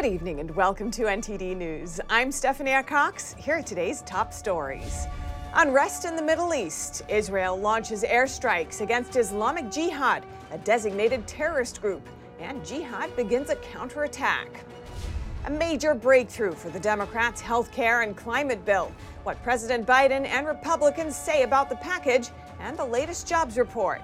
Good 0.00 0.14
evening 0.14 0.40
and 0.40 0.50
welcome 0.56 0.90
to 0.92 1.02
NTD 1.02 1.58
News. 1.58 2.00
I'm 2.08 2.32
Stephanie 2.32 2.82
Cox. 2.84 3.34
Here 3.34 3.58
are 3.58 3.62
today's 3.62 4.00
top 4.06 4.32
stories. 4.32 5.04
Unrest 5.52 6.06
in 6.06 6.16
the 6.16 6.22
Middle 6.22 6.54
East. 6.54 7.02
Israel 7.10 7.54
launches 7.54 8.02
airstrikes 8.02 8.80
against 8.80 9.16
Islamic 9.16 9.70
Jihad, 9.70 10.24
a 10.52 10.56
designated 10.56 11.26
terrorist 11.26 11.82
group, 11.82 12.08
and 12.40 12.64
Jihad 12.64 13.14
begins 13.14 13.50
a 13.50 13.56
counterattack. 13.56 14.64
A 15.44 15.50
major 15.50 15.94
breakthrough 15.94 16.52
for 16.54 16.70
the 16.70 16.80
Democrats' 16.80 17.42
health 17.42 17.70
care 17.70 18.00
and 18.00 18.16
climate 18.16 18.64
bill. 18.64 18.90
What 19.24 19.42
President 19.42 19.86
Biden 19.86 20.24
and 20.24 20.46
Republicans 20.46 21.14
say 21.14 21.42
about 21.42 21.68
the 21.68 21.76
package 21.76 22.30
and 22.58 22.74
the 22.74 22.86
latest 22.86 23.28
jobs 23.28 23.58
report. 23.58 24.00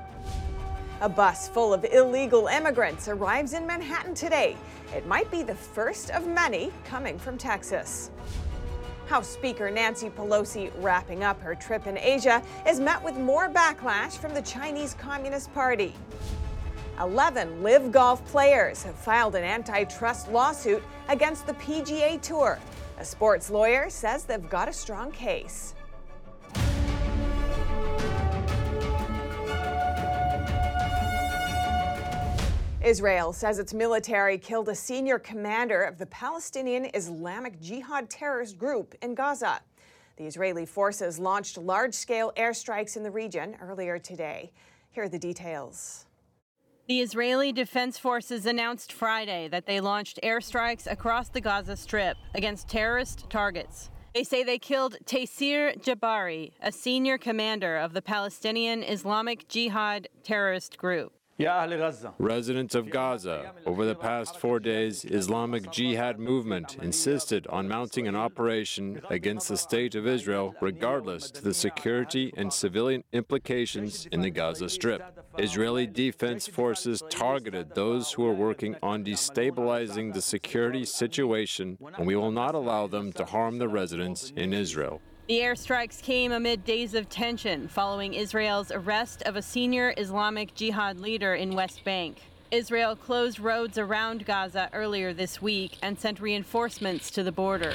A 1.01 1.09
bus 1.09 1.49
full 1.49 1.73
of 1.73 1.87
illegal 1.91 2.49
immigrants 2.49 3.09
arrives 3.09 3.55
in 3.55 3.67
Manhattan 3.67 4.15
today. 4.15 4.57
It 4.95 5.07
might 5.07 5.31
be 5.31 5.43
the 5.43 5.55
first 5.55 6.11
of 6.11 6.27
many 6.27 6.73
coming 6.85 7.19
from 7.19 7.39
Texas. 7.39 8.11
House 9.07 9.29
Speaker 9.29 9.71
Nancy 9.71 10.11
Pelosi, 10.11 10.73
wrapping 10.79 11.23
up 11.23 11.41
her 11.41 11.55
trip 11.55 11.87
in 11.87 11.97
Asia, 11.97 12.43
is 12.67 12.81
met 12.81 13.03
with 13.05 13.17
more 13.17 13.49
backlash 13.49 14.19
from 14.19 14.35
the 14.35 14.43
Chinese 14.43 14.95
Communist 14.95 15.55
Party. 15.55 15.95
11 17.01 17.63
LIV 17.63 17.93
Golf 17.93 18.25
players 18.27 18.83
have 18.83 18.97
filed 18.97 19.37
an 19.37 19.45
antitrust 19.45 20.31
lawsuit 20.33 20.83
against 21.09 21.47
the 21.47 21.55
PGA 21.55 22.21
Tour. 22.21 22.59
A 22.99 23.05
sports 23.05 23.49
lawyer 23.49 23.91
says 23.91 24.25
they've 24.25 24.51
got 24.51 24.69
a 24.69 24.73
strong 24.73 25.13
case. 25.13 25.76
Israel 32.87 33.33
says 33.33 33.59
its 33.59 33.75
military 33.75 34.39
killed 34.39 34.69
a 34.69 34.75
senior 34.77 35.19
commander 35.19 35.83
of 35.83 35.99
the 35.99 36.07
Palestinian 36.07 36.89
Islamic 36.95 37.61
Jihad 37.61 38.09
terrorist 38.09 38.57
group 38.59 38.95
in 39.03 39.13
Gaza. 39.13 39.59
The 40.19 40.25
Israeli 40.25 40.65
forces 40.67 41.19
launched 41.19 41.59
large 41.59 41.95
scale 41.95 42.33
airstrikes 42.37 42.97
in 42.97 43.03
the 43.03 43.11
region 43.11 43.57
earlier 43.61 43.99
today. 43.99 44.53
Here 44.93 45.03
are 45.03 45.09
the 45.09 45.19
details. 45.19 46.07
The 46.87 47.01
Israeli 47.01 47.51
Defense 47.51 47.99
Forces 47.99 48.47
announced 48.47 48.93
Friday 48.93 49.49
that 49.49 49.67
they 49.67 49.81
launched 49.81 50.21
airstrikes 50.23 50.89
across 50.89 51.29
the 51.29 51.41
Gaza 51.41 51.77
Strip 51.77 52.17
against 52.37 52.69
terrorist 52.69 53.29
targets. 53.29 53.91
They 54.15 54.23
say 54.23 54.45
they 54.45 54.61
killed 54.61 54.97
Taysir 55.07 55.77
Jabari, 55.83 56.53
a 56.63 56.71
senior 56.71 57.19
commander 57.19 57.79
of 57.79 57.95
the 57.95 58.03
Palestinian 58.03 58.85
Islamic 58.85 59.49
Jihad 59.49 60.07
terrorist 60.23 60.79
group. 60.79 61.13
Residents 61.39 62.75
of 62.75 62.89
Gaza, 62.89 63.53
over 63.67 63.85
the 63.85 63.95
past 63.95 64.39
four 64.39 64.59
days, 64.59 65.05
Islamic 65.05 65.71
Jihad 65.71 66.19
movement 66.19 66.79
insisted 66.81 67.47
on 67.49 67.69
mounting 67.69 68.09
an 68.09 68.17
operation 68.17 69.03
against 69.11 69.49
the 69.49 69.59
state 69.59 69.95
of 69.95 70.07
Israel, 70.07 70.55
regardless 70.63 71.31
to 71.33 71.43
the 71.43 71.53
security 71.53 72.33
and 72.39 72.51
civilian 72.51 73.05
implications 73.13 74.07
in 74.11 74.23
the 74.23 74.31
Gaza 74.31 74.71
Strip. 74.71 75.03
Israeli 75.37 75.87
defense 75.87 76.47
forces 76.47 77.03
targeted 77.11 77.75
those 77.75 78.13
who 78.13 78.25
are 78.27 78.33
working 78.33 78.77
on 78.83 79.05
destabilizing 79.05 80.15
the 80.15 80.23
security 80.23 80.87
situation, 80.87 81.77
and 81.99 82.07
we 82.07 82.17
will 82.17 82.31
not 82.31 82.55
allow 82.55 82.87
them 82.87 83.13
to 83.13 83.27
harm 83.27 83.59
the 83.59 83.69
residents 83.69 84.33
in 84.37 84.55
Israel. 84.55 85.03
The 85.29 85.41
airstrikes 85.41 86.01
came 86.01 86.31
amid 86.31 86.65
days 86.65 86.95
of 86.95 87.09
tension 87.09 87.67
following 87.67 88.15
Israel's 88.15 88.71
arrest 88.71 89.23
of 89.23 89.35
a 89.35 89.43
senior 89.43 89.93
Islamic 89.97 90.55
Jihad 90.55 91.01
leader 91.01 91.35
in 91.35 91.57
West 91.57 91.83
Bank. 91.83 92.19
Israel 92.53 92.95
closed 92.95 93.41
roads 93.41 93.77
around 93.77 94.25
Gaza 94.25 94.71
earlier 94.73 95.13
this 95.13 95.43
week 95.43 95.79
and 95.83 95.99
sent 95.99 96.21
reinforcements 96.21 97.11
to 97.11 97.25
the 97.25 97.33
border. 97.33 97.75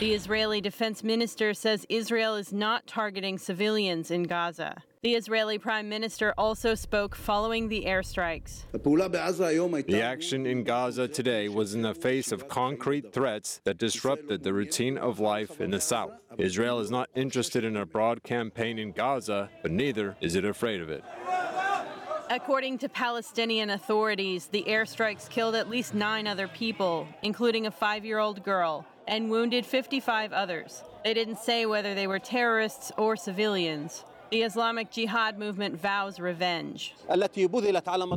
The 0.00 0.14
Israeli 0.14 0.62
defense 0.62 1.04
minister 1.04 1.52
says 1.52 1.84
Israel 1.90 2.34
is 2.34 2.50
not 2.50 2.86
targeting 2.86 3.36
civilians 3.36 4.10
in 4.10 4.22
Gaza. 4.22 4.82
The 5.04 5.16
Israeli 5.16 5.58
prime 5.58 5.90
minister 5.90 6.32
also 6.38 6.74
spoke 6.74 7.14
following 7.14 7.68
the 7.68 7.84
airstrikes. 7.84 8.64
The 8.72 10.00
action 10.02 10.46
in 10.46 10.64
Gaza 10.64 11.08
today 11.08 11.50
was 11.50 11.74
in 11.74 11.82
the 11.82 11.92
face 11.92 12.32
of 12.32 12.48
concrete 12.48 13.12
threats 13.12 13.60
that 13.64 13.76
disrupted 13.76 14.42
the 14.42 14.54
routine 14.54 14.96
of 14.96 15.20
life 15.20 15.60
in 15.60 15.72
the 15.72 15.80
south. 15.82 16.12
Israel 16.38 16.78
is 16.80 16.90
not 16.90 17.10
interested 17.14 17.64
in 17.64 17.76
a 17.76 17.84
broad 17.84 18.22
campaign 18.22 18.78
in 18.78 18.92
Gaza, 18.92 19.50
but 19.60 19.72
neither 19.72 20.16
is 20.22 20.36
it 20.36 20.46
afraid 20.46 20.80
of 20.80 20.88
it. 20.88 21.04
According 22.30 22.78
to 22.78 22.88
Palestinian 22.88 23.68
authorities, 23.68 24.46
the 24.46 24.64
airstrikes 24.66 25.28
killed 25.28 25.54
at 25.54 25.68
least 25.68 25.92
nine 25.92 26.26
other 26.26 26.48
people, 26.48 27.06
including 27.22 27.66
a 27.66 27.70
five 27.70 28.06
year 28.06 28.20
old 28.20 28.42
girl, 28.42 28.86
and 29.06 29.30
wounded 29.30 29.66
55 29.66 30.32
others. 30.32 30.82
They 31.04 31.12
didn't 31.12 31.40
say 31.40 31.66
whether 31.66 31.94
they 31.94 32.06
were 32.06 32.18
terrorists 32.18 32.90
or 32.96 33.16
civilians. 33.16 34.02
The 34.30 34.42
Islamic 34.42 34.90
Jihad 34.90 35.38
movement 35.38 35.80
vows 35.80 36.18
revenge. 36.18 36.94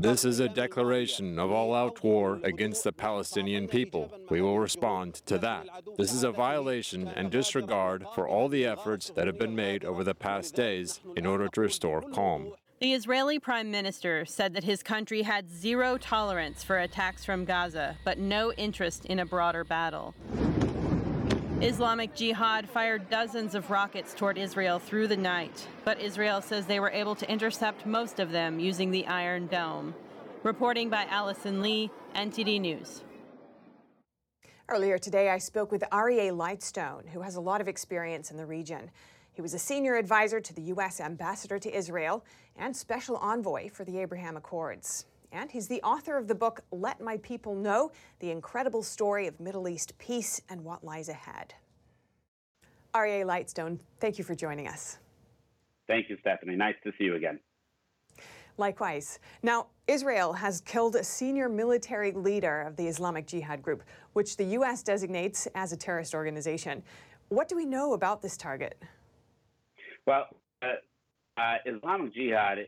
This 0.01 0.25
is 0.25 0.39
a 0.39 0.49
declaration 0.49 1.37
of 1.37 1.51
all 1.51 1.75
out 1.75 2.03
war 2.03 2.39
against 2.43 2.83
the 2.83 2.91
Palestinian 2.91 3.67
people. 3.67 4.11
We 4.29 4.41
will 4.41 4.59
respond 4.59 5.15
to 5.27 5.37
that. 5.39 5.67
This 5.97 6.13
is 6.13 6.23
a 6.23 6.31
violation 6.31 7.07
and 7.07 7.29
disregard 7.29 8.05
for 8.15 8.27
all 8.27 8.49
the 8.49 8.65
efforts 8.65 9.11
that 9.15 9.27
have 9.27 9.37
been 9.37 9.55
made 9.55 9.85
over 9.85 10.03
the 10.03 10.15
past 10.15 10.55
days 10.55 10.99
in 11.15 11.25
order 11.25 11.47
to 11.49 11.61
restore 11.61 12.01
calm. 12.01 12.53
The 12.79 12.93
Israeli 12.93 13.39
prime 13.39 13.71
minister 13.71 14.23
said 14.25 14.53
that 14.53 14.63
his 14.63 14.83
country 14.83 15.23
had 15.23 15.49
zero 15.49 15.97
tolerance 15.97 16.63
for 16.63 16.77
attacks 16.77 17.25
from 17.25 17.43
Gaza, 17.43 17.97
but 18.05 18.19
no 18.19 18.53
interest 18.53 19.05
in 19.05 19.19
a 19.19 19.25
broader 19.25 19.63
battle. 19.63 20.13
Islamic 21.61 22.13
Jihad 22.13 22.69
fired 22.69 23.09
dozens 23.09 23.55
of 23.55 23.71
rockets 23.71 24.13
toward 24.13 24.37
Israel 24.37 24.77
through 24.77 25.07
the 25.07 25.17
night, 25.17 25.67
but 25.83 25.99
Israel 25.99 26.39
says 26.39 26.67
they 26.67 26.79
were 26.79 26.91
able 26.91 27.15
to 27.15 27.27
intercept 27.31 27.83
most 27.83 28.19
of 28.19 28.31
them 28.31 28.59
using 28.59 28.91
the 28.91 29.07
Iron 29.07 29.47
Dome. 29.47 29.95
Reporting 30.43 30.91
by 30.91 31.05
Allison 31.05 31.63
Lee, 31.63 31.89
NTD 32.15 32.61
News. 32.61 33.03
Earlier 34.69 34.99
today, 34.99 35.29
I 35.31 35.39
spoke 35.39 35.71
with 35.71 35.83
Aryeh 35.91 36.31
Lightstone, 36.31 37.09
who 37.09 37.21
has 37.21 37.37
a 37.37 37.41
lot 37.41 37.59
of 37.59 37.67
experience 37.67 38.29
in 38.29 38.37
the 38.37 38.45
region. 38.45 38.91
He 39.33 39.41
was 39.41 39.55
a 39.55 39.59
senior 39.59 39.95
advisor 39.95 40.39
to 40.39 40.53
the 40.53 40.61
U.S. 40.61 40.99
ambassador 40.99 41.57
to 41.57 41.75
Israel 41.75 42.23
and 42.55 42.77
special 42.77 43.17
envoy 43.17 43.69
for 43.69 43.83
the 43.83 43.97
Abraham 43.97 44.37
Accords. 44.37 45.07
And 45.31 45.51
he's 45.51 45.67
the 45.67 45.81
author 45.81 46.17
of 46.17 46.27
the 46.27 46.35
book 46.35 46.61
Let 46.71 47.01
My 47.01 47.17
People 47.17 47.55
Know 47.55 47.91
The 48.19 48.31
Incredible 48.31 48.83
Story 48.83 49.27
of 49.27 49.39
Middle 49.39 49.67
East 49.67 49.97
Peace 49.97 50.41
and 50.49 50.63
What 50.63 50.83
Lies 50.83 51.09
Ahead. 51.09 51.53
Aryeh 52.93 53.25
Lightstone, 53.25 53.79
thank 53.99 54.17
you 54.17 54.23
for 54.23 54.35
joining 54.35 54.67
us. 54.67 54.97
Thank 55.87 56.09
you, 56.09 56.17
Stephanie. 56.21 56.55
Nice 56.55 56.75
to 56.83 56.91
see 56.97 57.05
you 57.05 57.15
again. 57.15 57.39
Likewise. 58.57 59.19
Now, 59.43 59.67
Israel 59.87 60.33
has 60.33 60.61
killed 60.61 60.95
a 60.95 61.03
senior 61.03 61.47
military 61.47 62.11
leader 62.11 62.61
of 62.61 62.75
the 62.75 62.87
Islamic 62.87 63.27
Jihad 63.27 63.61
group, 63.61 63.83
which 64.13 64.35
the 64.35 64.45
U.S. 64.45 64.81
designates 64.81 65.47
as 65.53 65.71
a 65.71 65.77
terrorist 65.77 66.15
organization. 66.15 66.81
What 67.29 67.47
do 67.47 67.55
we 67.55 67.65
know 67.65 67.93
about 67.93 68.21
this 68.21 68.35
target? 68.35 68.81
Well, 70.05 70.27
uh, 70.63 70.67
uh, 71.39 71.57
Islamic 71.65 72.13
Jihad 72.13 72.59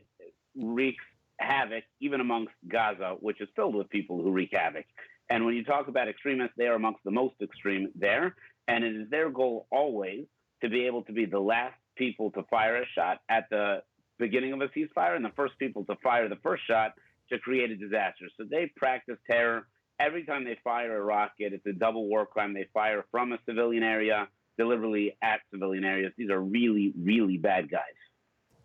wreaks 0.56 1.04
havoc 1.40 1.84
even 2.00 2.20
amongst 2.20 2.54
Gaza, 2.68 3.16
which 3.20 3.40
is 3.40 3.48
filled 3.56 3.74
with 3.74 3.88
people 3.90 4.22
who 4.22 4.30
wreak 4.30 4.50
havoc. 4.52 4.84
And 5.28 5.44
when 5.44 5.54
you 5.54 5.64
talk 5.64 5.88
about 5.88 6.08
extremists, 6.08 6.54
they 6.56 6.66
are 6.66 6.74
amongst 6.74 7.04
the 7.04 7.10
most 7.10 7.36
extreme 7.42 7.88
there. 7.94 8.34
And 8.68 8.84
it 8.84 8.94
is 8.94 9.10
their 9.10 9.30
goal 9.30 9.66
always 9.70 10.26
to 10.62 10.68
be 10.68 10.86
able 10.86 11.02
to 11.04 11.12
be 11.12 11.24
the 11.24 11.38
last 11.38 11.76
people 11.96 12.30
to 12.32 12.42
fire 12.50 12.82
a 12.82 12.86
shot 12.94 13.18
at 13.28 13.48
the 13.50 13.82
beginning 14.18 14.52
of 14.52 14.60
a 14.60 14.68
ceasefire 14.68 15.16
and 15.16 15.24
the 15.24 15.32
first 15.36 15.58
people 15.58 15.84
to 15.86 15.96
fire 16.02 16.28
the 16.28 16.36
first 16.42 16.66
shot 16.66 16.92
to 17.30 17.38
create 17.38 17.70
a 17.70 17.76
disaster. 17.76 18.26
So 18.36 18.44
they 18.48 18.70
practice 18.76 19.16
terror. 19.28 19.66
Every 19.98 20.24
time 20.24 20.44
they 20.44 20.58
fire 20.64 20.96
a 20.96 21.02
rocket, 21.02 21.52
it's 21.52 21.66
a 21.66 21.72
double 21.72 22.06
war 22.08 22.26
crime. 22.26 22.54
They 22.54 22.68
fire 22.74 23.04
from 23.10 23.32
a 23.32 23.38
civilian 23.46 23.82
area 23.82 24.28
deliberately 24.58 25.16
at 25.22 25.40
civilian 25.50 25.84
areas. 25.84 26.12
These 26.16 26.30
are 26.30 26.40
really, 26.40 26.92
really 27.00 27.38
bad 27.38 27.70
guys. 27.70 27.80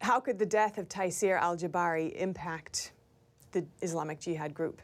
How 0.02 0.20
could 0.20 0.38
the 0.40 0.46
death 0.46 0.78
of 0.78 0.88
Taysir 0.88 1.40
al 1.40 1.58
Jabari 1.58 2.14
impact 2.16 2.92
the 3.52 3.66
Islamic 3.82 4.20
Jihad 4.20 4.54
group? 4.54 4.82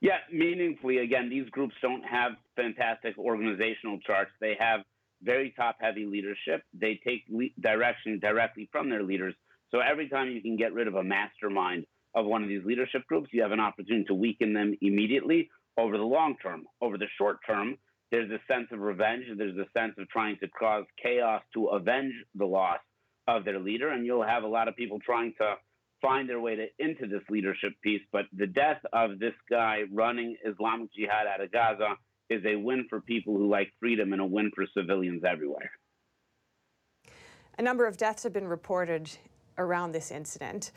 Yeah, 0.00 0.18
meaningfully. 0.32 0.98
Again, 0.98 1.28
these 1.28 1.48
groups 1.50 1.74
don't 1.82 2.02
have 2.04 2.32
fantastic 2.56 3.18
organizational 3.18 3.98
charts. 4.00 4.30
They 4.40 4.56
have 4.58 4.80
very 5.22 5.52
top 5.56 5.76
heavy 5.80 6.06
leadership. 6.06 6.62
They 6.72 7.00
take 7.04 7.24
le- 7.28 7.48
direction 7.60 8.18
directly 8.20 8.68
from 8.70 8.88
their 8.88 9.02
leaders. 9.02 9.34
So 9.70 9.80
every 9.80 10.08
time 10.08 10.30
you 10.30 10.40
can 10.40 10.56
get 10.56 10.72
rid 10.72 10.86
of 10.86 10.94
a 10.94 11.02
mastermind 11.02 11.84
of 12.14 12.26
one 12.26 12.42
of 12.42 12.48
these 12.48 12.64
leadership 12.64 13.04
groups, 13.06 13.28
you 13.32 13.42
have 13.42 13.52
an 13.52 13.60
opportunity 13.60 14.04
to 14.04 14.14
weaken 14.14 14.52
them 14.52 14.74
immediately 14.80 15.50
over 15.76 15.98
the 15.98 16.04
long 16.04 16.36
term. 16.42 16.64
Over 16.80 16.96
the 16.96 17.08
short 17.18 17.38
term, 17.46 17.76
there's 18.10 18.30
a 18.30 18.38
sense 18.52 18.68
of 18.72 18.78
revenge. 18.78 19.24
There's 19.36 19.56
a 19.56 19.66
sense 19.78 19.94
of 19.98 20.08
trying 20.08 20.38
to 20.38 20.48
cause 20.48 20.84
chaos 21.02 21.42
to 21.54 21.66
avenge 21.66 22.14
the 22.34 22.46
loss 22.46 22.78
of 23.28 23.44
their 23.44 23.60
leader, 23.60 23.90
and 23.90 24.06
you'll 24.06 24.26
have 24.26 24.42
a 24.42 24.48
lot 24.48 24.66
of 24.66 24.74
people 24.74 24.98
trying 24.98 25.34
to 25.38 25.54
find 26.00 26.28
their 26.28 26.40
way 26.40 26.56
to, 26.56 26.66
into 26.78 27.06
this 27.06 27.22
leadership 27.28 27.72
piece. 27.82 28.00
But 28.10 28.24
the 28.32 28.46
death 28.46 28.80
of 28.92 29.18
this 29.18 29.34
guy 29.50 29.82
running 29.92 30.36
Islamic 30.44 30.92
Jihad 30.94 31.26
out 31.26 31.42
of 31.42 31.52
Gaza 31.52 31.96
is 32.30 32.42
a 32.46 32.56
win 32.56 32.86
for 32.88 33.00
people 33.00 33.36
who 33.36 33.48
like 33.48 33.72
freedom 33.78 34.12
and 34.12 34.22
a 34.22 34.26
win 34.26 34.50
for 34.54 34.64
civilians 34.76 35.22
everywhere. 35.24 35.70
A 37.58 37.62
number 37.62 37.86
of 37.86 37.96
deaths 37.96 38.22
have 38.22 38.32
been 38.32 38.48
reported 38.48 39.10
around 39.58 39.92
this 39.92 40.10
incident. 40.10 40.72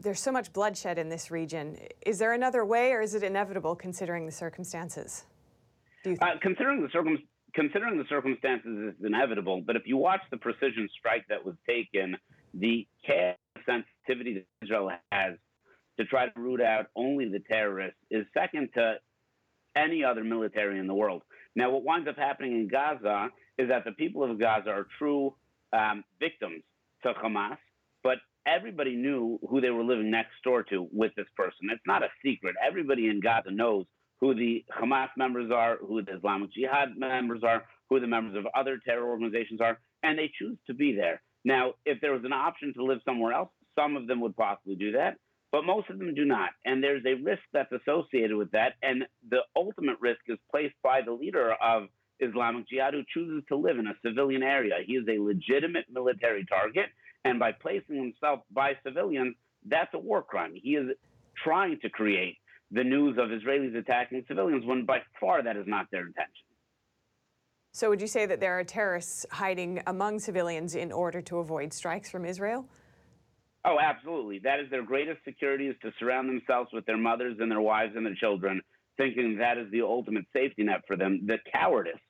There's 0.00 0.20
so 0.20 0.32
much 0.32 0.52
bloodshed 0.52 0.98
in 0.98 1.08
this 1.08 1.30
region. 1.30 1.78
Is 2.04 2.18
there 2.18 2.32
another 2.32 2.64
way, 2.64 2.92
or 2.92 3.00
is 3.00 3.14
it 3.14 3.22
inevitable 3.22 3.76
considering 3.76 4.26
the 4.26 4.32
circumstances? 4.32 5.24
Uh, 6.04 6.30
considering 6.40 6.82
the 6.82 6.88
circum- 6.90 7.22
considering 7.54 7.98
the 7.98 8.04
circumstances, 8.08 8.94
it's 8.94 9.04
inevitable. 9.04 9.62
But 9.66 9.76
if 9.76 9.82
you 9.86 9.96
watch 9.96 10.20
the 10.30 10.36
precision 10.36 10.88
strike 10.98 11.26
that 11.28 11.44
was 11.44 11.54
taken, 11.66 12.16
the 12.54 12.86
care 13.06 13.36
sensitivity 13.66 14.34
that 14.34 14.46
Israel 14.62 14.90
has 15.10 15.34
to 15.98 16.04
try 16.04 16.26
to 16.26 16.40
root 16.40 16.60
out 16.60 16.86
only 16.96 17.28
the 17.28 17.40
terrorists 17.40 17.98
is 18.10 18.24
second 18.34 18.70
to 18.74 18.96
any 19.76 20.04
other 20.04 20.24
military 20.24 20.78
in 20.78 20.86
the 20.86 20.94
world. 20.94 21.22
Now, 21.54 21.70
what 21.70 21.84
winds 21.84 22.08
up 22.08 22.16
happening 22.16 22.52
in 22.52 22.68
Gaza 22.68 23.28
is 23.58 23.68
that 23.68 23.84
the 23.84 23.92
people 23.92 24.22
of 24.28 24.38
Gaza 24.38 24.70
are 24.70 24.86
true 24.98 25.34
um, 25.72 26.04
victims 26.18 26.62
to 27.02 27.12
Hamas, 27.14 27.58
but 28.02 28.18
everybody 28.46 28.96
knew 28.96 29.38
who 29.48 29.60
they 29.60 29.70
were 29.70 29.84
living 29.84 30.10
next 30.10 30.32
door 30.44 30.62
to 30.64 30.88
with 30.92 31.12
this 31.16 31.26
person. 31.36 31.68
It's 31.70 31.82
not 31.86 32.02
a 32.02 32.08
secret. 32.24 32.54
Everybody 32.64 33.08
in 33.08 33.20
Gaza 33.20 33.50
knows 33.50 33.86
who 34.22 34.34
the 34.34 34.64
Hamas 34.80 35.08
members 35.16 35.50
are, 35.50 35.78
who 35.78 36.00
the 36.00 36.16
Islamic 36.16 36.52
Jihad 36.52 36.96
members 36.96 37.42
are, 37.42 37.64
who 37.90 37.98
the 37.98 38.06
members 38.06 38.36
of 38.36 38.46
other 38.54 38.78
terror 38.78 39.10
organizations 39.10 39.60
are, 39.60 39.80
and 40.04 40.16
they 40.16 40.30
choose 40.38 40.56
to 40.68 40.74
be 40.74 40.94
there. 40.94 41.20
Now, 41.44 41.72
if 41.84 42.00
there 42.00 42.12
was 42.12 42.24
an 42.24 42.32
option 42.32 42.72
to 42.74 42.84
live 42.84 43.00
somewhere 43.04 43.32
else, 43.32 43.50
some 43.76 43.96
of 43.96 44.06
them 44.06 44.20
would 44.20 44.36
possibly 44.36 44.76
do 44.76 44.92
that, 44.92 45.16
but 45.50 45.64
most 45.64 45.90
of 45.90 45.98
them 45.98 46.14
do 46.14 46.24
not. 46.24 46.50
And 46.64 46.80
there's 46.80 47.04
a 47.04 47.14
risk 47.14 47.42
that's 47.52 47.72
associated 47.72 48.36
with 48.36 48.52
that. 48.52 48.74
And 48.80 49.04
the 49.28 49.40
ultimate 49.56 49.96
risk 50.00 50.20
is 50.28 50.38
placed 50.52 50.76
by 50.84 51.00
the 51.04 51.12
leader 51.12 51.54
of 51.54 51.88
Islamic 52.20 52.68
Jihad 52.68 52.94
who 52.94 53.02
chooses 53.12 53.42
to 53.48 53.56
live 53.56 53.80
in 53.80 53.88
a 53.88 53.94
civilian 54.06 54.44
area. 54.44 54.74
He 54.86 54.92
is 54.92 55.04
a 55.08 55.18
legitimate 55.18 55.86
military 55.92 56.46
target. 56.46 56.86
And 57.24 57.40
by 57.40 57.50
placing 57.50 57.96
himself 57.96 58.40
by 58.52 58.74
civilians, 58.84 59.34
that's 59.66 59.92
a 59.94 59.98
war 59.98 60.22
crime. 60.22 60.52
He 60.54 60.76
is 60.76 60.90
trying 61.42 61.80
to 61.80 61.90
create 61.90 62.36
the 62.72 62.82
news 62.82 63.18
of 63.18 63.28
Israelis 63.28 63.76
attacking 63.76 64.24
civilians 64.26 64.64
when 64.64 64.84
by 64.84 64.98
far 65.20 65.42
that 65.42 65.56
is 65.56 65.66
not 65.66 65.86
their 65.92 66.06
intention. 66.06 66.46
So, 67.74 67.88
would 67.90 68.00
you 68.00 68.06
say 68.06 68.26
that 68.26 68.40
there 68.40 68.58
are 68.58 68.64
terrorists 68.64 69.24
hiding 69.30 69.82
among 69.86 70.18
civilians 70.18 70.74
in 70.74 70.92
order 70.92 71.22
to 71.22 71.38
avoid 71.38 71.72
strikes 71.72 72.10
from 72.10 72.24
Israel? 72.24 72.66
Oh, 73.64 73.78
absolutely. 73.80 74.40
That 74.40 74.60
is 74.60 74.68
their 74.70 74.82
greatest 74.82 75.24
security 75.24 75.68
is 75.68 75.76
to 75.82 75.92
surround 75.98 76.28
themselves 76.28 76.70
with 76.72 76.84
their 76.84 76.98
mothers 76.98 77.36
and 77.40 77.50
their 77.50 77.60
wives 77.60 77.92
and 77.96 78.04
their 78.04 78.14
children, 78.14 78.60
thinking 78.96 79.38
that 79.38 79.56
is 79.56 79.70
the 79.70 79.82
ultimate 79.82 80.24
safety 80.32 80.64
net 80.64 80.80
for 80.86 80.96
them. 80.96 81.22
The 81.26 81.38
cowardice 81.54 82.00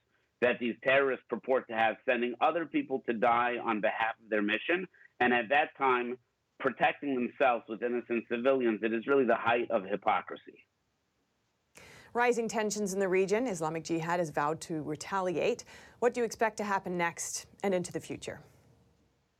that 0.40 0.58
these 0.58 0.74
terrorists 0.82 1.24
purport 1.28 1.68
to 1.68 1.74
have, 1.74 1.96
sending 2.08 2.34
other 2.40 2.66
people 2.66 3.02
to 3.06 3.12
die 3.12 3.56
on 3.62 3.80
behalf 3.80 4.14
of 4.22 4.30
their 4.30 4.42
mission, 4.42 4.88
and 5.20 5.32
at 5.32 5.48
that 5.50 5.68
time, 5.78 6.16
protecting 6.62 7.14
themselves 7.14 7.64
with 7.68 7.82
innocent 7.82 8.24
civilians, 8.30 8.80
it 8.82 8.92
is 8.94 9.06
really 9.06 9.24
the 9.24 9.36
height 9.36 9.70
of 9.70 9.84
hypocrisy. 9.84 10.64
Rising 12.14 12.46
tensions 12.46 12.92
in 12.92 13.00
the 13.00 13.08
region, 13.08 13.46
Islamic 13.46 13.84
Jihad 13.84 14.20
has 14.20 14.30
vowed 14.30 14.60
to 14.62 14.82
retaliate. 14.82 15.64
What 15.98 16.14
do 16.14 16.20
you 16.20 16.24
expect 16.24 16.56
to 16.58 16.64
happen 16.64 16.96
next 16.96 17.46
and 17.62 17.74
into 17.74 17.90
the 17.90 18.00
future? 18.00 18.40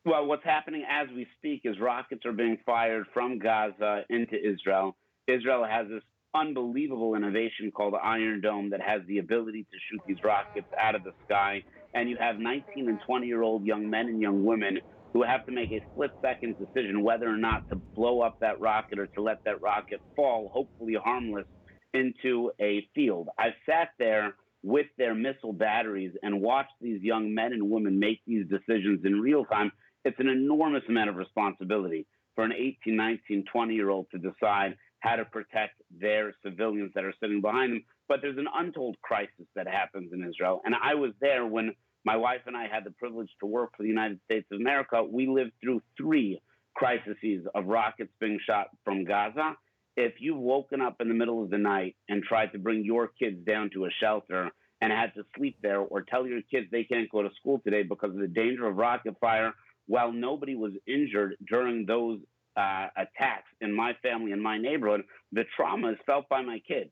Well, 0.04 0.26
what's 0.26 0.44
happening 0.44 0.84
as 0.90 1.06
we 1.14 1.26
speak 1.38 1.60
is 1.64 1.78
rockets 1.78 2.26
are 2.26 2.32
being 2.32 2.58
fired 2.66 3.06
from 3.14 3.38
Gaza 3.38 4.04
into 4.10 4.34
Israel. 4.36 4.96
Israel 5.28 5.64
has 5.64 5.86
this 5.88 6.02
unbelievable 6.34 7.14
innovation 7.14 7.70
called 7.70 7.92
the 7.92 7.98
Iron 7.98 8.40
Dome 8.40 8.70
that 8.70 8.80
has 8.80 9.02
the 9.06 9.18
ability 9.18 9.64
to 9.64 9.78
shoot 9.88 10.00
these 10.06 10.24
rockets 10.24 10.66
out 10.80 10.94
of 10.94 11.04
the 11.04 11.12
sky. 11.26 11.62
And 11.94 12.08
you 12.08 12.16
have 12.18 12.38
19 12.38 12.88
and 12.88 12.98
20 13.06 13.26
year 13.26 13.42
old 13.42 13.64
young 13.64 13.88
men 13.88 14.06
and 14.06 14.20
young 14.20 14.44
women 14.44 14.78
who 15.12 15.22
have 15.22 15.44
to 15.46 15.52
make 15.52 15.70
a 15.72 15.82
split 15.90 16.10
second 16.24 16.56
decision 16.58 17.02
whether 17.02 17.28
or 17.28 17.36
not 17.36 17.62
to 17.70 17.80
blow 17.94 18.20
up 18.20 18.36
that 18.40 18.60
rocket 18.60 18.98
or 18.98 19.06
to 19.08 19.22
let 19.22 19.38
that 19.44 19.60
rocket 19.60 20.00
fall, 20.16 20.50
hopefully 20.52 20.96
harmless, 21.02 21.46
into 21.94 22.50
a 22.60 22.86
field. 22.94 23.28
I've 23.38 23.52
sat 23.66 23.90
there 23.98 24.34
with 24.62 24.86
their 24.96 25.14
missile 25.14 25.52
batteries 25.52 26.12
and 26.22 26.40
watched 26.40 26.72
these 26.80 27.02
young 27.02 27.34
men 27.34 27.52
and 27.52 27.70
women 27.70 27.98
make 27.98 28.20
these 28.26 28.46
decisions 28.48 29.04
in 29.04 29.20
real 29.20 29.44
time 29.44 29.72
it's 30.04 30.18
an 30.18 30.28
enormous 30.28 30.82
amount 30.88 31.10
of 31.10 31.16
responsibility 31.16 32.06
for 32.34 32.44
an 32.44 32.52
18, 32.52 32.96
19, 32.96 33.44
20 33.50 33.74
year 33.74 33.90
old 33.90 34.06
to 34.10 34.18
decide 34.18 34.76
how 35.00 35.16
to 35.16 35.24
protect 35.24 35.74
their 35.90 36.32
civilians 36.44 36.92
that 36.94 37.04
are 37.04 37.14
sitting 37.20 37.40
behind 37.40 37.72
them. 37.72 37.84
But 38.08 38.20
there's 38.22 38.38
an 38.38 38.46
untold 38.54 38.96
crisis 39.02 39.46
that 39.54 39.66
happens 39.66 40.12
in 40.12 40.26
Israel. 40.26 40.60
And 40.64 40.74
I 40.80 40.94
was 40.94 41.12
there 41.20 41.46
when 41.46 41.74
my 42.04 42.16
wife 42.16 42.42
and 42.46 42.56
I 42.56 42.66
had 42.68 42.84
the 42.84 42.90
privilege 42.90 43.30
to 43.40 43.46
work 43.46 43.76
for 43.76 43.82
the 43.82 43.88
United 43.88 44.20
States 44.24 44.46
of 44.52 44.60
America. 44.60 45.02
We 45.02 45.26
lived 45.26 45.52
through 45.62 45.82
three 45.96 46.40
crises 46.74 47.46
of 47.54 47.66
rockets 47.66 48.12
being 48.20 48.38
shot 48.46 48.68
from 48.84 49.04
Gaza. 49.04 49.56
If 49.96 50.14
you've 50.20 50.38
woken 50.38 50.80
up 50.80 50.96
in 51.00 51.08
the 51.08 51.14
middle 51.14 51.42
of 51.42 51.50
the 51.50 51.58
night 51.58 51.96
and 52.08 52.22
tried 52.22 52.52
to 52.52 52.58
bring 52.58 52.84
your 52.84 53.08
kids 53.08 53.44
down 53.44 53.70
to 53.74 53.84
a 53.84 53.90
shelter 54.00 54.50
and 54.80 54.90
had 54.90 55.14
to 55.14 55.22
sleep 55.36 55.58
there 55.62 55.80
or 55.80 56.02
tell 56.02 56.26
your 56.26 56.40
kids 56.50 56.66
they 56.72 56.84
can't 56.84 57.10
go 57.10 57.22
to 57.22 57.28
school 57.38 57.60
today 57.62 57.82
because 57.82 58.10
of 58.10 58.18
the 58.18 58.26
danger 58.26 58.66
of 58.66 58.76
rocket 58.76 59.14
fire 59.20 59.52
while 59.86 60.12
nobody 60.12 60.54
was 60.54 60.72
injured 60.86 61.36
during 61.46 61.86
those 61.86 62.18
uh, 62.56 62.88
attacks 62.96 63.48
in 63.60 63.74
my 63.74 63.92
family 64.02 64.32
and 64.32 64.42
my 64.42 64.58
neighborhood, 64.58 65.02
the 65.32 65.44
trauma 65.56 65.92
is 65.92 65.98
felt 66.06 66.28
by 66.28 66.42
my 66.42 66.60
kids. 66.66 66.90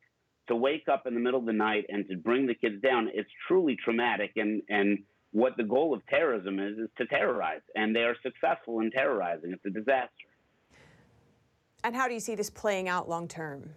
To 0.50 0.56
wake 0.56 0.88
up 0.92 1.06
in 1.06 1.14
the 1.14 1.20
middle 1.20 1.38
of 1.38 1.46
the 1.46 1.52
night 1.52 1.84
and 1.90 2.08
to 2.08 2.16
bring 2.16 2.44
the 2.44 2.56
kids 2.56 2.82
down, 2.82 3.08
it's 3.14 3.30
truly 3.46 3.76
traumatic. 3.84 4.32
And, 4.34 4.62
and 4.68 4.98
what 5.30 5.56
the 5.56 5.62
goal 5.62 5.94
of 5.94 6.04
terrorism 6.08 6.58
is, 6.58 6.76
is 6.76 6.88
to 6.98 7.06
terrorize. 7.06 7.60
And 7.76 7.94
they 7.94 8.00
are 8.00 8.16
successful 8.20 8.80
in 8.80 8.90
terrorizing. 8.90 9.52
It's 9.52 9.64
a 9.64 9.70
disaster. 9.70 10.10
And 11.84 11.94
how 11.94 12.08
do 12.08 12.14
you 12.14 12.20
see 12.20 12.34
this 12.34 12.50
playing 12.50 12.88
out 12.88 13.08
long 13.08 13.28
term? 13.28 13.70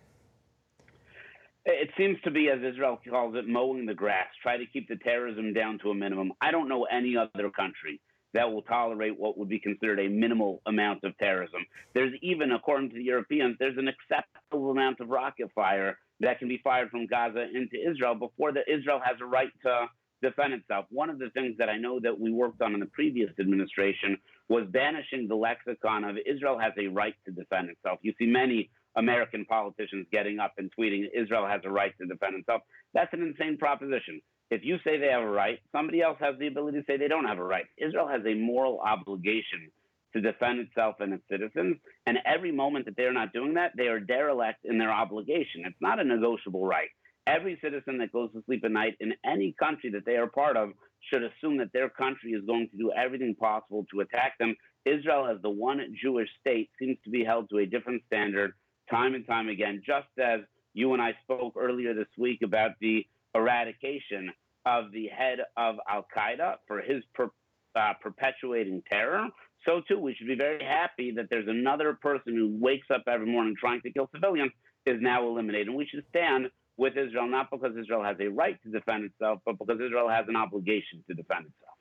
It 1.65 1.91
seems 1.95 2.17
to 2.23 2.31
be, 2.31 2.49
as 2.49 2.59
Israel 2.63 2.99
calls 3.07 3.35
it, 3.35 3.47
mowing 3.47 3.85
the 3.85 3.93
grass, 3.93 4.25
try 4.41 4.57
to 4.57 4.65
keep 4.65 4.89
the 4.89 4.95
terrorism 4.95 5.53
down 5.53 5.77
to 5.83 5.91
a 5.91 5.95
minimum. 5.95 6.33
I 6.41 6.49
don't 6.49 6.67
know 6.67 6.87
any 6.91 7.15
other 7.15 7.51
country 7.51 8.01
that 8.33 8.51
will 8.51 8.63
tolerate 8.63 9.19
what 9.19 9.37
would 9.37 9.49
be 9.49 9.59
considered 9.59 9.99
a 9.99 10.07
minimal 10.07 10.61
amount 10.65 11.03
of 11.03 11.17
terrorism. 11.17 11.65
There's 11.93 12.13
even, 12.21 12.51
according 12.51 12.89
to 12.89 12.95
the 12.95 13.03
Europeans, 13.03 13.55
there's 13.59 13.77
an 13.77 13.87
acceptable 13.87 14.71
amount 14.71 14.99
of 14.99 15.09
rocket 15.09 15.51
fire 15.53 15.97
that 16.19 16.39
can 16.39 16.47
be 16.47 16.59
fired 16.63 16.89
from 16.89 17.07
Gaza 17.07 17.47
into 17.53 17.77
Israel 17.77 18.15
before 18.15 18.51
the 18.51 18.61
Israel 18.71 18.99
has 19.03 19.17
a 19.21 19.25
right 19.25 19.51
to 19.63 19.87
defend 20.21 20.53
itself. 20.53 20.85
One 20.89 21.09
of 21.09 21.19
the 21.19 21.29
things 21.31 21.55
that 21.59 21.69
I 21.69 21.77
know 21.77 21.99
that 21.99 22.17
we 22.19 22.31
worked 22.31 22.61
on 22.61 22.73
in 22.73 22.79
the 22.79 22.87
previous 22.87 23.29
administration 23.39 24.17
was 24.49 24.63
banishing 24.71 25.27
the 25.27 25.35
lexicon 25.35 26.03
of 26.05 26.17
Israel 26.25 26.57
has 26.57 26.73
a 26.79 26.87
right 26.87 27.13
to 27.25 27.31
defend 27.31 27.69
itself. 27.69 27.99
You 28.01 28.13
see 28.17 28.25
many 28.25 28.71
American 28.95 29.45
politicians 29.45 30.07
getting 30.11 30.39
up 30.39 30.53
and 30.57 30.71
tweeting 30.77 31.07
Israel 31.13 31.47
has 31.47 31.61
a 31.65 31.69
right 31.69 31.93
to 31.99 32.07
defend 32.07 32.35
itself. 32.35 32.61
That's 32.93 33.13
an 33.13 33.21
insane 33.21 33.57
proposition. 33.57 34.21
If 34.53 34.63
you 34.63 34.77
say 34.83 34.97
they 34.99 35.07
have 35.07 35.23
a 35.23 35.29
right, 35.29 35.59
somebody 35.71 36.01
else 36.01 36.17
has 36.19 36.35
the 36.37 36.47
ability 36.47 36.79
to 36.79 36.85
say 36.85 36.97
they 36.97 37.07
don't 37.07 37.25
have 37.25 37.39
a 37.39 37.43
right. 37.43 37.65
Israel 37.77 38.07
has 38.07 38.21
a 38.25 38.35
moral 38.35 38.79
obligation 38.79 39.71
to 40.13 40.21
defend 40.21 40.59
itself 40.59 40.97
and 40.99 41.13
its 41.13 41.23
citizens. 41.29 41.77
And 42.05 42.19
every 42.25 42.51
moment 42.51 42.85
that 42.85 42.95
they're 42.95 43.13
not 43.13 43.33
doing 43.33 43.55
that, 43.55 43.71
they 43.75 43.87
are 43.87 43.99
derelict 43.99 44.59
in 44.63 44.77
their 44.77 44.91
obligation. 44.91 45.63
It's 45.65 45.81
not 45.81 45.99
a 45.99 46.03
negotiable 46.03 46.65
right. 46.65 46.89
Every 47.25 47.57
citizen 47.63 47.97
that 47.97 48.11
goes 48.11 48.31
to 48.33 48.43
sleep 48.45 48.63
at 48.63 48.71
night 48.71 48.95
in 48.99 49.13
any 49.25 49.55
country 49.57 49.89
that 49.91 50.05
they 50.05 50.17
are 50.17 50.27
part 50.27 50.55
of 50.55 50.69
should 51.11 51.23
assume 51.23 51.57
that 51.57 51.73
their 51.73 51.89
country 51.89 52.31
is 52.33 52.45
going 52.45 52.69
to 52.69 52.77
do 52.77 52.91
everything 52.91 53.35
possible 53.35 53.85
to 53.91 54.01
attack 54.01 54.37
them. 54.39 54.55
Israel, 54.85 55.27
as 55.33 55.41
the 55.41 55.49
one 55.49 55.79
Jewish 55.99 56.29
state, 56.41 56.69
seems 56.77 56.97
to 57.05 57.09
be 57.09 57.23
held 57.23 57.49
to 57.49 57.57
a 57.57 57.65
different 57.65 58.03
standard 58.05 58.53
time 58.91 59.15
and 59.15 59.25
time 59.25 59.47
again, 59.47 59.81
just 59.85 60.07
as 60.21 60.41
you 60.73 60.93
and 60.93 61.01
I 61.01 61.13
spoke 61.23 61.55
earlier 61.57 61.93
this 61.93 62.07
week 62.17 62.41
about 62.43 62.71
the 62.81 63.07
eradication 63.33 64.31
of 64.65 64.91
the 64.91 65.07
head 65.07 65.39
of 65.57 65.75
Al 65.89 66.05
Qaeda 66.15 66.57
for 66.67 66.81
his 66.81 67.03
per, 67.13 67.29
uh, 67.75 67.93
perpetuating 68.01 68.81
terror, 68.89 69.27
so 69.65 69.81
too 69.87 69.99
we 69.99 70.13
should 70.15 70.27
be 70.27 70.35
very 70.35 70.63
happy 70.63 71.11
that 71.11 71.27
there's 71.29 71.47
another 71.47 71.97
person 72.01 72.35
who 72.35 72.57
wakes 72.59 72.87
up 72.93 73.03
every 73.07 73.27
morning 73.27 73.55
trying 73.59 73.81
to 73.81 73.91
kill 73.91 74.09
civilians 74.13 74.51
is 74.85 75.01
now 75.01 75.25
eliminated. 75.27 75.67
And 75.67 75.77
we 75.77 75.85
should 75.85 76.03
stand 76.09 76.47
with 76.77 76.97
Israel, 76.97 77.27
not 77.27 77.49
because 77.51 77.75
Israel 77.79 78.03
has 78.03 78.17
a 78.19 78.27
right 78.27 78.57
to 78.63 78.69
defend 78.69 79.05
itself, 79.05 79.39
but 79.45 79.57
because 79.57 79.79
Israel 79.79 80.09
has 80.09 80.25
an 80.27 80.35
obligation 80.35 81.03
to 81.07 81.13
defend 81.13 81.45
itself. 81.45 81.77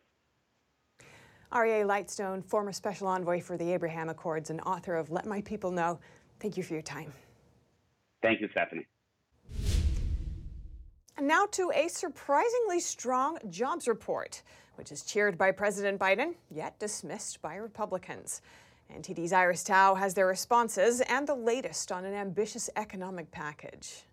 Aryeh 1.53 1.85
Lightstone, 1.87 2.45
former 2.45 2.73
special 2.73 3.09
envoy 3.09 3.41
for 3.41 3.57
the 3.59 3.73
Abraham 3.73 4.09
Accords 4.09 4.51
and 4.51 4.61
author 4.63 4.97
of 4.97 5.11
Let 5.11 5.27
My 5.27 5.43
People 5.43 5.71
Know. 5.71 5.99
Thank 6.41 6.57
you 6.57 6.63
for 6.63 6.73
your 6.73 6.83
time. 6.83 7.13
Thank 8.23 8.41
you, 8.41 8.49
Stephanie. 8.53 8.87
And 11.17 11.29
now 11.29 11.47
to 11.53 11.71
a 11.75 11.89
surprisingly 11.89 12.81
strong 12.81 13.39
jobs 13.51 13.87
report, 13.87 14.43
which 14.77 14.91
is 14.91 15.03
cheered 15.03 15.37
by 15.37 15.51
President 15.51 16.01
Biden, 16.01 16.35
yet 16.51 16.79
dismissed 16.79 17.43
by 17.43 17.57
Republicans. 17.57 18.41
NTD's 18.91 19.33
Iris 19.33 19.63
Tao 19.63 19.95
has 19.95 20.15
their 20.15 20.27
responses 20.27 21.01
and 21.03 21.27
the 21.27 21.35
latest 21.35 21.93
on 21.93 22.05
an 22.05 22.15
ambitious 22.15 22.69
economic 22.77 23.31
package. 23.31 24.05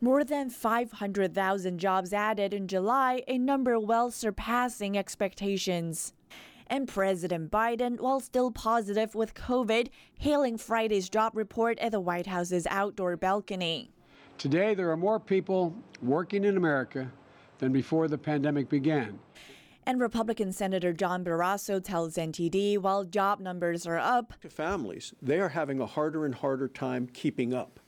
More 0.00 0.24
than 0.24 0.48
500,000 0.48 1.78
jobs 1.78 2.14
added 2.14 2.54
in 2.54 2.66
July, 2.66 3.22
a 3.28 3.36
number 3.36 3.78
well 3.78 4.10
surpassing 4.10 4.96
expectations. 4.96 6.14
And 6.66 6.88
President 6.88 7.50
Biden, 7.50 8.00
while 8.00 8.20
still 8.20 8.50
positive 8.50 9.14
with 9.14 9.34
COVID, 9.34 9.88
hailing 10.18 10.56
Friday's 10.56 11.10
job 11.10 11.36
report 11.36 11.78
at 11.80 11.92
the 11.92 12.00
White 12.00 12.28
House's 12.28 12.66
outdoor 12.70 13.16
balcony. 13.18 13.90
Today, 14.40 14.72
there 14.72 14.90
are 14.90 14.96
more 14.96 15.20
people 15.20 15.76
working 16.00 16.44
in 16.44 16.56
America 16.56 17.12
than 17.58 17.72
before 17.72 18.08
the 18.08 18.16
pandemic 18.16 18.70
began. 18.70 19.18
And 19.84 20.00
Republican 20.00 20.50
Senator 20.50 20.94
John 20.94 21.22
Barrasso 21.22 21.78
tells 21.84 22.14
NTD 22.14 22.78
while 22.78 23.04
job 23.04 23.40
numbers 23.40 23.86
are 23.86 23.98
up, 23.98 24.32
to 24.40 24.48
families, 24.48 25.12
they 25.20 25.40
are 25.40 25.50
having 25.50 25.78
a 25.78 25.84
harder 25.84 26.24
and 26.24 26.34
harder 26.34 26.68
time 26.68 27.06
keeping 27.12 27.52
up. 27.52 27.80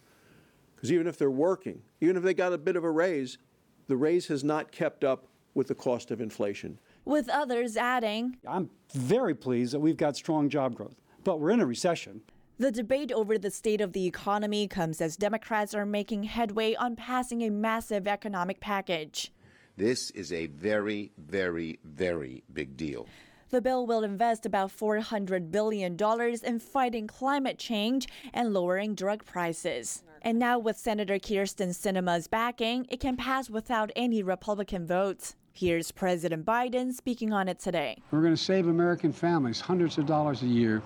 Because 0.76 0.92
even 0.92 1.06
if 1.06 1.16
they're 1.16 1.30
working, 1.30 1.80
even 2.02 2.18
if 2.18 2.22
they 2.22 2.34
got 2.34 2.52
a 2.52 2.58
bit 2.58 2.76
of 2.76 2.84
a 2.84 2.90
raise, 2.90 3.38
the 3.86 3.96
raise 3.96 4.26
has 4.26 4.44
not 4.44 4.70
kept 4.70 5.04
up 5.04 5.28
with 5.54 5.68
the 5.68 5.74
cost 5.74 6.10
of 6.10 6.20
inflation. 6.20 6.78
With 7.06 7.30
others 7.30 7.78
adding, 7.78 8.36
I'm 8.46 8.68
very 8.92 9.34
pleased 9.34 9.72
that 9.72 9.80
we've 9.80 9.96
got 9.96 10.16
strong 10.16 10.50
job 10.50 10.74
growth, 10.74 11.00
but 11.24 11.40
we're 11.40 11.52
in 11.52 11.60
a 11.60 11.66
recession. 11.66 12.20
The 12.62 12.70
debate 12.70 13.10
over 13.10 13.38
the 13.38 13.50
state 13.50 13.80
of 13.80 13.92
the 13.92 14.06
economy 14.06 14.68
comes 14.68 15.00
as 15.00 15.16
Democrats 15.16 15.74
are 15.74 15.84
making 15.84 16.22
headway 16.22 16.76
on 16.76 16.94
passing 16.94 17.42
a 17.42 17.50
massive 17.50 18.06
economic 18.06 18.60
package. 18.60 19.32
This 19.76 20.10
is 20.12 20.32
a 20.32 20.46
very, 20.46 21.10
very, 21.18 21.80
very 21.82 22.44
big 22.52 22.76
deal. 22.76 23.08
The 23.50 23.60
bill 23.60 23.84
will 23.84 24.04
invest 24.04 24.46
about 24.46 24.70
$400 24.70 25.50
billion 25.50 25.96
in 26.44 26.60
fighting 26.60 27.08
climate 27.08 27.58
change 27.58 28.06
and 28.32 28.54
lowering 28.54 28.94
drug 28.94 29.24
prices. 29.24 30.04
And 30.22 30.38
now, 30.38 30.56
with 30.60 30.78
Senator 30.78 31.18
Kyrsten 31.18 31.70
Sinema's 31.70 32.28
backing, 32.28 32.86
it 32.88 33.00
can 33.00 33.16
pass 33.16 33.50
without 33.50 33.90
any 33.96 34.22
Republican 34.22 34.86
votes. 34.86 35.34
Here's 35.52 35.90
President 35.90 36.46
Biden 36.46 36.94
speaking 36.94 37.32
on 37.32 37.48
it 37.48 37.58
today. 37.58 38.00
We're 38.12 38.22
going 38.22 38.36
to 38.36 38.40
save 38.40 38.68
American 38.68 39.12
families 39.12 39.58
hundreds 39.58 39.98
of 39.98 40.06
dollars 40.06 40.42
a 40.42 40.46
year 40.46 40.80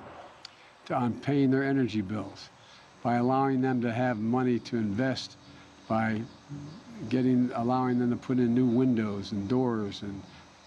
to, 0.87 0.95
on 0.95 1.14
paying 1.21 1.50
their 1.50 1.64
energy 1.64 2.00
bills 2.00 2.50
by 3.02 3.16
allowing 3.16 3.61
them 3.61 3.81
to 3.81 3.93
have 3.93 4.19
money 4.19 4.59
to 4.59 4.76
invest, 4.76 5.37
by 5.88 6.21
getting 7.09 7.50
allowing 7.55 7.99
them 8.00 8.11
to 8.11 8.16
put 8.16 8.38
in 8.38 8.52
new 8.52 8.66
windows 8.66 9.31
and 9.31 9.49
doors 9.49 10.02
and 10.02 10.21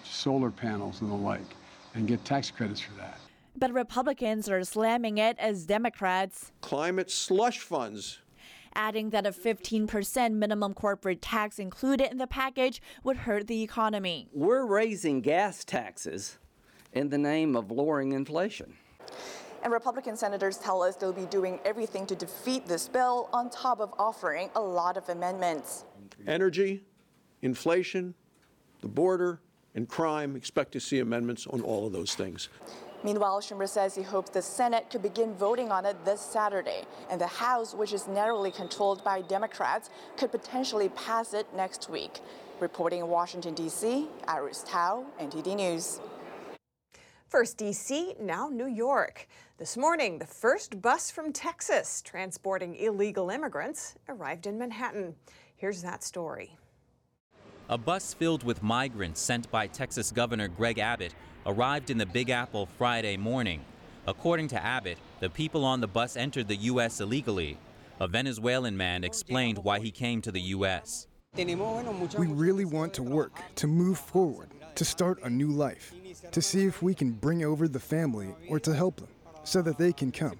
solar 0.05 0.49
panels 0.49 1.01
and 1.01 1.11
the 1.11 1.15
like, 1.15 1.55
and 1.95 2.07
get 2.07 2.23
tax 2.23 2.49
credits 2.49 2.79
for 2.79 2.93
that. 2.93 3.19
But 3.57 3.73
Republicans 3.73 4.47
are 4.47 4.63
slamming 4.63 5.17
it 5.17 5.38
as 5.38 5.65
Democrats. 5.65 6.53
Climate 6.61 7.11
slush 7.11 7.59
funds 7.59 8.19
adding 8.75 9.09
that 9.09 9.25
a 9.25 9.31
15% 9.31 10.33
minimum 10.33 10.73
corporate 10.73 11.21
tax 11.21 11.59
included 11.59 12.11
in 12.11 12.17
the 12.17 12.27
package 12.27 12.81
would 13.03 13.17
hurt 13.17 13.47
the 13.47 13.63
economy. 13.63 14.29
We're 14.31 14.65
raising 14.65 15.21
gas 15.21 15.65
taxes 15.65 16.38
in 16.93 17.09
the 17.09 17.17
name 17.17 17.55
of 17.55 17.71
lowering 17.71 18.13
inflation. 18.13 18.75
And 19.61 19.73
Republican 19.73 20.15
senators 20.15 20.57
tell 20.57 20.81
us 20.81 20.95
they'll 20.95 21.11
be 21.11 21.25
doing 21.25 21.59
everything 21.65 22.05
to 22.07 22.15
defeat 22.15 22.65
this 22.65 22.87
bill 22.87 23.29
on 23.33 23.49
top 23.49 23.79
of 23.79 23.93
offering 23.99 24.49
a 24.55 24.61
lot 24.61 24.95
of 24.95 25.09
amendments. 25.09 25.85
Energy, 26.27 26.83
inflation, 27.41 28.13
the 28.81 28.87
border, 28.87 29.41
and 29.75 29.87
crime 29.87 30.35
expect 30.35 30.71
to 30.73 30.79
see 30.79 30.99
amendments 30.99 31.45
on 31.47 31.61
all 31.61 31.87
of 31.87 31.93
those 31.93 32.15
things. 32.15 32.49
Meanwhile, 33.03 33.39
Schumer 33.39 33.67
says 33.67 33.95
he 33.95 34.01
hopes 34.01 34.29
the 34.29 34.41
Senate 34.41 34.89
could 34.89 35.01
begin 35.01 35.33
voting 35.33 35.71
on 35.71 35.85
it 35.85 36.03
this 36.03 36.19
Saturday, 36.19 36.83
and 37.09 37.19
the 37.19 37.27
House, 37.27 37.73
which 37.73 37.93
is 37.93 38.07
narrowly 38.09 38.51
controlled 38.51 39.03
by 39.05 39.21
Democrats, 39.21 39.89
could 40.17 40.31
potentially 40.31 40.89
pass 40.89 41.33
it 41.33 41.47
next 41.55 41.89
week. 41.89 42.19
Reporting 42.59 42.99
in 42.99 43.07
Washington, 43.07 43.53
D.C., 43.53 44.07
Iris 44.27 44.65
Tao, 44.67 45.05
NTD 45.17 45.55
News. 45.55 46.01
First 47.29 47.57
D.C., 47.57 48.15
now 48.19 48.50
New 48.50 48.65
York. 48.65 49.27
This 49.59 49.77
morning, 49.77 50.17
the 50.17 50.25
first 50.25 50.81
bus 50.81 51.12
from 51.12 51.31
Texas 51.31 52.01
transporting 52.01 52.75
illegal 52.75 53.29
immigrants 53.29 53.93
arrived 54.09 54.48
in 54.48 54.57
Manhattan. 54.57 55.13
Here's 55.55 55.83
that 55.83 56.03
story. 56.03 56.57
A 57.69 57.77
bus 57.77 58.15
filled 58.15 58.41
with 58.41 58.63
migrants 58.63 59.21
sent 59.21 59.51
by 59.51 59.67
Texas 59.67 60.12
Governor 60.12 60.48
Greg 60.48 60.79
Abbott 60.79 61.13
arrived 61.45 61.91
in 61.91 62.00
the 62.00 62.05
Big 62.07 62.31
Apple 62.31 62.65
Friday 62.65 63.15
morning. 63.15 63.62
According 64.07 64.48
to 64.48 64.65
Abbott, 64.65 64.98
the 65.19 65.29
people 65.29 65.63
on 65.63 65.81
the 65.81 65.88
bus 65.88 66.17
entered 66.17 66.48
the 66.48 66.55
U.S. 66.55 67.00
illegally. 67.00 67.59
A 68.00 68.07
Venezuelan 68.07 68.75
man 68.75 69.03
explained 69.03 69.59
why 69.59 69.79
he 69.79 69.91
came 69.91 70.19
to 70.24 70.31
the 70.31 70.41
U.S. 70.41 71.05
We 71.38 72.25
really 72.25 72.65
want 72.65 72.95
to 72.95 73.03
work, 73.03 73.33
to 73.57 73.67
move 73.67 74.00
forward, 74.00 74.50
to 74.75 74.85
start 74.85 75.19
a 75.23 75.29
new 75.29 75.49
life, 75.49 75.93
to 76.31 76.41
see 76.41 76.65
if 76.65 76.81
we 76.81 76.93
can 76.93 77.11
bring 77.11 77.43
over 77.43 77.67
the 77.67 77.79
family 77.79 78.33
or 78.47 78.59
to 78.59 78.73
help 78.73 78.97
them 78.97 79.09
so 79.43 79.61
that 79.61 79.77
they 79.77 79.93
can 79.93 80.11
come. 80.11 80.38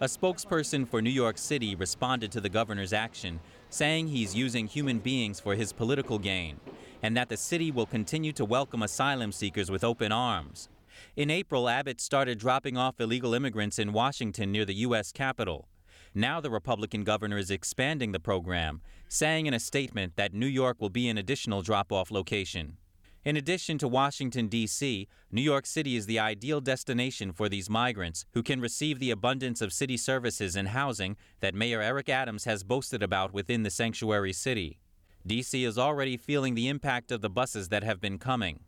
A 0.00 0.06
spokesperson 0.06 0.86
for 0.86 1.02
New 1.02 1.10
York 1.10 1.38
City 1.38 1.74
responded 1.74 2.30
to 2.32 2.40
the 2.40 2.48
governor's 2.48 2.92
action, 2.92 3.40
saying 3.70 4.08
he's 4.08 4.34
using 4.34 4.66
human 4.66 4.98
beings 4.98 5.40
for 5.40 5.54
his 5.54 5.72
political 5.72 6.18
gain 6.18 6.60
and 7.02 7.16
that 7.16 7.28
the 7.28 7.36
city 7.36 7.70
will 7.70 7.86
continue 7.86 8.32
to 8.32 8.44
welcome 8.44 8.82
asylum 8.82 9.32
seekers 9.32 9.70
with 9.70 9.84
open 9.84 10.12
arms. 10.12 10.68
In 11.16 11.30
April, 11.30 11.68
Abbott 11.68 12.00
started 12.00 12.38
dropping 12.38 12.76
off 12.76 13.00
illegal 13.00 13.34
immigrants 13.34 13.78
in 13.78 13.92
Washington 13.92 14.50
near 14.50 14.64
the 14.64 14.74
U.S. 14.74 15.12
Capitol. 15.12 15.68
Now 16.14 16.40
the 16.40 16.50
Republican 16.50 17.04
governor 17.04 17.38
is 17.38 17.50
expanding 17.50 18.12
the 18.12 18.20
program, 18.20 18.80
saying 19.08 19.46
in 19.46 19.54
a 19.54 19.60
statement 19.60 20.16
that 20.16 20.34
New 20.34 20.46
York 20.46 20.80
will 20.80 20.90
be 20.90 21.08
an 21.08 21.18
additional 21.18 21.62
drop 21.62 21.92
off 21.92 22.10
location. 22.10 22.76
In 23.24 23.36
addition 23.36 23.78
to 23.78 23.88
Washington, 23.88 24.46
D.C., 24.46 25.08
New 25.32 25.42
York 25.42 25.66
City 25.66 25.96
is 25.96 26.06
the 26.06 26.20
ideal 26.20 26.60
destination 26.60 27.32
for 27.32 27.48
these 27.48 27.68
migrants 27.68 28.24
who 28.32 28.42
can 28.42 28.60
receive 28.60 29.00
the 29.00 29.10
abundance 29.10 29.60
of 29.60 29.72
city 29.72 29.96
services 29.96 30.54
and 30.54 30.68
housing 30.68 31.16
that 31.40 31.54
Mayor 31.54 31.82
Eric 31.82 32.08
Adams 32.08 32.44
has 32.44 32.62
boasted 32.62 33.02
about 33.02 33.32
within 33.32 33.64
the 33.64 33.70
sanctuary 33.70 34.32
city. 34.32 34.78
D.C. 35.26 35.64
is 35.64 35.76
already 35.76 36.16
feeling 36.16 36.54
the 36.54 36.68
impact 36.68 37.10
of 37.10 37.20
the 37.20 37.28
buses 37.28 37.68
that 37.68 37.82
have 37.82 38.00
been 38.00 38.18
coming. 38.18 38.60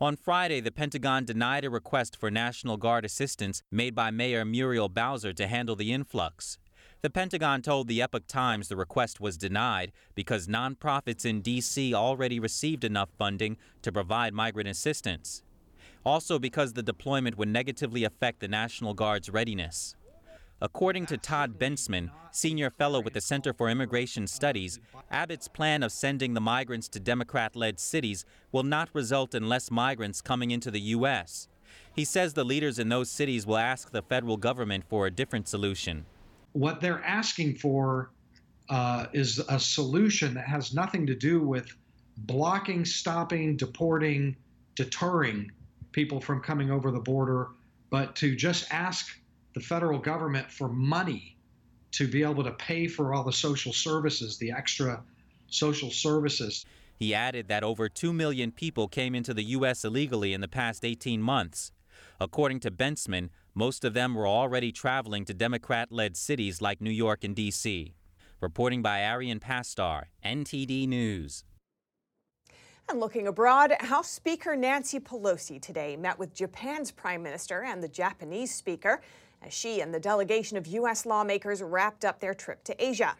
On 0.00 0.16
Friday, 0.16 0.60
the 0.60 0.72
Pentagon 0.72 1.24
denied 1.24 1.64
a 1.64 1.70
request 1.70 2.16
for 2.16 2.30
National 2.30 2.76
Guard 2.76 3.04
assistance 3.04 3.62
made 3.70 3.94
by 3.94 4.10
Mayor 4.10 4.44
Muriel 4.44 4.88
Bowser 4.88 5.32
to 5.34 5.46
handle 5.46 5.76
the 5.76 5.92
influx. 5.92 6.58
The 7.02 7.10
Pentagon 7.10 7.62
told 7.62 7.88
the 7.88 8.00
Epoch 8.00 8.28
Times 8.28 8.68
the 8.68 8.76
request 8.76 9.20
was 9.20 9.36
denied 9.36 9.90
because 10.14 10.46
nonprofits 10.46 11.24
in 11.24 11.40
D.C. 11.40 11.92
already 11.92 12.38
received 12.38 12.84
enough 12.84 13.08
funding 13.18 13.56
to 13.82 13.90
provide 13.90 14.32
migrant 14.32 14.68
assistance. 14.68 15.42
Also, 16.04 16.38
because 16.38 16.74
the 16.74 16.82
deployment 16.82 17.36
would 17.36 17.48
negatively 17.48 18.04
affect 18.04 18.38
the 18.38 18.46
National 18.46 18.94
Guard's 18.94 19.28
readiness. 19.30 19.96
According 20.60 21.06
to 21.06 21.16
Todd 21.16 21.58
Bensman, 21.58 22.10
senior 22.30 22.70
fellow 22.70 23.00
with 23.00 23.14
the 23.14 23.20
Center 23.20 23.52
for 23.52 23.68
Immigration 23.68 24.28
Studies, 24.28 24.78
Abbott's 25.10 25.48
plan 25.48 25.82
of 25.82 25.90
sending 25.90 26.34
the 26.34 26.40
migrants 26.40 26.88
to 26.90 27.00
Democrat 27.00 27.56
led 27.56 27.80
cities 27.80 28.24
will 28.52 28.62
not 28.62 28.88
result 28.92 29.34
in 29.34 29.48
less 29.48 29.72
migrants 29.72 30.20
coming 30.20 30.52
into 30.52 30.70
the 30.70 30.80
U.S. 30.80 31.48
He 31.96 32.04
says 32.04 32.34
the 32.34 32.44
leaders 32.44 32.78
in 32.78 32.90
those 32.90 33.10
cities 33.10 33.44
will 33.44 33.58
ask 33.58 33.90
the 33.90 34.02
federal 34.02 34.36
government 34.36 34.84
for 34.88 35.08
a 35.08 35.10
different 35.10 35.48
solution. 35.48 36.06
What 36.52 36.80
they're 36.80 37.02
asking 37.04 37.56
for 37.56 38.10
uh, 38.68 39.06
is 39.12 39.38
a 39.48 39.58
solution 39.58 40.34
that 40.34 40.46
has 40.46 40.74
nothing 40.74 41.06
to 41.06 41.14
do 41.14 41.40
with 41.40 41.74
blocking, 42.18 42.84
stopping, 42.84 43.56
deporting, 43.56 44.36
deterring 44.74 45.50
people 45.92 46.20
from 46.20 46.40
coming 46.40 46.70
over 46.70 46.90
the 46.90 47.00
border, 47.00 47.48
but 47.90 48.14
to 48.16 48.34
just 48.34 48.66
ask 48.72 49.18
the 49.54 49.60
federal 49.60 49.98
government 49.98 50.50
for 50.50 50.68
money 50.68 51.36
to 51.92 52.08
be 52.08 52.22
able 52.22 52.42
to 52.42 52.52
pay 52.52 52.88
for 52.88 53.12
all 53.12 53.22
the 53.22 53.32
social 53.32 53.72
services, 53.72 54.38
the 54.38 54.50
extra 54.50 55.02
social 55.48 55.90
services. 55.90 56.64
He 56.98 57.14
added 57.14 57.48
that 57.48 57.62
over 57.62 57.88
2 57.88 58.12
million 58.12 58.52
people 58.52 58.88
came 58.88 59.14
into 59.14 59.34
the 59.34 59.44
U.S. 59.44 59.84
illegally 59.84 60.32
in 60.32 60.40
the 60.40 60.48
past 60.48 60.84
18 60.84 61.20
months. 61.20 61.72
According 62.20 62.60
to 62.60 62.70
Bensman, 62.70 63.28
most 63.54 63.84
of 63.84 63.94
them 63.94 64.14
were 64.14 64.26
already 64.26 64.72
traveling 64.72 65.24
to 65.26 65.34
Democrat 65.34 65.92
led 65.92 66.16
cities 66.16 66.62
like 66.62 66.80
New 66.80 66.90
York 66.90 67.24
and 67.24 67.36
D.C. 67.36 67.94
Reporting 68.40 68.82
by 68.82 69.00
Arian 69.00 69.40
Pastar, 69.40 70.04
NTD 70.24 70.88
News. 70.88 71.44
And 72.88 72.98
looking 72.98 73.26
abroad, 73.26 73.74
House 73.80 74.10
Speaker 74.10 74.56
Nancy 74.56 74.98
Pelosi 74.98 75.60
today 75.60 75.96
met 75.96 76.18
with 76.18 76.34
Japan's 76.34 76.90
Prime 76.90 77.22
Minister 77.22 77.62
and 77.62 77.82
the 77.82 77.88
Japanese 77.88 78.54
Speaker 78.54 79.00
as 79.42 79.52
she 79.52 79.80
and 79.80 79.92
the 79.94 80.00
delegation 80.00 80.56
of 80.56 80.66
U.S. 80.66 81.06
lawmakers 81.06 81.62
wrapped 81.62 82.04
up 82.04 82.20
their 82.20 82.34
trip 82.34 82.64
to 82.64 82.84
Asia. 82.84 83.16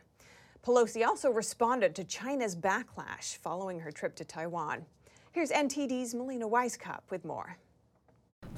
Pelosi 0.64 1.06
also 1.06 1.30
responded 1.30 1.94
to 1.94 2.04
China's 2.04 2.54
backlash 2.54 3.36
following 3.36 3.80
her 3.80 3.90
trip 3.90 4.14
to 4.16 4.24
Taiwan. 4.24 4.86
Here's 5.32 5.50
NTD's 5.50 6.14
Melina 6.14 6.48
Wisecup 6.48 7.00
with 7.10 7.24
more. 7.24 7.56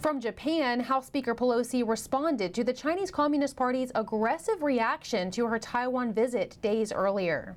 From 0.04 0.20
Japan, 0.20 0.80
House 0.80 1.06
Speaker 1.06 1.34
Pelosi 1.34 1.82
responded 1.82 2.52
to 2.52 2.62
the 2.62 2.74
Chinese 2.74 3.10
Communist 3.10 3.56
Party's 3.56 3.90
aggressive 3.94 4.62
reaction 4.62 5.30
to 5.30 5.46
her 5.46 5.58
Taiwan 5.58 6.12
visit 6.12 6.58
days 6.60 6.92
earlier. 6.92 7.56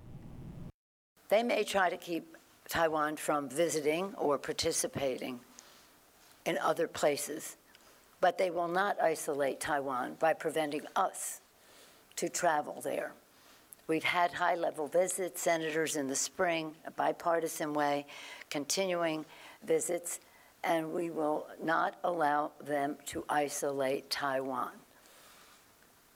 They 1.27 1.43
may 1.43 1.65
try 1.65 1.89
to 1.89 1.97
keep 1.97 2.37
Taiwan 2.69 3.17
from 3.17 3.49
visiting 3.49 4.13
or 4.15 4.37
participating 4.37 5.41
in 6.45 6.57
other 6.59 6.87
places, 6.87 7.57
but 8.21 8.37
they 8.37 8.49
will 8.49 8.69
not 8.69 8.95
isolate 9.01 9.59
Taiwan 9.59 10.15
by 10.17 10.31
preventing 10.31 10.83
us 10.95 11.41
to 12.15 12.29
travel 12.29 12.79
there. 12.79 13.11
We've 13.87 14.05
had 14.05 14.31
high 14.31 14.55
level 14.55 14.87
visits, 14.87 15.41
senators 15.41 15.97
in 15.97 16.07
the 16.07 16.15
spring, 16.15 16.75
a 16.85 16.91
bipartisan 16.91 17.73
way, 17.73 18.05
continuing 18.49 19.25
visits, 19.65 20.21
and 20.63 20.91
we 20.91 21.09
will 21.09 21.47
not 21.63 21.95
allow 22.03 22.51
them 22.63 22.97
to 23.07 23.23
isolate 23.29 24.09
Taiwan. 24.09 24.71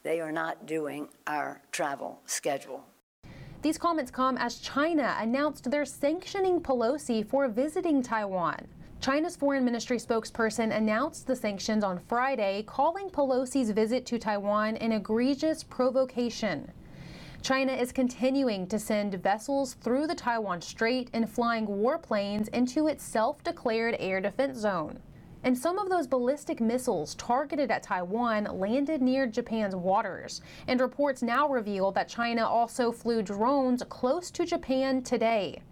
They 0.03 0.19
are 0.19 0.31
not 0.31 0.65
doing 0.65 1.07
our 1.27 1.61
travel 1.71 2.19
schedule. 2.25 2.83
These 3.61 3.77
comments 3.77 4.09
come 4.09 4.37
as 4.37 4.57
China 4.57 5.15
announced 5.19 5.69
they're 5.69 5.85
sanctioning 5.85 6.59
Pelosi 6.59 7.27
for 7.27 7.47
visiting 7.47 8.01
Taiwan. 8.01 8.67
China's 8.99 9.35
foreign 9.35 9.65
ministry 9.65 9.97
spokesperson 9.97 10.75
announced 10.75 11.27
the 11.27 11.35
sanctions 11.35 11.83
on 11.83 11.97
Friday, 11.97 12.63
calling 12.67 13.09
Pelosi's 13.09 13.71
visit 13.71 14.05
to 14.07 14.19
Taiwan 14.19 14.77
an 14.77 14.91
egregious 14.91 15.63
provocation. 15.63 16.71
China 17.41 17.73
is 17.73 17.91
continuing 17.91 18.67
to 18.67 18.77
send 18.77 19.15
vessels 19.15 19.73
through 19.81 20.05
the 20.05 20.13
Taiwan 20.13 20.61
Strait 20.61 21.09
and 21.11 21.27
flying 21.27 21.65
warplanes 21.65 22.49
into 22.49 22.87
its 22.87 23.03
self 23.03 23.43
declared 23.43 23.95
air 23.99 24.21
defense 24.21 24.59
zone. 24.59 24.99
And 25.43 25.57
some 25.57 25.79
of 25.79 25.89
those 25.89 26.05
ballistic 26.05 26.61
missiles 26.61 27.15
targeted 27.15 27.71
at 27.71 27.81
Taiwan 27.81 28.43
landed 28.43 29.01
near 29.01 29.25
Japan's 29.25 29.75
waters. 29.75 30.41
And 30.67 30.79
reports 30.79 31.23
now 31.23 31.49
reveal 31.49 31.91
that 31.93 32.07
China 32.07 32.47
also 32.47 32.91
flew 32.91 33.23
drones 33.23 33.81
close 33.89 34.29
to 34.31 34.45
Japan 34.45 35.01
today. 35.01 35.63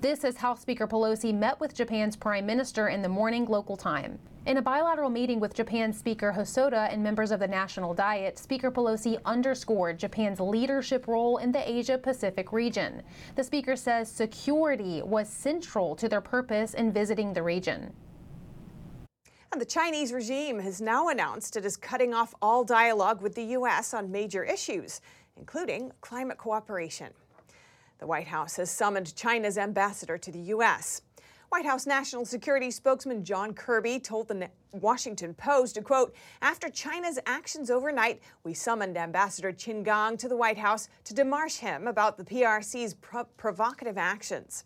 This 0.00 0.24
as 0.24 0.36
House 0.36 0.60
Speaker 0.60 0.86
Pelosi 0.86 1.32
met 1.32 1.60
with 1.60 1.74
Japan's 1.74 2.16
prime 2.16 2.44
minister 2.44 2.88
in 2.88 3.00
the 3.00 3.08
morning 3.08 3.46
local 3.46 3.76
time. 3.76 4.18
In 4.44 4.56
a 4.56 4.62
bilateral 4.62 5.08
meeting 5.08 5.40
with 5.40 5.54
Japan's 5.54 5.96
Speaker 5.96 6.34
Hosoda 6.36 6.92
and 6.92 7.02
members 7.02 7.30
of 7.30 7.40
the 7.40 7.48
National 7.48 7.94
Diet, 7.94 8.38
Speaker 8.38 8.70
Pelosi 8.70 9.18
underscored 9.24 9.98
Japan's 9.98 10.40
leadership 10.40 11.06
role 11.06 11.38
in 11.38 11.52
the 11.52 11.70
Asia 11.70 11.96
Pacific 11.96 12.52
region. 12.52 13.02
The 13.36 13.44
speaker 13.44 13.76
says 13.76 14.10
security 14.10 15.00
was 15.02 15.28
central 15.28 15.94
to 15.96 16.08
their 16.08 16.20
purpose 16.20 16.74
in 16.74 16.92
visiting 16.92 17.32
the 17.32 17.42
region. 17.42 17.94
And 19.52 19.60
the 19.60 19.64
Chinese 19.64 20.12
regime 20.12 20.58
has 20.58 20.80
now 20.80 21.08
announced 21.08 21.56
it 21.56 21.64
is 21.64 21.76
cutting 21.76 22.12
off 22.12 22.34
all 22.42 22.64
dialogue 22.64 23.22
with 23.22 23.36
the 23.36 23.44
U.S. 23.44 23.94
on 23.94 24.10
major 24.10 24.42
issues, 24.42 25.00
including 25.36 25.92
climate 26.00 26.36
cooperation. 26.36 27.12
The 27.98 28.06
White 28.06 28.28
House 28.28 28.56
has 28.56 28.70
summoned 28.70 29.14
China's 29.14 29.56
ambassador 29.56 30.18
to 30.18 30.32
the 30.32 30.38
U.S. 30.38 31.02
White 31.50 31.66
House 31.66 31.86
National 31.86 32.24
Security 32.24 32.70
spokesman 32.70 33.24
John 33.24 33.54
Kirby 33.54 34.00
told 34.00 34.26
the 34.26 34.48
Washington 34.72 35.34
Post, 35.34 35.76
to 35.76 35.82
quote, 35.82 36.12
after 36.42 36.68
China's 36.68 37.20
actions 37.26 37.70
overnight, 37.70 38.20
we 38.42 38.52
summoned 38.52 38.96
Ambassador 38.96 39.52
Qin 39.52 39.84
Gang 39.84 40.16
to 40.16 40.28
the 40.28 40.36
White 40.36 40.58
House 40.58 40.88
to 41.04 41.14
demarche 41.14 41.58
him 41.58 41.86
about 41.86 42.18
the 42.18 42.24
PRC's 42.24 42.94
pro- 42.94 43.24
provocative 43.36 43.96
actions. 43.96 44.64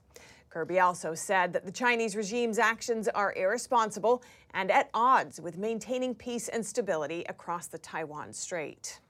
Kirby 0.49 0.80
also 0.80 1.14
said 1.14 1.52
that 1.52 1.66
the 1.66 1.73
Chinese 1.73 2.16
regime's 2.16 2.58
actions 2.58 3.06
are 3.08 3.35
irresponsible 3.35 4.23
and 4.54 4.70
at 4.70 4.88
odds 4.94 5.40
with 5.40 5.58
maintaining 5.58 6.14
peace 6.14 6.49
and 6.49 6.64
stability 6.64 7.23
across 7.28 7.66
the 7.66 7.78
Taiwan 7.78 8.32
Strait. 8.32 9.00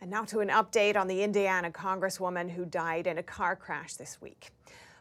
And 0.00 0.10
now 0.10 0.24
to 0.26 0.40
an 0.40 0.48
update 0.48 0.96
on 0.96 1.08
the 1.08 1.22
Indiana 1.22 1.70
Congresswoman 1.70 2.50
who 2.50 2.64
died 2.64 3.06
in 3.06 3.18
a 3.18 3.22
car 3.22 3.56
crash 3.56 3.94
this 3.94 4.20
week. 4.20 4.50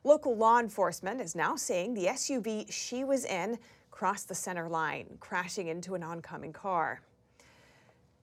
Local 0.04 0.36
law 0.36 0.60
enforcement 0.60 1.22
is 1.22 1.36
now 1.36 1.56
saying 1.56 1.94
the 1.94 2.06
SUV 2.06 2.72
she 2.72 3.04
was 3.04 3.26
in 3.26 3.60
crossed 3.92 4.28
the 4.28 4.36
center 4.36 4.70
line, 4.70 5.18
crashing 5.20 5.68
into 5.68 5.96
an 5.96 6.04
oncoming 6.04 6.54
car. 6.54 7.02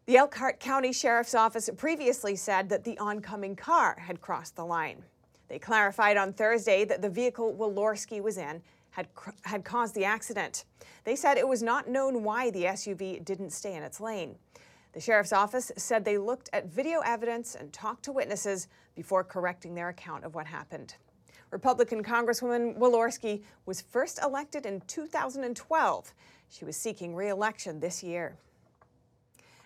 The 0.06 0.16
Elkhart 0.16 0.60
County 0.60 0.92
Sheriff's 0.92 1.34
Office 1.34 1.70
previously 1.76 2.36
said 2.36 2.68
that 2.68 2.84
the 2.84 2.98
oncoming 2.98 3.56
car 3.56 3.96
had 3.98 4.20
crossed 4.20 4.54
the 4.54 4.64
line. 4.64 5.02
They 5.48 5.58
clarified 5.58 6.16
on 6.16 6.32
Thursday 6.32 6.84
that 6.84 7.02
the 7.02 7.08
vehicle 7.08 7.54
Walorski 7.54 8.22
was 8.22 8.38
in 8.38 8.62
had, 8.90 9.08
had 9.42 9.64
caused 9.64 9.94
the 9.94 10.04
accident. 10.04 10.64
They 11.04 11.16
said 11.16 11.38
it 11.38 11.48
was 11.48 11.62
not 11.62 11.88
known 11.88 12.22
why 12.22 12.50
the 12.50 12.64
SUV 12.64 13.24
didn't 13.24 13.50
stay 13.50 13.74
in 13.74 13.82
its 13.82 14.00
lane. 14.00 14.36
The 14.94 15.00
sheriff's 15.00 15.32
office 15.32 15.72
said 15.76 16.04
they 16.04 16.18
looked 16.18 16.48
at 16.52 16.66
video 16.66 17.00
evidence 17.00 17.56
and 17.56 17.72
talked 17.72 18.04
to 18.04 18.12
witnesses 18.12 18.68
before 18.94 19.24
correcting 19.24 19.74
their 19.74 19.88
account 19.88 20.24
of 20.24 20.36
what 20.36 20.46
happened. 20.46 20.94
Republican 21.50 22.02
Congresswoman 22.02 22.78
Walorski 22.78 23.42
was 23.66 23.80
first 23.80 24.20
elected 24.22 24.66
in 24.66 24.80
2012. 24.86 26.14
She 26.48 26.64
was 26.64 26.76
seeking 26.76 27.12
re-election 27.14 27.80
this 27.80 28.04
year. 28.04 28.36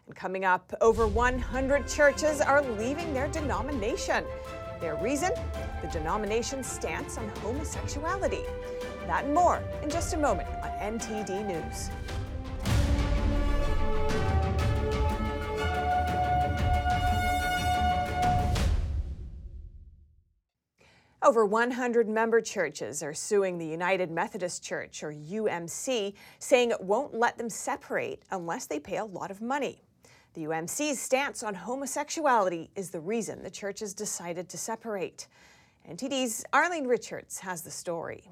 And 0.06 0.16
coming 0.16 0.46
up, 0.46 0.72
over 0.80 1.06
100 1.06 1.86
churches 1.86 2.40
are 2.40 2.62
leaving 2.62 3.12
their 3.12 3.28
denomination. 3.28 4.24
Their 4.80 4.96
reason? 4.96 5.32
The 5.82 5.88
denomination's 5.88 6.66
stance 6.66 7.18
on 7.18 7.28
homosexuality. 7.40 8.44
That 9.06 9.24
and 9.26 9.34
more 9.34 9.62
in 9.82 9.90
just 9.90 10.14
a 10.14 10.16
moment 10.16 10.48
on 10.62 10.98
NTD 10.98 11.46
News. 11.46 11.90
Over 21.20 21.44
100 21.44 22.08
member 22.08 22.40
churches 22.40 23.02
are 23.02 23.12
suing 23.12 23.58
the 23.58 23.66
United 23.66 24.08
Methodist 24.08 24.62
Church, 24.62 25.02
or 25.02 25.12
UMC, 25.12 26.14
saying 26.38 26.70
it 26.70 26.80
won't 26.80 27.12
let 27.12 27.36
them 27.36 27.50
separate 27.50 28.22
unless 28.30 28.66
they 28.66 28.78
pay 28.78 28.98
a 28.98 29.04
lot 29.04 29.32
of 29.32 29.42
money. 29.42 29.82
The 30.34 30.44
UMC's 30.44 31.00
stance 31.00 31.42
on 31.42 31.54
homosexuality 31.54 32.70
is 32.76 32.90
the 32.90 33.00
reason 33.00 33.42
the 33.42 33.50
churches 33.50 33.94
decided 33.94 34.48
to 34.50 34.58
separate. 34.58 35.26
NTD's 35.90 36.44
Arlene 36.52 36.86
Richards 36.86 37.40
has 37.40 37.62
the 37.62 37.70
story. 37.72 38.22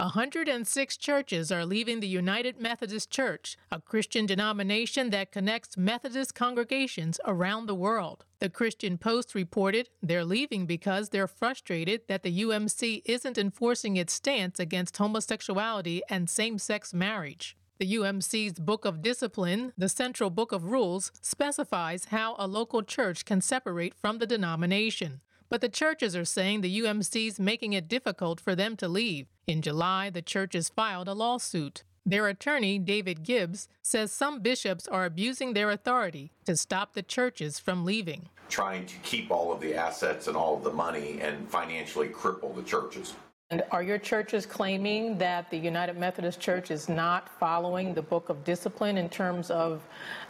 106 0.00 0.96
churches 0.96 1.52
are 1.52 1.66
leaving 1.66 2.00
the 2.00 2.08
United 2.08 2.58
Methodist 2.58 3.10
Church, 3.10 3.58
a 3.70 3.82
Christian 3.82 4.24
denomination 4.24 5.10
that 5.10 5.30
connects 5.30 5.76
Methodist 5.76 6.34
congregations 6.34 7.20
around 7.26 7.66
the 7.66 7.74
world. 7.74 8.24
The 8.38 8.48
Christian 8.48 8.96
Post 8.96 9.34
reported 9.34 9.90
they're 10.02 10.24
leaving 10.24 10.64
because 10.64 11.10
they're 11.10 11.26
frustrated 11.26 12.08
that 12.08 12.22
the 12.22 12.42
UMC 12.42 13.02
isn't 13.04 13.36
enforcing 13.36 13.98
its 13.98 14.14
stance 14.14 14.58
against 14.58 14.96
homosexuality 14.96 16.00
and 16.08 16.30
same 16.30 16.56
sex 16.56 16.94
marriage. 16.94 17.58
The 17.78 17.94
UMC's 17.96 18.58
Book 18.58 18.86
of 18.86 19.02
Discipline, 19.02 19.74
the 19.76 19.90
central 19.90 20.30
book 20.30 20.52
of 20.52 20.64
rules, 20.64 21.12
specifies 21.20 22.06
how 22.06 22.36
a 22.38 22.46
local 22.46 22.82
church 22.82 23.26
can 23.26 23.42
separate 23.42 23.94
from 23.94 24.18
the 24.18 24.26
denomination. 24.26 25.20
But 25.50 25.60
the 25.60 25.68
churches 25.68 26.14
are 26.14 26.24
saying 26.24 26.60
the 26.60 26.80
UMC's 26.80 27.40
making 27.40 27.72
it 27.72 27.88
difficult 27.88 28.40
for 28.40 28.54
them 28.54 28.76
to 28.76 28.86
leave. 28.86 29.26
In 29.48 29.62
July, 29.62 30.08
the 30.08 30.22
churches 30.22 30.68
filed 30.68 31.08
a 31.08 31.12
lawsuit. 31.12 31.82
Their 32.06 32.28
attorney, 32.28 32.78
David 32.78 33.24
Gibbs, 33.24 33.68
says 33.82 34.12
some 34.12 34.40
bishops 34.40 34.86
are 34.86 35.04
abusing 35.04 35.52
their 35.52 35.70
authority 35.70 36.30
to 36.44 36.56
stop 36.56 36.94
the 36.94 37.02
churches 37.02 37.58
from 37.58 37.84
leaving. 37.84 38.28
Trying 38.48 38.86
to 38.86 38.94
keep 39.02 39.32
all 39.32 39.52
of 39.52 39.60
the 39.60 39.74
assets 39.74 40.28
and 40.28 40.36
all 40.36 40.56
of 40.56 40.62
the 40.62 40.72
money 40.72 41.20
and 41.20 41.50
financially 41.50 42.08
cripple 42.08 42.54
the 42.54 42.62
churches. 42.62 43.14
And 43.50 43.64
are 43.72 43.82
your 43.82 43.98
churches 43.98 44.46
claiming 44.46 45.18
that 45.18 45.50
the 45.50 45.58
United 45.58 45.98
Methodist 45.98 46.38
Church 46.38 46.70
is 46.70 46.88
not 46.88 47.28
following 47.40 47.92
the 47.92 48.02
book 48.02 48.28
of 48.28 48.44
discipline 48.44 48.96
in 48.96 49.08
terms 49.08 49.50
of 49.50 49.82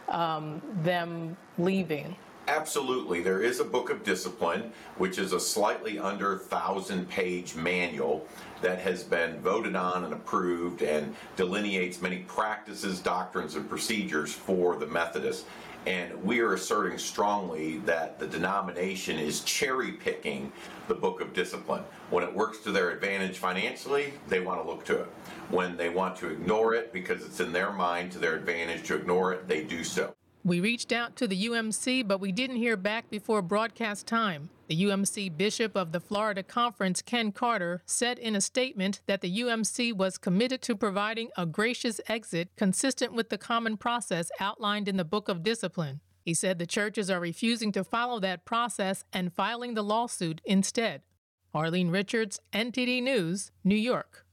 um, 0.09 0.59
them 0.81 1.37
leaving? 1.59 2.15
Absolutely. 2.47 3.21
There 3.21 3.41
is 3.41 3.59
a 3.59 3.63
book 3.63 3.89
of 3.89 4.03
discipline, 4.03 4.71
which 4.97 5.17
is 5.17 5.31
a 5.31 5.39
slightly 5.39 5.99
under 5.99 6.37
thousand 6.37 7.07
page 7.07 7.55
manual 7.55 8.27
that 8.61 8.79
has 8.79 9.03
been 9.03 9.39
voted 9.39 9.75
on 9.75 10.03
and 10.03 10.13
approved 10.13 10.81
and 10.81 11.15
delineates 11.35 12.01
many 12.01 12.19
practices, 12.19 12.99
doctrines, 12.99 13.55
and 13.55 13.69
procedures 13.69 14.33
for 14.33 14.75
the 14.75 14.87
Methodists. 14.87 15.45
And 15.85 16.23
we 16.23 16.41
are 16.41 16.53
asserting 16.53 16.97
strongly 16.99 17.79
that 17.79 18.19
the 18.19 18.27
denomination 18.27 19.17
is 19.17 19.41
cherry 19.41 19.93
picking 19.93 20.51
the 20.87 20.93
book 20.93 21.21
of 21.21 21.33
discipline. 21.33 21.83
When 22.11 22.23
it 22.23 22.31
works 22.31 22.59
to 22.59 22.71
their 22.71 22.91
advantage 22.91 23.37
financially, 23.37 24.13
they 24.27 24.41
want 24.41 24.61
to 24.61 24.67
look 24.67 24.85
to 24.85 25.01
it. 25.01 25.07
When 25.49 25.77
they 25.77 25.89
want 25.89 26.17
to 26.17 26.29
ignore 26.29 26.75
it 26.75 26.93
because 26.93 27.23
it's 27.25 27.39
in 27.39 27.51
their 27.51 27.71
mind 27.71 28.11
to 28.11 28.19
their 28.19 28.35
advantage 28.35 28.83
to 28.87 28.95
ignore 28.95 29.33
it, 29.33 29.47
they 29.47 29.63
do 29.63 29.83
so. 29.83 30.13
We 30.43 30.59
reached 30.59 30.91
out 30.91 31.15
to 31.17 31.27
the 31.27 31.45
UMC, 31.45 32.07
but 32.07 32.19
we 32.19 32.31
didn't 32.31 32.55
hear 32.55 32.75
back 32.75 33.11
before 33.11 33.43
broadcast 33.43 34.07
time. 34.07 34.49
The 34.67 34.83
UMC 34.85 35.37
Bishop 35.37 35.75
of 35.75 35.91
the 35.91 35.99
Florida 35.99 36.41
Conference, 36.41 37.03
Ken 37.03 37.31
Carter, 37.31 37.83
said 37.85 38.17
in 38.17 38.35
a 38.35 38.41
statement 38.41 39.01
that 39.05 39.21
the 39.21 39.39
UMC 39.41 39.93
was 39.93 40.17
committed 40.17 40.63
to 40.63 40.75
providing 40.75 41.29
a 41.37 41.45
gracious 41.45 42.01
exit 42.07 42.49
consistent 42.57 43.13
with 43.13 43.29
the 43.29 43.37
common 43.37 43.77
process 43.77 44.31
outlined 44.39 44.87
in 44.87 44.97
the 44.97 45.05
Book 45.05 45.29
of 45.29 45.43
Discipline. 45.43 45.99
He 46.25 46.33
said 46.33 46.57
the 46.57 46.65
churches 46.65 47.11
are 47.11 47.19
refusing 47.19 47.71
to 47.73 47.83
follow 47.83 48.19
that 48.21 48.43
process 48.43 49.03
and 49.13 49.31
filing 49.31 49.75
the 49.75 49.83
lawsuit 49.83 50.41
instead. 50.43 51.03
Arlene 51.53 51.89
Richards, 51.89 52.39
NTD 52.51 53.03
News, 53.03 53.51
New 53.63 53.75
York. 53.75 54.25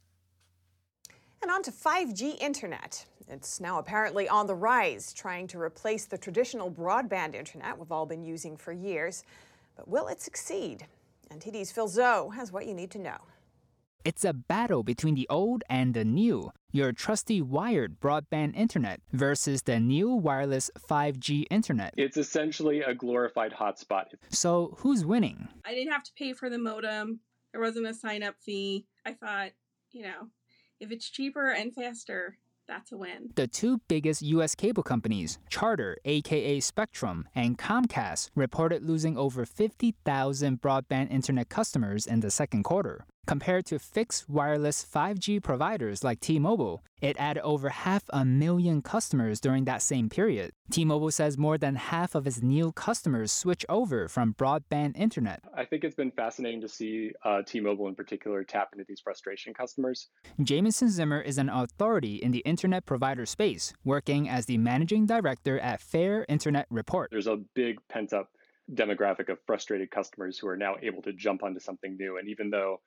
And 1.43 1.51
on 1.51 1.63
to 1.63 1.71
5G 1.71 2.41
internet. 2.41 3.07
It's 3.29 3.61
now 3.61 3.79
apparently 3.79 4.29
on 4.29 4.47
the 4.47 4.55
rise, 4.55 5.13
trying 5.13 5.47
to 5.49 5.61
replace 5.61 6.07
the 6.07 6.19
traditional 6.19 6.71
broadband 6.71 7.35
internet 7.35 7.79
we've 7.79 7.93
all 7.93 8.07
been 8.07 8.25
using 8.25 8.57
for 8.57 8.73
years. 8.73 9.23
But 9.77 9.89
will 9.89 10.09
it 10.09 10.21
succeed? 10.21 10.87
NTD's 11.31 11.71
Phil 11.71 11.89
Zoe 11.89 12.35
has 12.35 12.51
what 12.51 12.67
you 12.67 12.75
need 12.75 12.91
to 12.93 12.99
know. 12.99 13.19
It's 14.05 14.25
a 14.25 14.33
battle 14.33 14.83
between 14.83 15.15
the 15.15 15.27
old 15.29 15.63
and 15.69 15.93
the 15.93 16.05
new, 16.05 16.51
your 16.73 16.93
trusty 16.93 17.43
wired 17.43 18.01
broadband 18.01 18.57
internet 18.57 19.01
versus 19.13 19.63
the 19.63 19.79
new 19.79 20.11
wireless 20.11 20.71
5G 20.89 21.45
internet. 21.51 21.93
It's 21.97 22.17
essentially 22.17 22.81
a 22.81 22.95
glorified 22.95 23.53
hotspot. 23.53 24.07
So, 24.31 24.77
who's 24.79 25.05
winning? 25.05 25.49
I 25.65 25.75
didn't 25.75 25.93
have 25.93 26.05
to 26.05 26.13
pay 26.17 26.33
for 26.33 26.49
the 26.49 26.59
modem, 26.59 27.21
there 27.53 27.61
wasn't 27.61 27.87
a 27.87 27.95
sign 27.95 28.23
up 28.23 28.37
fee. 28.41 28.87
I 29.05 29.13
thought, 29.13 29.51
you 29.91 30.03
know, 30.03 30.29
if 30.81 30.91
it's 30.91 31.09
cheaper 31.09 31.51
and 31.51 31.75
faster, 31.75 32.39
that's 32.67 32.93
a 32.93 32.97
win. 32.97 33.31
The 33.35 33.47
two 33.47 33.81
biggest 33.89 34.23
U.S. 34.23 34.55
cable 34.55 34.83
companies, 34.83 35.39
Charter, 35.49 35.97
aka 36.05 36.61
Spectrum, 36.61 37.27
and 37.35 37.59
Comcast, 37.59 38.31
reported 38.35 38.83
losing 38.83 39.17
over 39.17 39.47
50,000 39.47 40.61
broadband 40.61 41.11
internet 41.11 41.49
customers 41.49 42.07
in 42.07 42.21
the 42.21 42.31
second 42.31 42.65
quarter. 42.65 43.07
Compared 43.29 43.67
to 43.67 43.79
fixed 43.79 44.27
wireless 44.27 44.83
5G 44.83 45.43
providers 45.43 46.03
like 46.03 46.19
T 46.19 46.39
Mobile, 46.39 46.83
it 47.03 47.15
added 47.19 47.43
over 47.43 47.69
half 47.69 48.05
a 48.09 48.25
million 48.25 48.81
customers 48.81 49.39
during 49.39 49.67
that 49.67 49.83
same 49.83 50.09
period. 50.09 50.53
T 50.71 50.83
Mobile 50.87 51.11
says 51.11 51.37
more 51.37 51.59
than 51.59 51.75
half 51.75 52.15
of 52.15 52.27
its 52.27 52.41
new 52.41 52.73
customers 52.73 53.31
switch 53.31 53.67
over 53.69 54.09
from 54.09 54.33
broadband 54.33 54.97
internet. 54.97 55.43
I 55.55 55.67
think 55.67 55.85
it's 55.85 55.95
been 55.95 56.11
fascinating 56.11 56.63
to 56.63 56.71
see 56.71 57.13
uh, 57.23 57.43
T 57.43 57.61
Mobile 57.61 57.89
in 57.89 57.95
particular 57.95 58.45
tap 58.45 58.71
into 58.73 58.87
these 58.89 59.01
frustration 59.01 59.53
customers. 59.53 60.09
Jamison 60.43 60.89
Zimmer 60.89 61.21
is 61.21 61.37
an 61.37 61.51
authority 61.51 62.15
in 62.15 62.31
the 62.31 62.43
internet 62.47 62.87
provider 62.87 63.27
space, 63.27 63.75
working 63.85 64.27
as 64.27 64.47
the 64.47 64.57
managing 64.57 65.05
director 65.05 65.61
at 65.61 65.83
Fair 65.83 66.25
Internet 66.31 66.65
Report. 66.71 67.11
There's 67.11 67.27
a 67.27 67.43
big 67.55 67.77
pent 67.91 68.15
up 68.15 68.31
demographic 68.73 69.29
of 69.29 69.39
frustrated 69.47 69.91
customers 69.91 70.39
who 70.39 70.49
are 70.49 70.57
now 70.57 70.77
able 70.83 71.03
to 71.03 71.13
jump 71.13 71.43
onto 71.43 71.61
something 71.61 71.95
new. 71.99 72.17
And 72.17 72.29
even 72.29 72.49
though 72.49 72.81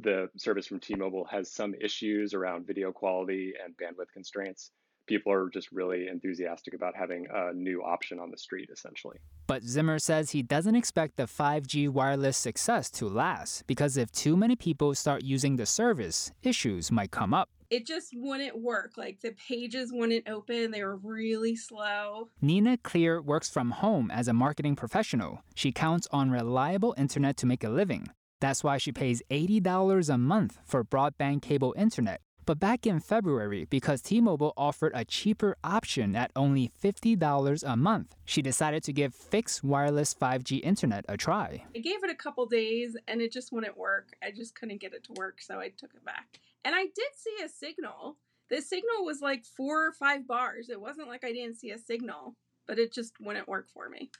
the 0.00 0.28
service 0.36 0.66
from 0.66 0.80
T-Mobile 0.80 1.24
has 1.30 1.50
some 1.50 1.74
issues 1.80 2.34
around 2.34 2.66
video 2.66 2.92
quality 2.92 3.54
and 3.62 3.74
bandwidth 3.76 4.12
constraints. 4.12 4.70
People 5.06 5.32
are 5.32 5.48
just 5.48 5.70
really 5.70 6.08
enthusiastic 6.08 6.74
about 6.74 6.96
having 6.96 7.26
a 7.32 7.52
new 7.52 7.80
option 7.82 8.18
on 8.18 8.30
the 8.30 8.36
street, 8.36 8.68
essentially. 8.72 9.18
But 9.46 9.62
Zimmer 9.62 10.00
says 10.00 10.32
he 10.32 10.42
doesn't 10.42 10.74
expect 10.74 11.16
the 11.16 11.24
5G 11.24 11.88
wireless 11.88 12.36
success 12.36 12.90
to 12.92 13.08
last 13.08 13.66
because 13.68 13.96
if 13.96 14.10
too 14.10 14.36
many 14.36 14.56
people 14.56 14.94
start 14.96 15.22
using 15.22 15.56
the 15.56 15.66
service, 15.66 16.32
issues 16.42 16.90
might 16.90 17.12
come 17.12 17.32
up. 17.32 17.48
It 17.70 17.86
just 17.86 18.10
wouldn't 18.14 18.60
work. 18.60 18.92
Like 18.96 19.20
the 19.20 19.32
pages 19.32 19.92
wouldn't 19.92 20.28
open, 20.28 20.72
they 20.72 20.82
were 20.82 20.96
really 20.96 21.54
slow. 21.54 22.28
Nina 22.40 22.76
Clear 22.76 23.22
works 23.22 23.48
from 23.48 23.70
home 23.70 24.10
as 24.10 24.26
a 24.26 24.32
marketing 24.32 24.74
professional. 24.74 25.42
She 25.54 25.70
counts 25.70 26.08
on 26.10 26.30
reliable 26.30 26.94
internet 26.98 27.36
to 27.38 27.46
make 27.46 27.62
a 27.62 27.68
living. 27.68 28.08
That's 28.40 28.62
why 28.62 28.78
she 28.78 28.92
pays 28.92 29.22
$80 29.30 30.08
a 30.12 30.18
month 30.18 30.58
for 30.64 30.84
broadband 30.84 31.42
cable 31.42 31.74
internet. 31.76 32.20
But 32.44 32.60
back 32.60 32.86
in 32.86 33.00
February, 33.00 33.64
because 33.64 34.00
T 34.00 34.20
Mobile 34.20 34.52
offered 34.56 34.92
a 34.94 35.04
cheaper 35.04 35.56
option 35.64 36.14
at 36.14 36.30
only 36.36 36.70
$50 36.80 37.64
a 37.66 37.76
month, 37.76 38.14
she 38.24 38.40
decided 38.40 38.84
to 38.84 38.92
give 38.92 39.16
fixed 39.16 39.64
wireless 39.64 40.14
5G 40.14 40.60
internet 40.62 41.04
a 41.08 41.16
try. 41.16 41.64
I 41.74 41.80
gave 41.80 42.04
it 42.04 42.10
a 42.10 42.14
couple 42.14 42.46
days 42.46 42.96
and 43.08 43.20
it 43.20 43.32
just 43.32 43.50
wouldn't 43.52 43.76
work. 43.76 44.10
I 44.22 44.30
just 44.30 44.54
couldn't 44.54 44.80
get 44.80 44.94
it 44.94 45.02
to 45.04 45.12
work, 45.14 45.40
so 45.40 45.58
I 45.58 45.70
took 45.70 45.92
it 45.94 46.04
back. 46.04 46.38
And 46.64 46.74
I 46.76 46.82
did 46.82 47.10
see 47.16 47.44
a 47.44 47.48
signal. 47.48 48.16
The 48.48 48.62
signal 48.62 49.04
was 49.04 49.20
like 49.20 49.44
four 49.44 49.84
or 49.84 49.92
five 49.92 50.28
bars. 50.28 50.68
It 50.68 50.80
wasn't 50.80 51.08
like 51.08 51.24
I 51.24 51.32
didn't 51.32 51.56
see 51.56 51.72
a 51.72 51.78
signal, 51.78 52.36
but 52.68 52.78
it 52.78 52.92
just 52.92 53.14
wouldn't 53.20 53.48
work 53.48 53.66
for 53.74 53.88
me. 53.88 54.10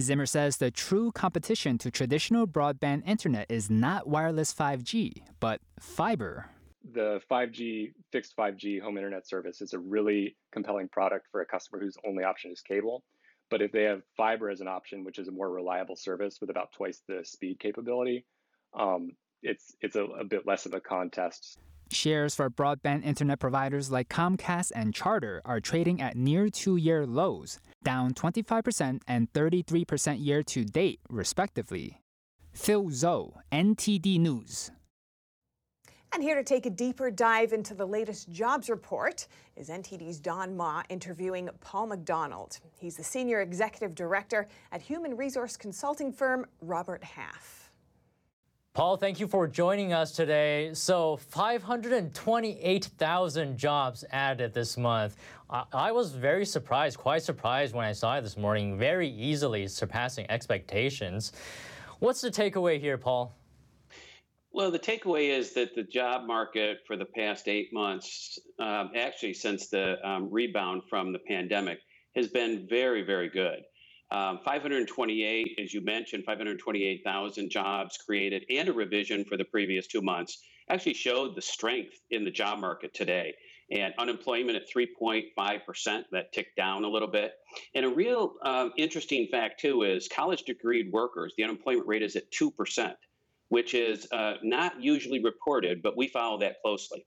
Zimmer 0.00 0.26
says 0.26 0.56
the 0.56 0.70
true 0.70 1.12
competition 1.12 1.78
to 1.78 1.90
traditional 1.90 2.46
broadband 2.46 3.06
internet 3.06 3.46
is 3.48 3.70
not 3.70 4.08
wireless 4.08 4.52
5G, 4.52 5.22
but 5.38 5.60
fiber. 5.78 6.50
The 6.92 7.20
5G, 7.30 7.92
fixed 8.10 8.36
5G 8.36 8.80
home 8.80 8.96
internet 8.96 9.26
service 9.26 9.62
is 9.62 9.72
a 9.72 9.78
really 9.78 10.36
compelling 10.52 10.88
product 10.88 11.28
for 11.30 11.40
a 11.40 11.46
customer 11.46 11.80
whose 11.80 11.96
only 12.06 12.24
option 12.24 12.50
is 12.50 12.60
cable. 12.60 13.04
But 13.50 13.62
if 13.62 13.72
they 13.72 13.84
have 13.84 14.02
fiber 14.16 14.50
as 14.50 14.60
an 14.60 14.68
option, 14.68 15.04
which 15.04 15.18
is 15.18 15.28
a 15.28 15.32
more 15.32 15.48
reliable 15.48 15.96
service 15.96 16.40
with 16.40 16.50
about 16.50 16.72
twice 16.72 17.02
the 17.06 17.20
speed 17.24 17.60
capability, 17.60 18.24
um, 18.76 19.12
it's 19.42 19.76
it's 19.80 19.96
a, 19.96 20.04
a 20.04 20.24
bit 20.24 20.46
less 20.46 20.66
of 20.66 20.74
a 20.74 20.80
contest. 20.80 21.58
Shares 21.94 22.34
for 22.34 22.50
broadband 22.50 23.04
internet 23.04 23.38
providers 23.38 23.90
like 23.90 24.08
Comcast 24.08 24.72
and 24.74 24.94
Charter 24.94 25.40
are 25.44 25.60
trading 25.60 26.00
at 26.00 26.16
near 26.16 26.48
two 26.48 26.76
year 26.76 27.06
lows, 27.06 27.60
down 27.82 28.12
25% 28.12 29.00
and 29.06 29.32
33% 29.32 30.24
year 30.24 30.42
to 30.42 30.64
date, 30.64 31.00
respectively. 31.08 32.00
Phil 32.52 32.90
Zoe, 32.90 33.32
NTD 33.52 34.18
News. 34.18 34.70
And 36.14 36.22
here 36.22 36.36
to 36.36 36.44
take 36.44 36.64
a 36.64 36.70
deeper 36.70 37.10
dive 37.10 37.52
into 37.52 37.74
the 37.74 37.86
latest 37.86 38.30
jobs 38.30 38.70
report 38.70 39.26
is 39.56 39.68
NTD's 39.68 40.20
Don 40.20 40.56
Ma 40.56 40.84
interviewing 40.88 41.50
Paul 41.60 41.88
McDonald. 41.88 42.60
He's 42.78 42.96
the 42.96 43.02
Senior 43.02 43.40
Executive 43.40 43.96
Director 43.96 44.46
at 44.70 44.80
human 44.80 45.16
resource 45.16 45.56
consulting 45.56 46.12
firm 46.12 46.46
Robert 46.60 47.02
Half. 47.02 47.63
Paul, 48.74 48.96
thank 48.96 49.20
you 49.20 49.28
for 49.28 49.46
joining 49.46 49.92
us 49.92 50.10
today. 50.10 50.74
So, 50.74 51.16
528,000 51.16 53.56
jobs 53.56 54.04
added 54.10 54.52
this 54.52 54.76
month. 54.76 55.14
I, 55.48 55.62
I, 55.72 55.92
was 55.92 56.10
very 56.10 56.44
surprised, 56.44 56.98
quite 56.98 57.22
surprised 57.22 57.72
when 57.72 57.84
I 57.84 57.92
saw 57.92 58.18
it 58.18 58.22
this 58.22 58.36
morning, 58.36 58.76
very 58.76 59.08
easily 59.08 59.68
surpassing 59.68 60.28
expectations. 60.28 61.30
What's 62.00 62.20
the 62.20 62.32
takeaway 62.32 62.80
here, 62.80 62.98
Paul? 62.98 63.32
Well, 64.50 64.72
the 64.72 64.80
takeaway 64.80 65.28
is 65.28 65.52
that 65.52 65.76
the 65.76 65.84
job 65.84 66.26
market 66.26 66.78
for 66.84 66.96
the 66.96 67.04
past 67.04 67.46
eight 67.46 67.72
months, 67.72 68.40
um, 68.58 68.90
actually 68.96 69.34
since 69.34 69.68
the 69.68 70.04
um, 70.04 70.28
rebound 70.32 70.82
from 70.90 71.12
the 71.12 71.20
pandemic, 71.20 71.78
has 72.16 72.26
been 72.26 72.66
very, 72.68 73.02
very 73.02 73.28
good. 73.28 73.62
Um, 74.14 74.38
528, 74.44 75.58
as 75.60 75.74
you 75.74 75.80
mentioned, 75.80 76.24
528,000 76.24 77.50
jobs 77.50 77.96
created 77.96 78.44
and 78.48 78.68
a 78.68 78.72
revision 78.72 79.24
for 79.24 79.36
the 79.36 79.44
previous 79.44 79.88
two 79.88 80.02
months 80.02 80.44
actually 80.70 80.94
showed 80.94 81.34
the 81.34 81.42
strength 81.42 81.96
in 82.10 82.24
the 82.24 82.30
job 82.30 82.60
market 82.60 82.94
today. 82.94 83.34
And 83.72 83.92
unemployment 83.98 84.56
at 84.56 84.70
3.5%, 84.70 86.04
that 86.12 86.32
ticked 86.32 86.54
down 86.56 86.84
a 86.84 86.88
little 86.88 87.08
bit. 87.08 87.32
And 87.74 87.84
a 87.84 87.88
real 87.88 88.34
um, 88.44 88.72
interesting 88.76 89.26
fact, 89.32 89.58
too, 89.58 89.82
is 89.82 90.06
college 90.06 90.44
degreed 90.44 90.92
workers, 90.92 91.34
the 91.36 91.42
unemployment 91.42 91.88
rate 91.88 92.04
is 92.04 92.14
at 92.14 92.30
2%, 92.30 92.94
which 93.48 93.74
is 93.74 94.06
uh, 94.12 94.34
not 94.44 94.80
usually 94.80 95.24
reported, 95.24 95.82
but 95.82 95.96
we 95.96 96.06
follow 96.06 96.38
that 96.38 96.62
closely 96.62 97.04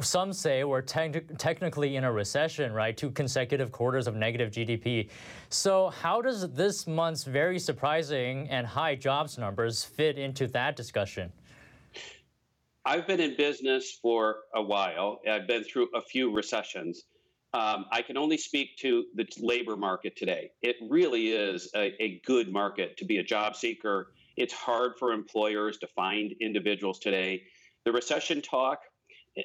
some 0.00 0.32
say 0.32 0.64
we're 0.64 0.82
te- 0.82 1.20
technically 1.38 1.96
in 1.96 2.04
a 2.04 2.12
recession, 2.12 2.72
right? 2.72 2.96
Two 2.96 3.10
consecutive 3.10 3.72
quarters 3.72 4.06
of 4.06 4.14
negative 4.14 4.50
GDP. 4.50 5.08
So, 5.48 5.90
how 5.90 6.20
does 6.20 6.52
this 6.52 6.86
month's 6.86 7.24
very 7.24 7.58
surprising 7.58 8.48
and 8.50 8.66
high 8.66 8.94
jobs 8.94 9.38
numbers 9.38 9.84
fit 9.84 10.18
into 10.18 10.46
that 10.48 10.76
discussion? 10.76 11.32
I've 12.84 13.06
been 13.06 13.20
in 13.20 13.36
business 13.36 13.98
for 14.00 14.36
a 14.54 14.62
while. 14.62 15.20
I've 15.30 15.46
been 15.46 15.64
through 15.64 15.88
a 15.94 16.00
few 16.00 16.34
recessions. 16.34 17.04
Um, 17.54 17.86
I 17.92 18.02
can 18.02 18.16
only 18.16 18.36
speak 18.36 18.76
to 18.78 19.04
the 19.14 19.26
labor 19.40 19.76
market 19.76 20.16
today. 20.16 20.50
It 20.62 20.76
really 20.88 21.28
is 21.28 21.70
a, 21.74 21.94
a 22.02 22.20
good 22.24 22.52
market 22.52 22.96
to 22.98 23.04
be 23.04 23.18
a 23.18 23.22
job 23.22 23.56
seeker. 23.56 24.12
It's 24.36 24.52
hard 24.52 24.92
for 24.98 25.12
employers 25.12 25.78
to 25.78 25.86
find 25.88 26.34
individuals 26.40 26.98
today. 26.98 27.42
The 27.84 27.92
recession 27.92 28.42
talk 28.42 28.80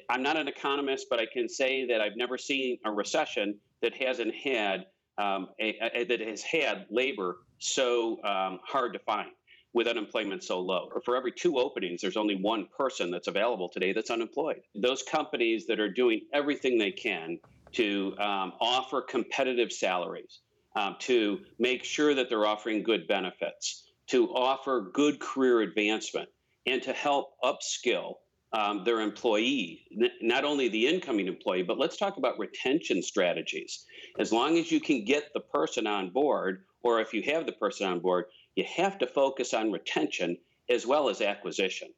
I'm 0.08 0.22
not 0.22 0.36
an 0.36 0.48
economist, 0.48 1.06
but 1.10 1.20
I 1.20 1.26
can 1.26 1.48
say 1.48 1.86
that 1.86 2.00
I've 2.00 2.16
never 2.16 2.38
seen 2.38 2.78
a 2.84 2.90
recession 2.90 3.58
that 3.82 3.94
hasn't 3.94 4.34
had 4.34 4.86
um, 5.18 5.48
a, 5.60 5.78
a, 5.94 6.04
that 6.04 6.20
has 6.20 6.42
had 6.42 6.86
labor 6.90 7.38
so 7.58 8.22
um, 8.24 8.60
hard 8.64 8.92
to 8.94 8.98
find 9.00 9.28
with 9.72 9.86
unemployment 9.86 10.42
so 10.42 10.60
low. 10.60 10.88
Or 10.94 11.00
for 11.00 11.16
every 11.16 11.32
two 11.32 11.58
openings, 11.58 12.00
there's 12.00 12.16
only 12.16 12.36
one 12.36 12.66
person 12.76 13.10
that's 13.10 13.28
available 13.28 13.68
today 13.68 13.92
that's 13.92 14.10
unemployed. 14.10 14.62
Those 14.74 15.02
companies 15.02 15.66
that 15.66 15.80
are 15.80 15.90
doing 15.90 16.22
everything 16.32 16.78
they 16.78 16.92
can 16.92 17.38
to 17.72 18.16
um, 18.18 18.52
offer 18.60 19.02
competitive 19.02 19.72
salaries, 19.72 20.40
um, 20.76 20.96
to 21.00 21.40
make 21.58 21.84
sure 21.84 22.14
that 22.14 22.28
they're 22.28 22.46
offering 22.46 22.82
good 22.82 23.06
benefits, 23.08 23.90
to 24.08 24.28
offer 24.32 24.90
good 24.92 25.18
career 25.18 25.60
advancement, 25.60 26.28
and 26.66 26.82
to 26.82 26.92
help 26.92 27.34
upskill 27.42 28.14
um, 28.54 28.84
their 28.84 29.00
employee, 29.00 29.84
not 30.22 30.44
only 30.44 30.68
the 30.68 30.86
incoming 30.86 31.26
employee, 31.26 31.64
but 31.64 31.76
let's 31.76 31.96
talk 31.96 32.18
about 32.18 32.38
retention 32.38 33.02
strategies. 33.02 33.84
As 34.20 34.32
long 34.32 34.56
as 34.56 34.70
you 34.70 34.80
can 34.80 35.04
get 35.04 35.24
the 35.34 35.40
person 35.40 35.88
on 35.88 36.10
board, 36.10 36.64
or 36.84 37.00
if 37.00 37.12
you 37.12 37.22
have 37.24 37.46
the 37.46 37.52
person 37.52 37.88
on 37.88 37.98
board, 37.98 38.26
you 38.54 38.64
have 38.76 38.96
to 38.98 39.08
focus 39.08 39.54
on 39.54 39.72
retention 39.72 40.36
as 40.70 40.86
well 40.86 41.08
as 41.08 41.20
acquisition. 41.20 41.88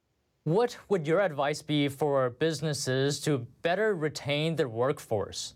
What 0.45 0.79
would 0.89 1.07
your 1.07 1.21
advice 1.21 1.61
be 1.61 1.89
for 1.89 2.31
businesses 2.31 3.21
to 3.21 3.47
better 3.61 3.95
retain 3.95 4.57
their 4.57 4.69
workforce? 4.69 5.55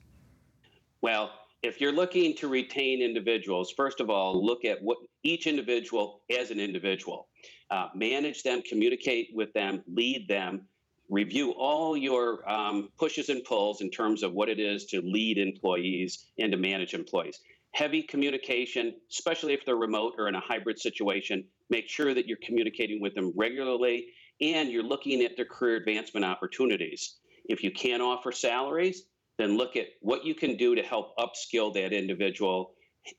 Well, 1.00 1.30
if 1.62 1.80
you're 1.80 1.92
looking 1.92 2.36
to 2.36 2.48
retain 2.48 3.00
individuals, 3.00 3.72
first 3.74 4.00
of 4.00 4.10
all, 4.10 4.44
look 4.44 4.66
at 4.66 4.82
what 4.82 4.98
each 5.22 5.46
individual 5.46 6.22
as 6.38 6.50
an 6.50 6.60
individual. 6.60 7.28
Uh, 7.70 7.86
manage 7.94 8.42
them, 8.42 8.60
communicate 8.68 9.28
with 9.32 9.52
them, 9.54 9.82
lead 9.86 10.26
them, 10.28 10.66
review 11.10 11.50
all 11.50 11.96
your 11.96 12.48
um, 12.48 12.88
pushes 12.98 13.28
and 13.28 13.44
pulls 13.44 13.80
in 13.80 13.90
terms 13.90 14.22
of 14.22 14.32
what 14.32 14.48
it 14.48 14.60
is 14.60 14.86
to 14.86 15.02
lead 15.02 15.38
employees 15.38 16.26
and 16.38 16.52
to 16.52 16.58
manage 16.58 16.94
employees. 16.94 17.40
Heavy 17.72 18.02
communication, 18.02 18.94
especially 19.10 19.52
if 19.52 19.64
they're 19.66 19.76
remote 19.76 20.14
or 20.18 20.28
in 20.28 20.34
a 20.34 20.40
hybrid 20.40 20.78
situation, 20.78 21.44
make 21.68 21.88
sure 21.88 22.14
that 22.14 22.26
you're 22.26 22.38
communicating 22.42 23.00
with 23.00 23.14
them 23.14 23.32
regularly 23.36 24.06
and 24.40 24.70
you're 24.70 24.82
looking 24.82 25.22
at 25.22 25.36
their 25.36 25.44
career 25.44 25.76
advancement 25.76 26.24
opportunities. 26.24 27.16
If 27.44 27.62
you 27.62 27.70
can't 27.70 28.02
offer 28.02 28.32
salaries, 28.32 29.04
then 29.38 29.56
look 29.56 29.76
at 29.76 29.86
what 30.00 30.24
you 30.24 30.34
can 30.34 30.56
do 30.56 30.74
to 30.74 30.82
help 30.82 31.16
upskill 31.16 31.74
that 31.74 31.92
individual, 31.92 32.72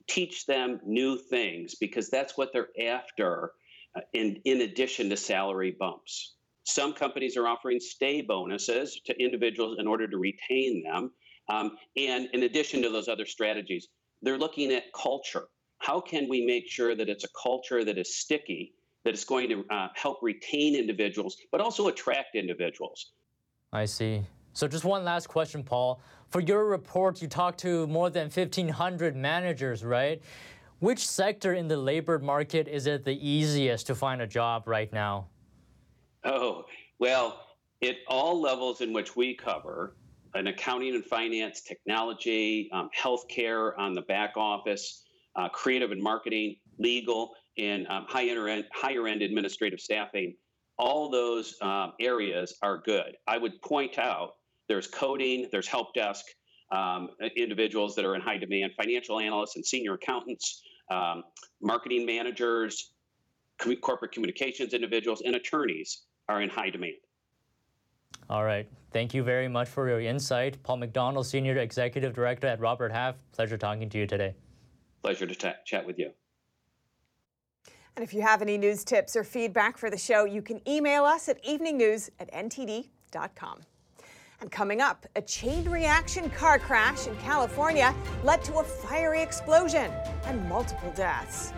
teach 0.07 0.45
them 0.45 0.79
new 0.85 1.17
things 1.17 1.75
because 1.75 2.09
that's 2.09 2.37
what 2.37 2.53
they're 2.53 2.69
after 2.87 3.51
uh, 3.95 4.01
in, 4.13 4.39
in 4.45 4.61
addition 4.61 5.09
to 5.09 5.17
salary 5.17 5.75
bumps. 5.77 6.35
Some 6.71 6.93
companies 6.93 7.35
are 7.35 7.47
offering 7.47 7.81
stay 7.81 8.21
bonuses 8.21 9.01
to 9.05 9.21
individuals 9.21 9.75
in 9.77 9.87
order 9.87 10.07
to 10.07 10.17
retain 10.17 10.83
them. 10.83 11.11
Um, 11.49 11.71
and 11.97 12.29
in 12.31 12.43
addition 12.43 12.81
to 12.83 12.89
those 12.89 13.09
other 13.09 13.25
strategies, 13.25 13.89
they're 14.21 14.37
looking 14.37 14.71
at 14.71 14.83
culture. 14.93 15.47
How 15.79 15.99
can 15.99 16.29
we 16.29 16.45
make 16.45 16.69
sure 16.69 16.95
that 16.95 17.09
it's 17.09 17.25
a 17.25 17.27
culture 17.43 17.83
that 17.83 17.97
is 17.97 18.17
sticky, 18.17 18.73
that 19.03 19.13
is 19.13 19.25
going 19.25 19.49
to 19.49 19.65
uh, 19.69 19.89
help 19.95 20.19
retain 20.21 20.75
individuals, 20.75 21.35
but 21.51 21.59
also 21.59 21.89
attract 21.89 22.35
individuals? 22.35 23.11
I 23.73 23.83
see. 23.83 24.23
So, 24.53 24.65
just 24.67 24.85
one 24.85 25.03
last 25.03 25.27
question, 25.27 25.63
Paul. 25.63 25.99
For 26.29 26.39
your 26.39 26.65
report, 26.65 27.21
you 27.21 27.27
talked 27.27 27.59
to 27.61 27.85
more 27.87 28.09
than 28.09 28.29
1,500 28.29 29.15
managers, 29.17 29.83
right? 29.83 30.21
Which 30.79 31.05
sector 31.05 31.53
in 31.53 31.67
the 31.67 31.77
labor 31.77 32.17
market 32.19 32.69
is 32.69 32.87
it 32.87 33.03
the 33.03 33.27
easiest 33.27 33.87
to 33.87 33.95
find 33.95 34.21
a 34.21 34.27
job 34.27 34.67
right 34.67 34.91
now? 34.93 35.27
Oh, 36.23 36.65
well, 36.99 37.47
at 37.83 37.95
all 38.07 38.39
levels 38.39 38.81
in 38.81 38.93
which 38.93 39.15
we 39.15 39.35
cover, 39.35 39.95
an 40.33 40.47
accounting 40.47 40.95
and 40.95 41.03
finance, 41.03 41.61
technology, 41.61 42.69
um, 42.71 42.89
healthcare 42.97 43.77
on 43.77 43.93
the 43.93 44.01
back 44.03 44.37
office, 44.37 45.03
uh, 45.35 45.49
creative 45.49 45.91
and 45.91 46.01
marketing, 46.01 46.55
legal, 46.77 47.33
and 47.57 47.87
um, 47.87 48.05
higher 48.07 48.47
end, 48.47 48.65
higher 48.71 49.07
end 49.07 49.21
administrative 49.21 49.79
staffing, 49.79 50.35
all 50.77 51.09
those 51.09 51.55
um, 51.61 51.93
areas 51.99 52.55
are 52.61 52.77
good. 52.77 53.17
I 53.27 53.37
would 53.37 53.61
point 53.61 53.97
out 53.97 54.35
there's 54.67 54.87
coding, 54.87 55.47
there's 55.51 55.67
help 55.67 55.93
desk, 55.93 56.25
um, 56.71 57.09
individuals 57.35 57.95
that 57.95 58.05
are 58.05 58.15
in 58.15 58.21
high 58.21 58.37
demand, 58.37 58.71
financial 58.77 59.19
analysts 59.19 59.57
and 59.57 59.65
senior 59.65 59.95
accountants, 59.95 60.61
um, 60.89 61.23
marketing 61.61 62.05
managers, 62.05 62.93
corporate 63.81 64.11
communications 64.11 64.73
individuals, 64.73 65.21
and 65.25 65.35
attorneys 65.35 66.03
are 66.29 66.41
in 66.41 66.49
high 66.49 66.69
demand. 66.69 66.95
All 68.29 68.43
right. 68.43 68.67
Thank 68.91 69.13
you 69.13 69.23
very 69.23 69.47
much 69.47 69.67
for 69.67 69.89
your 69.89 70.01
insight. 70.01 70.61
Paul 70.63 70.77
McDonald, 70.77 71.25
Senior 71.25 71.57
Executive 71.57 72.13
Director 72.13 72.47
at 72.47 72.59
Robert 72.59 72.91
Half. 72.91 73.15
Pleasure 73.31 73.57
talking 73.57 73.89
to 73.89 73.97
you 73.97 74.07
today. 74.07 74.35
Pleasure 75.03 75.27
to 75.27 75.35
t- 75.35 75.51
chat 75.65 75.85
with 75.85 75.99
you. 75.99 76.11
And 77.95 78.03
if 78.03 78.13
you 78.13 78.21
have 78.21 78.41
any 78.41 78.57
news 78.57 78.83
tips 78.83 79.15
or 79.15 79.23
feedback 79.23 79.77
for 79.77 79.89
the 79.89 79.97
show, 79.97 80.25
you 80.25 80.41
can 80.41 80.61
email 80.67 81.03
us 81.03 81.27
at 81.27 81.43
eveningnews 81.43 82.09
at 82.19 82.31
ntd.com. 82.33 83.61
And 84.39 84.49
coming 84.49 84.81
up, 84.81 85.05
a 85.15 85.21
chain 85.21 85.69
reaction 85.69 86.29
car 86.29 86.57
crash 86.57 87.07
in 87.07 87.15
California 87.17 87.93
led 88.23 88.43
to 88.45 88.55
a 88.55 88.63
fiery 88.63 89.21
explosion 89.21 89.91
and 90.25 90.49
multiple 90.49 90.91
deaths 90.95 91.53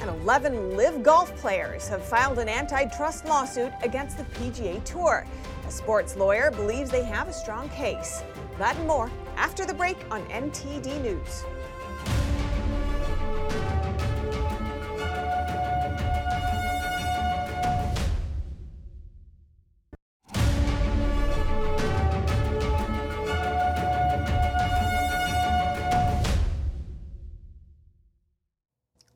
and 0.00 0.10
11 0.22 0.76
LIV 0.76 1.02
golf 1.02 1.34
players 1.36 1.88
have 1.88 2.04
filed 2.04 2.38
an 2.38 2.48
antitrust 2.48 3.24
lawsuit 3.26 3.72
against 3.82 4.16
the 4.18 4.24
PGA 4.24 4.82
Tour. 4.84 5.26
A 5.66 5.70
sports 5.70 6.16
lawyer 6.16 6.50
believes 6.50 6.90
they 6.90 7.04
have 7.04 7.28
a 7.28 7.32
strong 7.32 7.68
case. 7.70 8.22
That 8.58 8.76
and 8.76 8.86
more 8.86 9.10
after 9.36 9.64
the 9.64 9.74
break 9.74 9.98
on 10.10 10.22
NTD 10.26 11.02
News. 11.02 11.44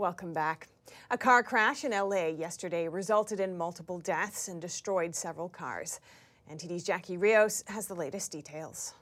Welcome 0.03 0.33
back. 0.33 0.67
A 1.13 1.17
car 1.17 1.45
crash 1.45 1.85
in 1.85 1.93
LA 1.93 2.27
yesterday 2.27 2.89
resulted 2.89 3.39
in 3.39 3.57
multiple 3.57 4.01
deaths 4.01 4.49
and 4.49 4.61
destroyed 4.61 5.15
several 5.15 5.49
cars. 5.49 6.01
NTD's 6.51 6.83
Jackie 6.83 7.17
Rios 7.17 7.63
has 7.69 7.87
the 7.87 7.95
latest 7.95 8.33
details. 8.33 8.95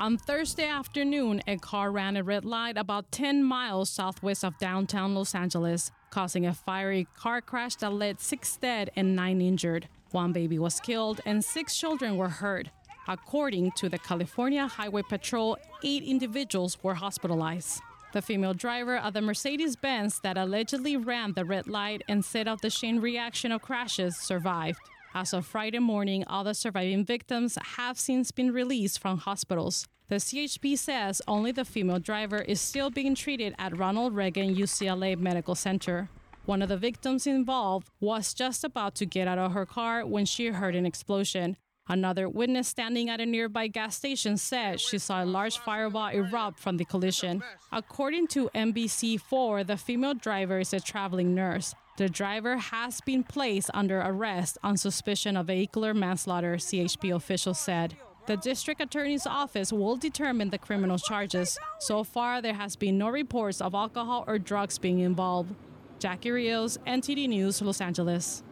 On 0.00 0.18
Thursday 0.18 0.66
afternoon, 0.66 1.42
a 1.46 1.58
car 1.58 1.92
ran 1.92 2.16
a 2.16 2.24
red 2.24 2.44
light 2.44 2.76
about 2.76 3.12
10 3.12 3.44
miles 3.44 3.88
southwest 3.88 4.44
of 4.44 4.58
downtown 4.58 5.14
Los 5.14 5.32
Angeles, 5.32 5.92
causing 6.10 6.44
a 6.44 6.52
fiery 6.52 7.06
car 7.16 7.40
crash 7.40 7.76
that 7.76 7.92
led 7.92 8.18
six 8.18 8.56
dead 8.56 8.90
and 8.96 9.14
nine 9.14 9.40
injured. 9.40 9.86
One 10.10 10.32
baby 10.32 10.58
was 10.58 10.80
killed 10.80 11.20
and 11.24 11.44
six 11.44 11.78
children 11.78 12.16
were 12.16 12.30
hurt. 12.30 12.70
According 13.06 13.70
to 13.76 13.88
the 13.88 13.98
California 13.98 14.66
Highway 14.66 15.02
Patrol, 15.08 15.56
eight 15.84 16.02
individuals 16.02 16.82
were 16.82 16.94
hospitalized. 16.94 17.80
The 18.12 18.22
female 18.22 18.54
driver 18.54 18.96
of 18.96 19.12
the 19.12 19.20
Mercedes 19.20 19.76
Benz 19.76 20.20
that 20.20 20.38
allegedly 20.38 20.96
ran 20.96 21.32
the 21.32 21.44
red 21.44 21.66
light 21.66 22.02
and 22.08 22.24
set 22.24 22.48
off 22.48 22.60
the 22.60 22.70
chain 22.70 23.00
reaction 23.00 23.52
of 23.52 23.62
crashes 23.62 24.16
survived. 24.16 24.78
As 25.14 25.32
of 25.32 25.46
Friday 25.46 25.80
morning, 25.80 26.24
all 26.26 26.44
the 26.44 26.54
surviving 26.54 27.04
victims 27.04 27.58
have 27.76 27.98
since 27.98 28.30
been 28.30 28.52
released 28.52 29.00
from 29.00 29.18
hospitals. 29.18 29.86
The 30.08 30.16
CHP 30.16 30.78
says 30.78 31.20
only 31.26 31.50
the 31.52 31.64
female 31.64 31.98
driver 31.98 32.38
is 32.38 32.60
still 32.60 32.90
being 32.90 33.14
treated 33.14 33.54
at 33.58 33.76
Ronald 33.76 34.14
Reagan 34.14 34.54
UCLA 34.54 35.18
Medical 35.18 35.54
Center. 35.54 36.08
One 36.44 36.62
of 36.62 36.68
the 36.68 36.76
victims 36.76 37.26
involved 37.26 37.90
was 37.98 38.32
just 38.32 38.62
about 38.62 38.94
to 38.96 39.04
get 39.04 39.26
out 39.26 39.38
of 39.38 39.52
her 39.52 39.66
car 39.66 40.06
when 40.06 40.24
she 40.24 40.46
heard 40.46 40.76
an 40.76 40.86
explosion. 40.86 41.56
Another 41.88 42.28
witness 42.28 42.66
standing 42.66 43.08
at 43.10 43.20
a 43.20 43.26
nearby 43.26 43.68
gas 43.68 43.96
station 43.96 44.36
said 44.36 44.80
she 44.80 44.98
saw 44.98 45.22
a 45.22 45.24
large 45.24 45.58
fireball 45.58 46.08
erupt 46.08 46.58
from 46.58 46.78
the 46.78 46.84
collision. 46.84 47.42
According 47.70 48.26
to 48.28 48.50
NBC4, 48.54 49.66
the 49.66 49.76
female 49.76 50.14
driver 50.14 50.58
is 50.58 50.72
a 50.72 50.80
traveling 50.80 51.34
nurse. 51.34 51.74
The 51.96 52.08
driver 52.08 52.56
has 52.56 53.00
been 53.00 53.22
placed 53.22 53.70
under 53.72 54.00
arrest 54.00 54.58
on 54.62 54.76
suspicion 54.76 55.36
of 55.36 55.46
vehicular 55.46 55.94
manslaughter, 55.94 56.56
CHP 56.56 57.14
officials 57.14 57.58
said. 57.58 57.96
The 58.26 58.36
district 58.36 58.80
attorney's 58.80 59.24
office 59.24 59.72
will 59.72 59.96
determine 59.96 60.50
the 60.50 60.58
criminal 60.58 60.98
charges. 60.98 61.56
So 61.78 62.02
far, 62.02 62.42
there 62.42 62.54
has 62.54 62.74
been 62.74 62.98
no 62.98 63.08
reports 63.08 63.60
of 63.60 63.74
alcohol 63.74 64.24
or 64.26 64.38
drugs 64.38 64.76
being 64.78 64.98
involved. 64.98 65.54
Jackie 66.00 66.32
Rios, 66.32 66.76
NTD 66.86 67.28
News, 67.28 67.62
Los 67.62 67.80
Angeles. 67.80 68.42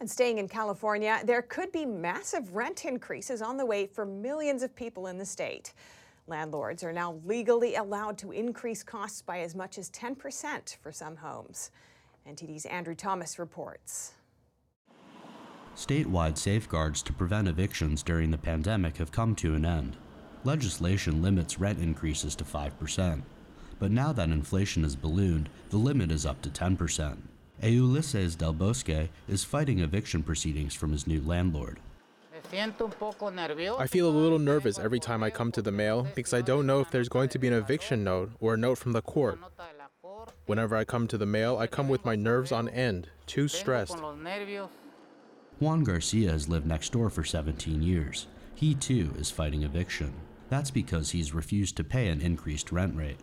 And 0.00 0.10
staying 0.10 0.38
in 0.38 0.48
California, 0.48 1.20
there 1.24 1.42
could 1.42 1.70
be 1.72 1.84
massive 1.84 2.56
rent 2.56 2.86
increases 2.86 3.42
on 3.42 3.58
the 3.58 3.66
way 3.66 3.86
for 3.86 4.06
millions 4.06 4.62
of 4.62 4.74
people 4.74 5.08
in 5.08 5.18
the 5.18 5.26
state. 5.26 5.74
Landlords 6.26 6.82
are 6.82 6.92
now 6.92 7.20
legally 7.26 7.74
allowed 7.74 8.16
to 8.18 8.32
increase 8.32 8.82
costs 8.82 9.20
by 9.20 9.40
as 9.40 9.54
much 9.54 9.76
as 9.76 9.90
10% 9.90 10.76
for 10.78 10.90
some 10.90 11.16
homes. 11.16 11.70
NTD's 12.26 12.64
Andrew 12.66 12.94
Thomas 12.94 13.38
reports. 13.38 14.12
Statewide 15.76 16.38
safeguards 16.38 17.02
to 17.02 17.12
prevent 17.12 17.48
evictions 17.48 18.02
during 18.02 18.30
the 18.30 18.38
pandemic 18.38 18.96
have 18.96 19.12
come 19.12 19.34
to 19.36 19.54
an 19.54 19.66
end. 19.66 19.96
Legislation 20.44 21.20
limits 21.20 21.58
rent 21.58 21.78
increases 21.78 22.34
to 22.36 22.44
5%. 22.44 23.22
But 23.78 23.90
now 23.90 24.12
that 24.12 24.30
inflation 24.30 24.82
has 24.82 24.96
ballooned, 24.96 25.50
the 25.68 25.76
limit 25.76 26.10
is 26.10 26.24
up 26.24 26.40
to 26.42 26.48
10%. 26.48 27.18
Ulysses 27.68 28.36
Del 28.36 28.52
Bosque 28.54 29.08
is 29.28 29.44
fighting 29.44 29.80
eviction 29.80 30.22
proceedings 30.22 30.74
from 30.74 30.92
his 30.92 31.06
new 31.06 31.20
landlord. 31.20 31.78
I 33.78 33.86
feel 33.86 34.08
a 34.08 34.10
little 34.10 34.38
nervous 34.38 34.78
every 34.78 34.98
time 34.98 35.22
I 35.22 35.30
come 35.30 35.52
to 35.52 35.62
the 35.62 35.70
mail 35.70 36.06
because 36.14 36.32
I 36.32 36.40
don't 36.40 36.66
know 36.66 36.80
if 36.80 36.90
there's 36.90 37.08
going 37.08 37.28
to 37.30 37.38
be 37.38 37.48
an 37.48 37.54
eviction 37.54 38.02
note 38.02 38.32
or 38.40 38.54
a 38.54 38.56
note 38.56 38.78
from 38.78 38.92
the 38.92 39.02
court. 39.02 39.38
Whenever 40.46 40.74
I 40.74 40.84
come 40.84 41.06
to 41.08 41.18
the 41.18 41.26
mail, 41.26 41.58
I 41.58 41.66
come 41.66 41.88
with 41.88 42.04
my 42.04 42.16
nerves 42.16 42.50
on 42.50 42.68
end, 42.68 43.08
too 43.26 43.46
stressed. 43.46 43.98
Juan 45.60 45.84
Garcia 45.84 46.30
has 46.32 46.48
lived 46.48 46.66
next 46.66 46.92
door 46.92 47.10
for 47.10 47.22
17 47.22 47.82
years. 47.82 48.26
He 48.54 48.74
too 48.74 49.14
is 49.18 49.30
fighting 49.30 49.62
eviction. 49.62 50.12
That's 50.48 50.70
because 50.70 51.10
he's 51.10 51.34
refused 51.34 51.76
to 51.76 51.84
pay 51.84 52.08
an 52.08 52.20
increased 52.20 52.72
rent 52.72 52.96
rate. 52.96 53.18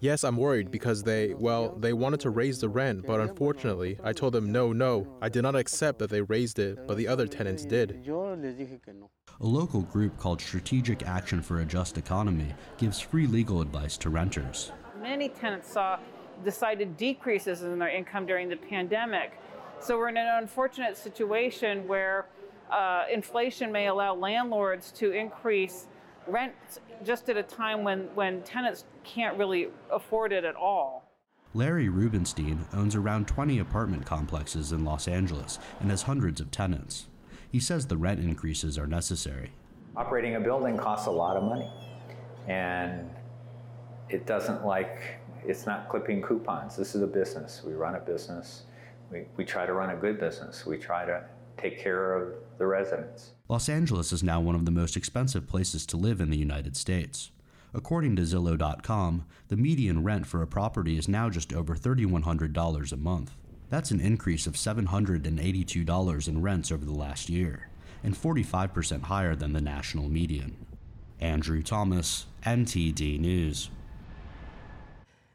Yes, 0.00 0.24
I'm 0.24 0.36
worried 0.36 0.70
because 0.70 1.02
they, 1.02 1.32
well, 1.32 1.74
they 1.78 1.92
wanted 1.94 2.20
to 2.20 2.30
raise 2.30 2.60
the 2.60 2.68
rent, 2.68 3.06
but 3.06 3.20
unfortunately, 3.20 3.98
I 4.02 4.12
told 4.12 4.34
them 4.34 4.52
no, 4.52 4.72
no. 4.72 5.06
I 5.22 5.30
did 5.30 5.42
not 5.42 5.56
accept 5.56 5.98
that 6.00 6.10
they 6.10 6.20
raised 6.20 6.58
it, 6.58 6.86
but 6.86 6.98
the 6.98 7.08
other 7.08 7.26
tenants 7.26 7.64
did. 7.64 8.06
A 8.08 9.46
local 9.46 9.82
group 9.82 10.18
called 10.18 10.40
Strategic 10.40 11.06
Action 11.06 11.40
for 11.40 11.60
a 11.60 11.64
Just 11.64 11.96
Economy 11.96 12.54
gives 12.76 13.00
free 13.00 13.26
legal 13.26 13.62
advice 13.62 13.96
to 13.98 14.10
renters. 14.10 14.70
Many 15.00 15.30
tenants 15.30 15.72
saw 15.72 15.98
decided 16.44 16.96
decreases 16.96 17.62
in 17.62 17.78
their 17.78 17.88
income 17.88 18.26
during 18.26 18.48
the 18.48 18.56
pandemic. 18.56 19.32
So 19.80 19.96
we're 19.96 20.08
in 20.08 20.16
an 20.18 20.38
unfortunate 20.42 20.96
situation 20.96 21.88
where 21.88 22.26
uh, 22.70 23.04
inflation 23.12 23.72
may 23.72 23.88
allow 23.88 24.14
landlords 24.14 24.90
to 24.92 25.12
increase 25.12 25.86
rent 26.28 26.52
just 27.04 27.28
at 27.28 27.36
a 27.36 27.42
time 27.42 27.84
when, 27.84 28.08
when 28.14 28.42
tenants 28.42 28.84
can't 29.04 29.36
really 29.36 29.68
afford 29.90 30.32
it 30.32 30.44
at 30.44 30.54
all. 30.54 31.06
Larry 31.54 31.88
Rubenstein 31.88 32.66
owns 32.74 32.94
around 32.94 33.26
20 33.28 33.58
apartment 33.58 34.04
complexes 34.04 34.72
in 34.72 34.84
Los 34.84 35.08
Angeles 35.08 35.58
and 35.80 35.90
has 35.90 36.02
hundreds 36.02 36.40
of 36.40 36.50
tenants. 36.50 37.06
He 37.50 37.60
says 37.60 37.86
the 37.86 37.96
rent 37.96 38.20
increases 38.20 38.76
are 38.76 38.86
necessary. 38.86 39.52
Operating 39.96 40.34
a 40.34 40.40
building 40.40 40.76
costs 40.76 41.06
a 41.06 41.10
lot 41.10 41.36
of 41.36 41.44
money, 41.44 41.70
and 42.46 43.08
it 44.10 44.26
doesn't 44.26 44.66
like, 44.66 45.18
it's 45.46 45.64
not 45.64 45.88
clipping 45.88 46.20
coupons. 46.20 46.76
This 46.76 46.94
is 46.94 47.02
a 47.02 47.06
business. 47.06 47.62
We 47.64 47.72
run 47.72 47.94
a 47.94 48.00
business. 48.00 48.64
We, 49.10 49.24
we 49.36 49.44
try 49.44 49.64
to 49.64 49.72
run 49.72 49.90
a 49.90 49.96
good 49.96 50.20
business. 50.20 50.66
We 50.66 50.76
try 50.76 51.06
to 51.06 51.24
take 51.56 51.78
care 51.78 52.14
of 52.14 52.34
the 52.58 52.66
residents. 52.66 53.30
Los 53.48 53.68
Angeles 53.68 54.12
is 54.12 54.22
now 54.22 54.40
one 54.40 54.54
of 54.54 54.64
the 54.64 54.70
most 54.70 54.96
expensive 54.96 55.46
places 55.46 55.86
to 55.86 55.96
live 55.96 56.20
in 56.20 56.30
the 56.30 56.36
United 56.36 56.76
States. 56.76 57.30
According 57.74 58.16
to 58.16 58.22
Zillow.com, 58.22 59.26
the 59.48 59.56
median 59.56 60.02
rent 60.02 60.26
for 60.26 60.42
a 60.42 60.46
property 60.46 60.96
is 60.96 61.08
now 61.08 61.28
just 61.28 61.52
over 61.52 61.74
$3,100 61.74 62.92
a 62.92 62.96
month. 62.96 63.32
That's 63.68 63.90
an 63.90 64.00
increase 64.00 64.46
of 64.46 64.54
$782 64.54 66.28
in 66.28 66.42
rents 66.42 66.72
over 66.72 66.84
the 66.84 66.92
last 66.92 67.28
year, 67.28 67.68
and 68.02 68.14
45% 68.14 69.02
higher 69.02 69.34
than 69.34 69.52
the 69.52 69.60
national 69.60 70.08
median. 70.08 70.56
Andrew 71.20 71.62
Thomas, 71.62 72.26
NTD 72.44 73.18
News. 73.18 73.70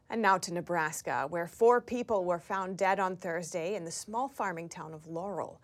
And 0.10 0.22
now 0.22 0.38
to 0.40 0.54
Nebraska, 0.54 1.26
where 1.30 1.48
four 1.48 1.80
people 1.80 2.26
were 2.26 2.40
found 2.40 2.78
dead 2.78 3.00
on 3.00 3.16
Thursday 3.16 3.76
in 3.76 3.86
the 3.86 3.92
small 3.92 4.28
farming 4.28 4.70
town 4.70 4.94
of 4.94 5.08
Laurel. 5.08 5.62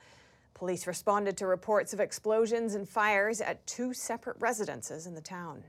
Police 0.58 0.88
responded 0.88 1.38
to 1.38 1.46
reports 1.46 1.94
of 1.94 2.00
explosions 2.00 2.74
and 2.74 2.90
fires 2.90 3.42
at 3.42 3.68
two 3.68 3.94
separate 3.94 4.38
residences 4.40 5.06
in 5.06 5.14
the 5.14 5.22
town. 5.22 5.64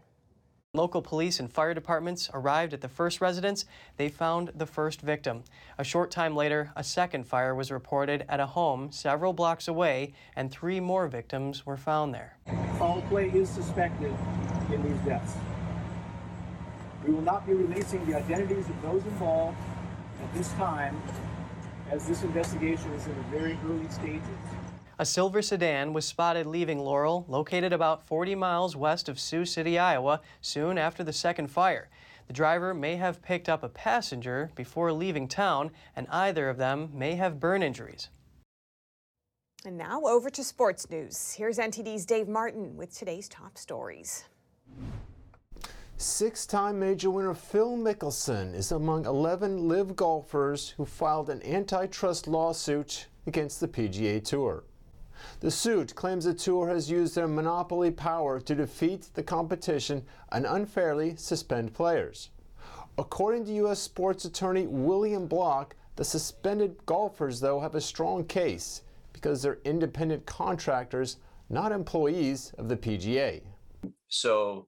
Local 0.72 1.03
police 1.03 1.40
and 1.40 1.53
fire 1.53 1.74
departments 1.74 2.31
arrived 2.33 2.72
at 2.72 2.81
the 2.81 2.88
first 2.88 3.20
residence. 3.20 3.66
They 3.98 4.09
found 4.09 4.51
the 4.55 4.64
first 4.64 5.03
victim. 5.03 5.44
A 5.77 5.85
short 5.85 6.11
time 6.11 6.35
later, 6.35 6.72
a 6.74 6.83
second 6.83 7.27
fire 7.27 7.55
was 7.55 7.70
reported 7.70 8.24
at 8.31 8.40
a 8.40 8.46
home 8.46 8.90
several 8.90 9.35
blocks 9.35 9.68
away, 9.68 10.14
and 10.37 10.51
three 10.51 10.81
more 10.81 11.07
victims 11.07 11.66
were 11.66 11.77
found 11.77 12.14
there. 12.14 12.38
Foul 12.79 13.03
play 13.11 13.29
is 13.29 13.51
suspected 13.51 14.14
in 14.72 14.83
these 14.83 15.01
deaths. 15.05 15.35
We 17.07 17.12
will 17.12 17.20
not 17.20 17.46
be 17.46 17.53
releasing 17.53 18.07
the 18.07 18.16
identities 18.16 18.66
of 18.70 18.81
those 18.81 19.05
involved 19.05 19.59
at 20.22 20.33
this 20.33 20.51
time, 20.53 20.98
as 21.90 22.09
this 22.09 22.22
investigation 22.22 22.90
is 22.92 23.07
in 23.07 23.14
the 23.16 23.38
very 23.38 23.59
early 23.66 23.88
stages. 23.90 24.22
A 25.00 25.06
silver 25.06 25.42
sedan 25.42 25.92
was 25.92 26.04
spotted 26.04 26.44
leaving 26.44 26.80
Laurel, 26.80 27.24
located 27.28 27.72
about 27.72 28.04
40 28.04 28.34
miles 28.34 28.74
west 28.74 29.08
of 29.08 29.20
Sioux 29.20 29.44
City, 29.44 29.78
Iowa, 29.78 30.20
soon 30.40 30.76
after 30.76 31.04
the 31.04 31.12
second 31.12 31.52
fire. 31.52 31.88
The 32.26 32.32
driver 32.32 32.74
may 32.74 32.96
have 32.96 33.22
picked 33.22 33.48
up 33.48 33.62
a 33.62 33.68
passenger 33.68 34.50
before 34.56 34.92
leaving 34.92 35.28
town, 35.28 35.70
and 35.94 36.08
either 36.11 36.48
of 36.48 36.56
them 36.56 36.90
may 36.92 37.14
have 37.14 37.38
burn 37.38 37.62
injuries. 37.62 38.08
And 39.64 39.78
now 39.78 40.02
over 40.02 40.30
to 40.30 40.42
sports 40.42 40.90
news. 40.90 41.32
Here's 41.32 41.58
NTD's 41.58 42.04
Dave 42.04 42.26
Martin 42.26 42.76
with 42.76 42.92
today's 42.92 43.28
top 43.28 43.56
stories. 43.56 44.24
Six 45.96 46.44
time 46.44 46.80
major 46.80 47.11
winner 47.11 47.34
Phil 47.34 47.76
Mickelson 47.76 48.52
is 48.52 48.72
among 48.72 49.06
11 49.06 49.68
LIV 49.68 49.94
golfers 49.94 50.70
who 50.70 50.84
filed 50.84 51.30
an 51.30 51.40
antitrust 51.44 52.26
lawsuit 52.26 53.06
against 53.28 53.61
the 53.61 53.68
PGA 53.68 54.24
Tour. 54.24 54.64
The 55.40 55.50
suit 55.50 55.94
claims 55.94 56.24
the 56.24 56.35
tour 56.35 56.68
has 56.68 56.90
used 56.90 57.14
their 57.14 57.28
monopoly 57.28 57.90
power 57.90 58.40
to 58.40 58.54
defeat 58.54 59.09
the 59.14 59.22
competition 59.22 60.04
and 60.31 60.46
unfairly 60.46 61.16
suspend 61.16 61.74
players. 61.74 62.31
According 62.98 63.44
to 63.46 63.52
U.S. 63.52 63.78
sports 63.78 64.24
attorney 64.24 64.66
William 64.66 65.26
Block, 65.26 65.76
the 65.96 66.04
suspended 66.04 66.76
golfers, 66.87 67.40
though, 67.40 67.61
have 67.61 67.74
a 67.74 67.81
strong 67.81 68.24
case 68.24 68.83
because 69.12 69.42
they're 69.42 69.59
independent 69.64 70.26
contractors, 70.26 71.16
not 71.48 71.72
employees 71.72 72.52
of 72.59 72.68
the 72.68 72.76
PGA. 72.76 73.42
So 74.09 74.66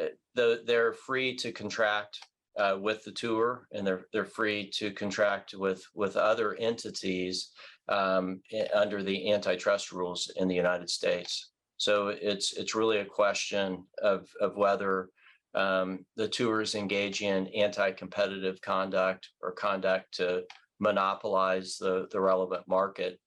uh, 0.00 0.06
the, 0.34 0.62
they're 0.66 0.92
free 0.92 1.36
to 1.36 1.52
contract 1.52 2.20
uh, 2.58 2.76
with 2.80 3.04
the 3.04 3.12
tour, 3.12 3.66
and 3.72 3.86
they're 3.86 4.06
they're 4.12 4.24
free 4.24 4.70
to 4.74 4.90
contract 4.90 5.54
with 5.54 5.82
with 5.94 6.16
other 6.16 6.54
entities 6.54 7.50
um, 7.90 8.40
under 8.74 9.02
the 9.02 9.32
antitrust 9.32 9.92
rules 9.92 10.30
in 10.36 10.48
the 10.48 10.54
United 10.54 10.88
States. 10.88 11.50
So 11.76 12.08
it's 12.08 12.52
it's 12.52 12.74
really 12.74 12.98
a 12.98 13.04
question 13.04 13.84
of 14.02 14.28
of 14.40 14.56
whether 14.56 15.08
um, 15.54 16.04
the 16.16 16.28
tours 16.28 16.74
engage 16.74 17.22
in 17.22 17.48
anti-competitive 17.48 18.60
conduct 18.60 19.30
or 19.42 19.52
conduct 19.52 20.14
to 20.14 20.44
monopolize 20.78 21.76
the, 21.76 22.06
the 22.12 22.20
relevant 22.20 22.62
market. 22.68 23.18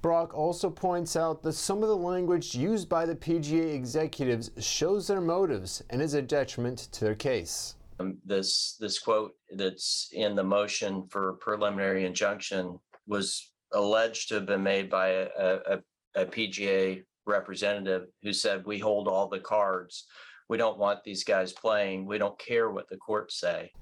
Brock 0.00 0.34
also 0.34 0.68
points 0.68 1.16
out 1.16 1.42
that 1.42 1.54
some 1.54 1.82
of 1.82 1.88
the 1.88 1.96
language 1.96 2.54
used 2.54 2.88
by 2.88 3.06
the 3.06 3.14
PGA 3.14 3.74
executives 3.74 4.50
shows 4.58 5.06
their 5.06 5.20
motives 5.20 5.82
and 5.90 6.02
is 6.02 6.14
a 6.14 6.22
detriment 6.22 6.88
to 6.92 7.04
their 7.04 7.14
case. 7.14 7.76
Um, 8.00 8.18
this 8.24 8.76
this 8.80 8.98
quote 8.98 9.32
that's 9.56 10.08
in 10.12 10.34
the 10.34 10.44
motion 10.44 11.06
for 11.08 11.34
preliminary 11.34 12.04
injunction 12.04 12.78
was 13.06 13.52
alleged 13.74 14.28
to 14.28 14.34
have 14.36 14.46
been 14.46 14.62
made 14.62 14.88
by 14.88 15.08
a, 15.08 15.28
a, 15.38 15.78
a 16.16 16.26
PGA 16.26 17.02
representative 17.26 18.06
who 18.22 18.32
said, 18.32 18.64
"We 18.64 18.78
hold 18.78 19.08
all 19.08 19.28
the 19.28 19.40
cards. 19.40 20.06
We 20.48 20.58
don't 20.58 20.78
want 20.78 21.04
these 21.04 21.24
guys 21.24 21.52
playing. 21.52 22.06
We 22.06 22.18
don't 22.18 22.38
care 22.38 22.70
what 22.70 22.88
the 22.88 22.96
courts 22.96 23.40
say." 23.40 23.72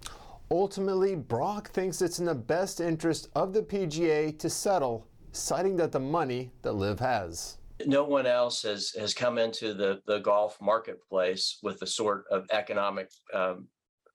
Ultimately, 0.50 1.14
Brock 1.14 1.70
thinks 1.70 2.02
it's 2.02 2.18
in 2.18 2.26
the 2.26 2.35
best 2.35 2.81
interest 2.81 3.31
of 3.35 3.52
the 3.52 3.62
PGA 3.62 4.38
to 4.38 4.50
settle, 4.50 5.07
citing 5.33 5.76
that 5.76 5.92
the 5.92 6.00
money 6.00 6.52
that 6.62 6.74
LIV 6.74 7.00
has. 7.00 7.59
No 7.87 8.05
one 8.05 8.26
else 8.26 8.62
has 8.62 8.90
has 8.98 9.14
come 9.14 9.38
into 9.38 9.74
the 9.74 10.00
the 10.07 10.18
golf 10.18 10.59
marketplace 10.61 11.59
with 11.62 11.78
the 11.81 11.87
sort 11.87 12.24
of 12.31 12.46
economic 12.50 13.11
um, 13.35 13.68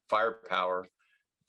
firepower 0.09 0.87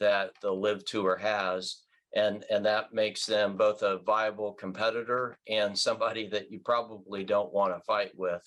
that 0.00 0.30
the 0.42 0.52
LIV 0.52 0.84
Tour 0.84 1.16
has 1.16 1.82
and 2.18 2.44
and 2.50 2.64
that 2.66 2.92
makes 2.92 3.26
them 3.26 3.56
both 3.56 3.82
a 3.82 3.98
viable 3.98 4.52
competitor 4.52 5.38
and 5.48 5.78
somebody 5.78 6.28
that 6.28 6.50
you 6.50 6.60
probably 6.64 7.24
don't 7.24 7.52
want 7.52 7.74
to 7.74 7.80
fight 7.84 8.12
with 8.16 8.42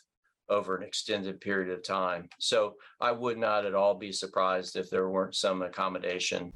over 0.49 0.75
an 0.75 0.83
extended 0.83 1.39
period 1.39 1.71
of 1.71 1.81
time. 1.81 2.27
So 2.39 2.75
I 2.99 3.11
would 3.11 3.37
not 3.37 3.65
at 3.65 3.73
all 3.73 3.95
be 3.95 4.11
surprised 4.11 4.75
if 4.75 4.89
there 4.89 5.09
weren't 5.09 5.35
some 5.35 5.61
accommodation. 5.61 6.51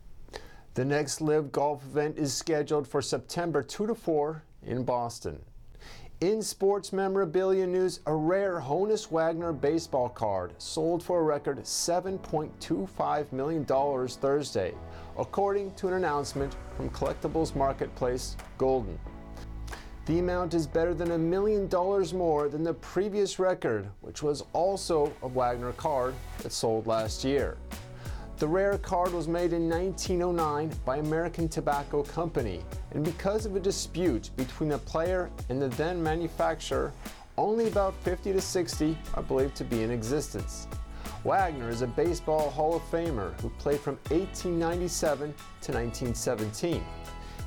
The 0.73 0.83
next 0.83 1.21
LIV 1.21 1.53
Golf 1.53 1.83
event 1.83 2.17
is 2.17 2.33
scheduled 2.33 2.85
for 2.85 3.01
September 3.01 3.63
2 3.63 3.87
to 3.87 3.95
4 3.95 4.43
in 4.63 4.83
Boston. 4.83 5.39
In 6.19 6.41
sports 6.41 6.91
memorabilia 6.91 7.67
news, 7.67 8.01
a 8.05 8.13
rare 8.13 8.59
Honus 8.59 9.09
Wagner 9.11 9.53
baseball 9.53 10.09
card 10.09 10.53
sold 10.57 11.01
for 11.03 11.19
a 11.19 11.23
record 11.23 11.59
$7.25 11.59 13.31
million 13.31 13.65
Thursday, 13.65 14.73
according 15.17 15.73
to 15.75 15.87
an 15.87 15.93
announcement 15.93 16.55
from 16.75 16.89
collectibles 16.89 17.55
marketplace 17.55 18.35
Goldin. 18.57 18.97
The 20.05 20.19
amount 20.19 20.53
is 20.53 20.67
better 20.67 20.93
than 20.93 21.11
a 21.11 21.17
million 21.17 21.67
dollars 21.67 22.13
more 22.13 22.47
than 22.47 22.63
the 22.63 22.75
previous 22.75 23.39
record, 23.39 23.89
which 24.01 24.21
was 24.21 24.43
also 24.53 25.11
a 25.23 25.27
Wagner 25.27 25.73
card 25.73 26.13
that 26.43 26.51
sold 26.51 26.85
last 26.85 27.23
year. 27.23 27.57
The 28.37 28.47
rare 28.47 28.77
card 28.77 29.13
was 29.13 29.29
made 29.29 29.53
in 29.53 29.69
1909 29.69 30.71
by 30.83 30.97
American 30.97 31.47
Tobacco 31.47 32.03
Company 32.03 32.63
and 32.91 33.03
because 33.03 33.45
of 33.45 33.55
a 33.55 33.59
dispute 33.59 34.29
between 34.35 34.69
the 34.69 34.77
player 34.77 35.31
and 35.49 35.61
the 35.61 35.69
then 35.69 36.03
manufacturer, 36.03 36.91
only 37.37 37.67
about 37.67 37.95
50 38.03 38.33
to 38.33 38.41
60 38.41 38.97
are 39.13 39.23
believed 39.23 39.55
to 39.55 39.63
be 39.63 39.83
in 39.83 39.89
existence. 39.89 40.67
Wagner 41.25 41.69
is 41.69 41.81
a 41.81 41.87
baseball 41.87 42.51
Hall 42.51 42.75
of 42.75 42.83
Famer 42.91 43.33
who 43.41 43.49
played 43.57 43.79
from 43.79 43.95
1897 44.09 45.33
to 45.61 45.71
1917. 45.71 46.85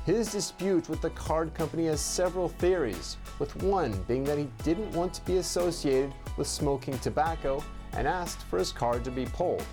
His 0.05 0.33
dispute 0.33 0.89
with 0.89 1.01
the 1.01 1.11
card 1.11 1.53
company 1.53 1.85
has 1.85 2.01
several 2.01 2.49
theories, 2.49 3.15
with 3.39 3.55
one 3.63 3.93
being 4.05 4.25
that 4.25 4.37
he 4.37 4.49
didn't 4.65 4.91
want 4.91 5.13
to 5.13 5.23
be 5.23 5.37
associated 5.37 6.13
with 6.35 6.45
smoking 6.45 6.99
tobacco 6.99 7.63
and 7.93 8.05
asked 8.05 8.41
for 8.47 8.59
his 8.59 8.73
card 8.73 9.05
to 9.05 9.11
be 9.11 9.25
pulled, 9.27 9.63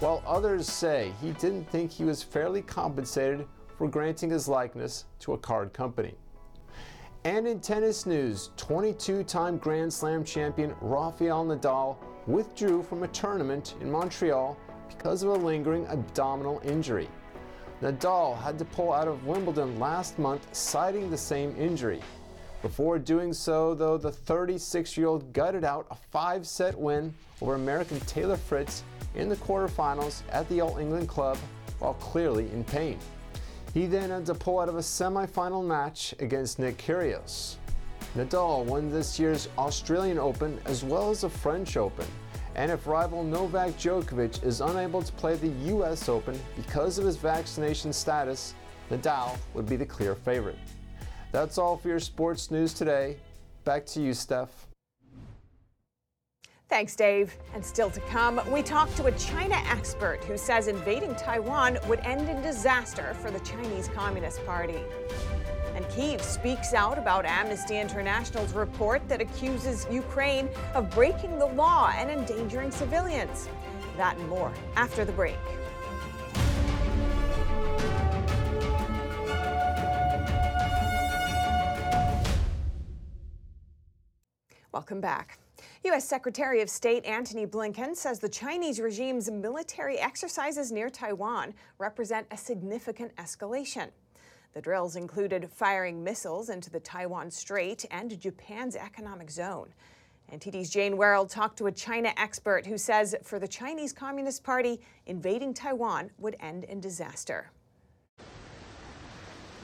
while 0.00 0.20
others 0.26 0.66
say 0.66 1.12
he 1.20 1.30
didn't 1.30 1.70
think 1.70 1.92
he 1.92 2.02
was 2.02 2.24
fairly 2.24 2.60
compensated 2.60 3.46
for 3.78 3.86
granting 3.86 4.30
his 4.30 4.48
likeness 4.48 5.04
to 5.20 5.34
a 5.34 5.38
card 5.38 5.72
company. 5.72 6.16
And 7.22 7.46
in 7.46 7.60
tennis 7.60 8.04
news, 8.04 8.50
22 8.56 9.22
time 9.22 9.58
Grand 9.58 9.92
Slam 9.92 10.24
champion 10.24 10.74
Rafael 10.80 11.44
Nadal 11.44 11.96
withdrew 12.26 12.82
from 12.82 13.02
a 13.02 13.08
tournament 13.08 13.74
in 13.80 13.90
Montreal 13.90 14.56
because 14.88 15.22
of 15.22 15.30
a 15.30 15.34
lingering 15.34 15.86
abdominal 15.86 16.60
injury. 16.64 17.08
Nadal 17.82 18.40
had 18.40 18.58
to 18.58 18.64
pull 18.64 18.92
out 18.92 19.08
of 19.08 19.26
Wimbledon 19.26 19.78
last 19.78 20.18
month, 20.18 20.46
citing 20.54 21.10
the 21.10 21.18
same 21.18 21.54
injury. 21.58 22.00
Before 22.62 22.98
doing 22.98 23.34
so, 23.34 23.74
though, 23.74 23.98
the 23.98 24.10
36 24.10 24.96
year 24.96 25.06
old 25.06 25.32
gutted 25.32 25.64
out 25.64 25.86
a 25.90 25.96
five 25.96 26.46
set 26.46 26.78
win 26.78 27.12
over 27.42 27.56
American 27.56 28.00
Taylor 28.00 28.38
Fritz 28.38 28.84
in 29.14 29.28
the 29.28 29.36
quarterfinals 29.36 30.22
at 30.30 30.48
the 30.48 30.62
All 30.62 30.78
England 30.78 31.08
Club 31.08 31.36
while 31.78 31.94
clearly 31.94 32.50
in 32.52 32.64
pain. 32.64 32.98
He 33.74 33.86
then 33.86 34.10
had 34.10 34.24
to 34.26 34.34
pull 34.34 34.60
out 34.60 34.68
of 34.68 34.76
a 34.76 34.82
semi-final 34.82 35.62
match 35.62 36.14
against 36.20 36.58
Nick 36.58 36.78
Kyrgios. 36.78 37.56
Nadal 38.16 38.64
won 38.64 38.90
this 38.90 39.18
year's 39.18 39.48
Australian 39.58 40.18
Open 40.18 40.60
as 40.66 40.84
well 40.84 41.10
as 41.10 41.22
the 41.22 41.28
French 41.28 41.76
Open. 41.76 42.06
And 42.54 42.70
if 42.70 42.86
rival 42.86 43.24
Novak 43.24 43.70
Djokovic 43.70 44.44
is 44.44 44.60
unable 44.60 45.02
to 45.02 45.12
play 45.14 45.34
the 45.34 45.48
US 45.74 46.08
Open 46.08 46.38
because 46.54 46.98
of 46.98 47.04
his 47.04 47.16
vaccination 47.16 47.92
status, 47.92 48.54
Nadal 48.88 49.36
would 49.54 49.68
be 49.68 49.74
the 49.74 49.86
clear 49.86 50.14
favorite. 50.14 50.58
That's 51.32 51.58
all 51.58 51.76
for 51.76 51.88
your 51.88 51.98
sports 51.98 52.52
news 52.52 52.72
today. 52.72 53.16
Back 53.64 53.84
to 53.86 54.00
you, 54.00 54.14
Steph. 54.14 54.68
Thanks, 56.68 56.94
Dave. 56.94 57.36
And 57.52 57.64
still 57.64 57.90
to 57.90 58.00
come, 58.02 58.40
we 58.52 58.62
talk 58.62 58.94
to 58.94 59.06
a 59.06 59.12
China 59.12 59.56
expert 59.66 60.22
who 60.24 60.38
says 60.38 60.68
invading 60.68 61.16
Taiwan 61.16 61.78
would 61.88 62.00
end 62.00 62.28
in 62.28 62.40
disaster 62.42 63.14
for 63.20 63.32
the 63.32 63.40
Chinese 63.40 63.88
Communist 63.88 64.44
Party. 64.46 64.78
And 65.74 65.88
Kiev 65.90 66.22
speaks 66.22 66.72
out 66.72 66.98
about 66.98 67.26
Amnesty 67.26 67.78
International's 67.78 68.52
report 68.52 69.06
that 69.08 69.20
accuses 69.20 69.86
Ukraine 69.90 70.48
of 70.74 70.88
breaking 70.90 71.38
the 71.38 71.46
law 71.46 71.92
and 71.96 72.10
endangering 72.10 72.70
civilians. 72.70 73.48
That 73.96 74.16
and 74.16 74.28
more 74.28 74.52
after 74.76 75.04
the 75.04 75.12
break. 75.12 75.36
Welcome 84.72 85.00
back. 85.00 85.38
U.S. 85.84 86.08
Secretary 86.08 86.60
of 86.60 86.68
State 86.68 87.04
Antony 87.04 87.46
Blinken 87.46 87.94
says 87.94 88.18
the 88.18 88.28
Chinese 88.28 88.80
regime's 88.80 89.30
military 89.30 89.98
exercises 89.98 90.72
near 90.72 90.90
Taiwan 90.90 91.54
represent 91.78 92.26
a 92.30 92.36
significant 92.36 93.14
escalation. 93.16 93.90
The 94.54 94.60
drills 94.60 94.94
included 94.94 95.50
firing 95.50 96.04
missiles 96.04 96.48
into 96.48 96.70
the 96.70 96.78
Taiwan 96.78 97.28
Strait 97.32 97.84
and 97.90 98.18
Japan's 98.20 98.76
economic 98.76 99.28
zone. 99.28 99.74
NTD's 100.32 100.70
Jane 100.70 100.96
Werrell 100.96 101.28
talked 101.28 101.58
to 101.58 101.66
a 101.66 101.72
China 101.72 102.12
expert 102.16 102.64
who 102.64 102.78
says 102.78 103.16
for 103.24 103.40
the 103.40 103.48
Chinese 103.48 103.92
Communist 103.92 104.44
Party, 104.44 104.80
invading 105.06 105.54
Taiwan 105.54 106.10
would 106.18 106.36
end 106.38 106.62
in 106.62 106.80
disaster. 106.80 107.50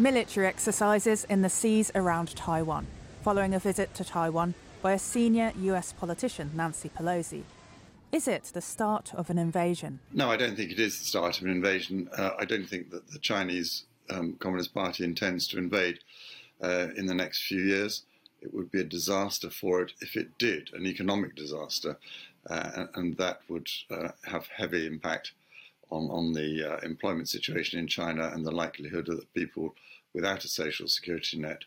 Military 0.01 0.49
exercises 0.49 1.25
in 1.25 1.43
the 1.43 1.49
seas 1.49 1.93
around 1.95 2.35
Taiwan, 2.35 2.89
following 3.23 3.55
a 3.55 3.61
visit 3.61 3.95
to 3.95 4.05
Taiwan 4.05 4.55
by 4.83 4.93
a 4.93 4.99
senior 4.99 5.53
US 5.57 5.93
politician, 5.93 6.51
Nancy 6.55 6.89
Pelosi. 6.89 7.45
Is 8.11 8.27
it 8.27 8.51
the 8.53 8.61
start 8.61 9.15
of 9.15 9.31
an 9.31 9.39
invasion? 9.39 10.01
No, 10.13 10.29
I 10.29 10.37
don't 10.37 10.57
think 10.57 10.73
it 10.73 10.81
is 10.81 10.99
the 10.99 11.05
start 11.05 11.39
of 11.39 11.45
an 11.45 11.53
invasion. 11.53 12.09
Uh, 12.17 12.31
I 12.37 12.45
don't 12.45 12.69
think 12.69 12.91
that 12.91 13.09
the 13.13 13.21
Chinese 13.21 13.85
um, 14.11 14.35
Communist 14.35 14.75
Party 14.75 15.05
intends 15.05 15.47
to 15.49 15.59
invade 15.59 16.01
uh, 16.63 16.89
in 16.97 17.07
the 17.07 17.15
next 17.15 17.43
few 17.43 17.61
years. 17.61 18.03
It 18.41 18.55
would 18.55 18.71
be 18.71 18.81
a 18.81 18.85
disaster 18.85 19.51
for 19.51 19.83
it 19.83 19.93
if 20.01 20.17
it 20.17 20.39
did, 20.39 20.71
an 20.73 20.87
economic 20.87 21.35
disaster, 21.35 21.99
uh, 22.49 22.87
and 22.95 23.17
that 23.19 23.41
would 23.49 23.69
uh, 23.91 24.09
have 24.25 24.47
heavy 24.47 24.87
impact 24.87 25.33
on, 25.91 26.11
on 26.11 26.33
the 26.33 26.65
uh, 26.65 26.79
employment 26.79 27.29
situation 27.29 27.79
in 27.79 27.87
China 27.87 28.31
and 28.33 28.47
the 28.47 28.51
likelihood 28.51 29.07
that 29.07 29.35
people 29.35 29.75
without 30.15 30.45
a 30.45 30.49
social 30.49 30.89
security 30.89 31.39
net 31.39 31.65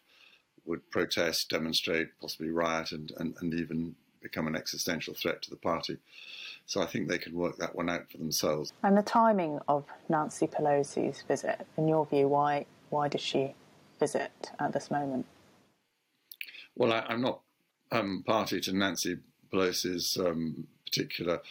would 0.65 0.89
protest, 0.89 1.49
demonstrate, 1.49 2.09
possibly 2.21 2.49
riot, 2.49 2.91
and, 2.91 3.11
and, 3.17 3.35
and 3.41 3.53
even 3.53 3.95
become 4.21 4.47
an 4.47 4.55
existential 4.55 5.13
threat 5.13 5.41
to 5.41 5.49
the 5.49 5.57
party. 5.57 5.97
So 6.65 6.81
I 6.81 6.85
think 6.85 7.07
they 7.07 7.17
can 7.17 7.35
work 7.35 7.57
that 7.57 7.75
one 7.75 7.89
out 7.89 8.09
for 8.09 8.17
themselves. 8.17 8.71
And 8.83 8.97
the 8.97 9.03
timing 9.03 9.59
of 9.67 9.85
Nancy 10.09 10.47
Pelosi's 10.47 11.21
visit, 11.27 11.67
in 11.77 11.87
your 11.87 12.05
view, 12.05 12.27
why 12.27 12.65
why 12.89 13.07
does 13.07 13.21
she 13.21 13.55
visit 13.99 14.51
at 14.59 14.73
this 14.73 14.91
moment? 14.91 15.25
Well, 16.75 16.93
I, 16.93 17.13
am 17.13 17.21
not 17.21 17.41
um, 17.91 18.23
party 18.25 18.59
to 18.61 18.73
Nancy 18.73 19.17
Pelosi's 19.51 20.17
um, 20.17 20.67
particular 20.85 21.41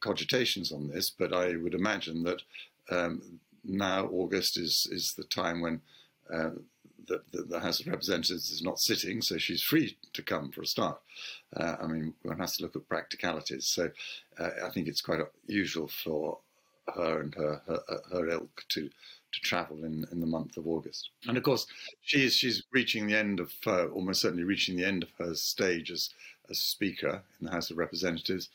cogitations 0.00 0.72
on 0.72 0.88
this, 0.88 1.10
but 1.10 1.32
I 1.32 1.56
would 1.56 1.74
imagine 1.74 2.22
that 2.24 2.42
um, 2.90 3.40
now 3.64 4.06
August 4.06 4.56
is 4.56 4.88
is 4.90 5.14
the 5.14 5.24
time 5.24 5.60
when 5.60 5.80
uh, 6.32 6.50
the, 7.06 7.42
the, 7.42 7.60
House 7.60 7.80
of 7.80 7.86
Representatives 7.86 8.50
is 8.50 8.62
not 8.62 8.78
sitting, 8.78 9.22
so 9.22 9.38
she's 9.38 9.62
free 9.62 9.96
to 10.12 10.22
come 10.22 10.50
for 10.50 10.62
a 10.62 10.66
start. 10.66 11.00
Uh, 11.56 11.76
I 11.80 11.86
mean, 11.86 12.14
one 12.22 12.38
has 12.38 12.56
to 12.56 12.62
look 12.62 12.76
at 12.76 12.88
practicalities. 12.88 13.66
So 13.66 13.90
uh, 14.38 14.50
I 14.64 14.70
think 14.70 14.88
it's 14.88 15.00
quite 15.00 15.20
usual 15.46 15.88
for 15.88 16.38
her 16.94 17.20
and 17.20 17.34
her, 17.34 17.62
her, 17.66 18.00
her 18.10 18.28
ilk 18.28 18.64
to 18.70 18.90
to 19.32 19.40
travel 19.40 19.84
in, 19.84 20.04
in 20.12 20.20
the 20.20 20.26
month 20.26 20.58
of 20.58 20.66
August. 20.66 21.08
And 21.26 21.38
of 21.38 21.42
course, 21.42 21.66
she's 22.02 22.34
she's 22.34 22.64
reaching 22.70 23.06
the 23.06 23.16
end 23.16 23.40
of 23.40 23.52
uh, 23.66 23.86
almost 23.88 24.20
certainly 24.20 24.44
reaching 24.44 24.76
the 24.76 24.84
end 24.84 25.02
of 25.02 25.10
her 25.18 25.34
stage 25.34 25.90
as 25.90 26.10
as 26.50 26.58
Speaker 26.58 27.22
in 27.40 27.46
the 27.46 27.52
House 27.52 27.70
of 27.70 27.78
Representatives, 27.78 28.50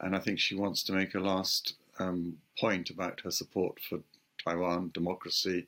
and 0.00 0.16
I 0.16 0.20
think 0.20 0.38
she 0.38 0.54
wants 0.54 0.82
to 0.84 0.92
make 0.92 1.14
a 1.14 1.20
last 1.20 1.74
um, 1.98 2.38
point 2.58 2.88
about 2.88 3.20
her 3.20 3.30
support 3.30 3.78
for 3.80 3.98
Taiwan 4.42 4.90
democracy 4.94 5.66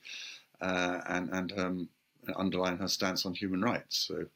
uh, 0.60 1.00
and 1.08 1.30
and 1.30 1.58
um, 1.58 1.88
underline 2.36 2.78
her 2.78 2.88
stance 2.88 3.26
on 3.26 3.34
human 3.34 3.62
rights. 3.62 3.96
So 3.96 4.26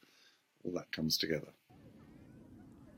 all 0.64 0.72
that 0.72 0.90
comes 0.92 1.16
together. 1.16 1.48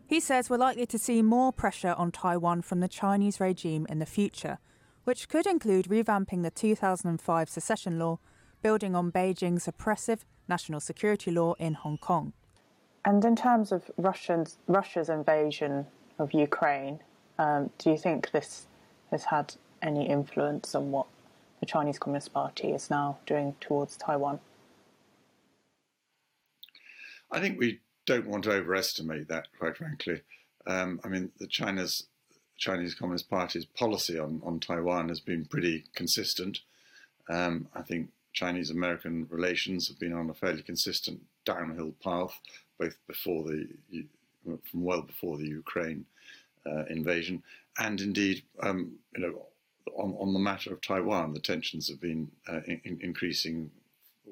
He 0.07 0.18
says 0.18 0.51
we're 0.51 0.57
likely 0.57 0.86
to 0.86 0.99
see 0.99 1.22
more 1.22 1.53
pressure 1.53 1.95
on 1.97 2.11
Taiwan 2.11 2.62
from 2.62 2.80
the 2.80 2.88
Chinese 2.88 3.38
regime 3.38 3.86
in 3.88 4.01
the 4.01 4.07
future, 4.07 4.59
which 5.05 5.28
could 5.28 5.47
include 5.47 5.86
revamping 5.86 6.43
the 6.43 6.51
2005 6.51 7.49
secession 7.49 7.99
law, 7.99 8.18
building 8.61 8.97
on 8.97 9.12
Beijing's 9.12 9.68
oppressive 9.68 10.24
national 10.49 10.80
security 10.80 11.30
law 11.30 11.55
in 11.55 11.74
Hong 11.74 11.97
Kong. 11.97 12.32
And 13.05 13.24
in 13.24 13.36
terms 13.36 13.72
of 13.72 13.91
Russia's, 13.97 14.59
Russia's 14.66 15.09
invasion 15.09 15.86
of 16.18 16.34
Ukraine, 16.34 17.01
um, 17.38 17.70
do 17.78 17.91
you 17.91 17.97
think 17.97 18.32
this 18.32 18.66
has 19.11 19.24
had 19.24 19.55
any 19.80 20.09
influence 20.09 20.74
on 20.74 20.91
what 20.91 21.07
the 21.61 21.66
Chinese 21.66 21.99
Communist 21.99 22.32
Party 22.32 22.72
is 22.72 22.91
now 22.91 23.18
doing 23.26 23.55
towards 23.61 23.97
Taiwan? 23.97 24.41
I 27.31 27.41
think 27.41 27.59
we 27.59 27.81
don't 28.07 28.26
want 28.26 28.45
to 28.45 28.53
overestimate 28.53 29.28
that, 29.28 29.49
quite 29.59 29.76
frankly. 29.76 30.22
Um, 30.66 31.01
I 31.05 31.09
mean, 31.09 31.31
the 31.39 31.47
China's 31.47 32.07
Chinese 32.59 32.95
Communist 32.95 33.31
Party's 33.31 33.64
policy 33.64 34.18
on, 34.18 34.41
on 34.45 34.61
Taiwan 34.61 35.09
has 35.09 35.20
been 35.20 35.47
pretty 35.47 35.85
consistent. 35.95 36.61
Um, 37.28 37.68
I 37.74 37.83
think 37.83 38.11
Chinese 38.33 38.70
American 38.70 39.26
relations 39.31 39.89
have 39.89 39.99
been 39.99 40.12
on 40.12 40.28
a 40.28 40.35
fairly 40.35 40.62
consistent 40.62 41.20
downhill 41.45 41.95
path, 42.03 42.39
both 42.78 42.97
before 43.07 43.45
the 43.45 43.68
from 44.70 44.83
well 44.83 45.03
before 45.03 45.37
the 45.37 45.47
Ukraine 45.47 46.05
uh, 46.66 46.85
invasion, 46.89 47.43
and 47.78 48.01
indeed, 48.01 48.43
um, 48.62 48.93
you 49.14 49.22
know, 49.22 49.47
on, 49.95 50.16
on 50.18 50.33
the 50.33 50.39
matter 50.39 50.72
of 50.72 50.81
Taiwan, 50.81 51.33
the 51.35 51.41
tensions 51.41 51.89
have 51.89 52.01
been 52.01 52.31
uh, 52.49 52.61
in, 52.66 52.99
increasing 53.03 53.70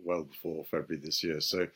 well 0.08 0.24
before 0.24 0.64
February 0.64 1.04
this 1.04 1.22
year. 1.22 1.40
So 1.40 1.68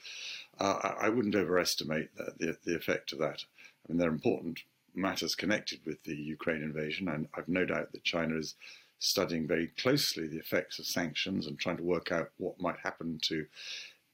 uh, 0.58 0.94
I 1.00 1.08
wouldn't 1.10 1.36
overestimate 1.36 2.08
the, 2.16 2.56
the, 2.64 2.74
effect 2.74 3.12
of 3.12 3.18
that. 3.18 3.44
I 3.44 3.92
mean, 3.92 3.98
there 3.98 4.08
are 4.08 4.12
important 4.12 4.60
matters 4.94 5.34
connected 5.34 5.80
with 5.84 6.02
the 6.04 6.16
Ukraine 6.16 6.62
invasion, 6.62 7.08
and 7.08 7.28
I've 7.34 7.48
no 7.48 7.64
doubt 7.64 7.92
that 7.92 8.04
China 8.04 8.36
is 8.36 8.54
studying 8.98 9.46
very 9.46 9.66
closely 9.66 10.26
the 10.26 10.38
effects 10.38 10.78
of 10.78 10.86
sanctions 10.86 11.46
and 11.46 11.58
trying 11.58 11.76
to 11.76 11.82
work 11.82 12.10
out 12.10 12.30
what 12.38 12.60
might 12.60 12.78
happen 12.82 13.18
to 13.22 13.46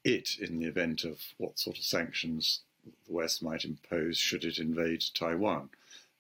it 0.04 0.38
in 0.40 0.58
the 0.58 0.66
event 0.66 1.04
of 1.04 1.20
what 1.36 1.58
sort 1.58 1.78
of 1.78 1.84
sanctions 1.84 2.62
the 3.06 3.12
West 3.12 3.42
might 3.42 3.64
impose 3.64 4.16
should 4.16 4.44
it 4.44 4.58
invade 4.58 5.04
Taiwan. 5.14 5.68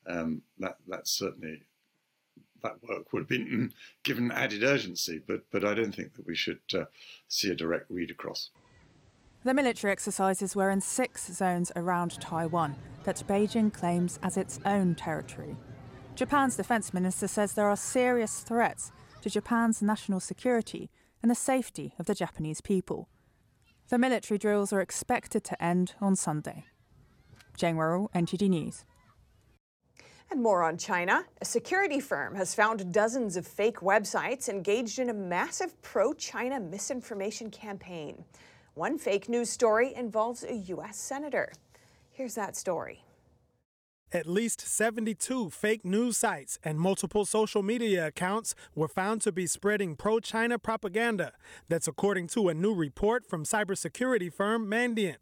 Um, 0.06 0.42
that 0.58 0.76
that's 0.86 1.10
certainly 1.10 1.62
that 2.62 2.82
work 2.88 3.12
would 3.12 3.20
have 3.20 3.28
been 3.28 3.72
given 4.02 4.30
added 4.32 4.62
urgency, 4.62 5.20
but 5.26 5.42
but 5.50 5.64
I 5.64 5.74
don't 5.74 5.94
think 5.94 6.14
that 6.14 6.26
we 6.26 6.34
should 6.34 6.60
uh, 6.74 6.84
see 7.28 7.50
a 7.50 7.54
direct 7.54 7.86
read 7.90 8.10
across. 8.10 8.50
The 9.44 9.54
military 9.54 9.92
exercises 9.92 10.56
were 10.56 10.70
in 10.70 10.80
six 10.80 11.32
zones 11.32 11.70
around 11.76 12.20
Taiwan 12.20 12.74
that 13.04 13.22
Beijing 13.28 13.72
claims 13.72 14.18
as 14.22 14.36
its 14.36 14.58
own 14.64 14.94
territory. 14.94 15.56
Japan's 16.16 16.56
defense 16.56 16.92
minister 16.92 17.28
says 17.28 17.52
there 17.52 17.68
are 17.68 17.76
serious 17.76 18.40
threats 18.40 18.90
to 19.22 19.30
Japan's 19.30 19.80
national 19.80 20.20
security 20.20 20.90
and 21.22 21.30
the 21.30 21.36
safety 21.36 21.94
of 21.98 22.06
the 22.06 22.14
Japanese 22.14 22.60
people. 22.60 23.08
The 23.88 23.98
military 23.98 24.36
drills 24.36 24.72
are 24.72 24.80
expected 24.80 25.44
to 25.44 25.62
end 25.62 25.94
on 26.00 26.16
Sunday. 26.16 26.64
Jane 27.56 27.76
Werrell, 27.76 28.10
NTD 28.12 28.48
News. 28.48 28.84
And 30.30 30.42
more 30.42 30.62
on 30.62 30.76
China. 30.76 31.24
A 31.40 31.44
security 31.44 32.00
firm 32.00 32.34
has 32.34 32.54
found 32.54 32.92
dozens 32.92 33.36
of 33.36 33.46
fake 33.46 33.78
websites 33.78 34.48
engaged 34.48 34.98
in 34.98 35.08
a 35.08 35.14
massive 35.14 35.80
pro 35.80 36.12
China 36.12 36.60
misinformation 36.60 37.50
campaign. 37.50 38.24
One 38.74 38.98
fake 38.98 39.28
news 39.28 39.48
story 39.48 39.94
involves 39.94 40.44
a 40.44 40.54
U.S. 40.54 40.98
senator. 40.98 41.52
Here's 42.10 42.34
that 42.34 42.56
story. 42.56 43.04
At 44.10 44.26
least 44.26 44.60
72 44.60 45.50
fake 45.50 45.84
news 45.84 46.16
sites 46.16 46.58
and 46.64 46.80
multiple 46.80 47.26
social 47.26 47.62
media 47.62 48.06
accounts 48.06 48.54
were 48.74 48.88
found 48.88 49.20
to 49.22 49.32
be 49.32 49.46
spreading 49.46 49.96
pro 49.96 50.18
China 50.18 50.58
propaganda. 50.58 51.32
That's 51.68 51.86
according 51.88 52.28
to 52.28 52.48
a 52.48 52.54
new 52.54 52.72
report 52.72 53.26
from 53.26 53.44
cybersecurity 53.44 54.32
firm 54.32 54.66
Mandiant. 54.66 55.16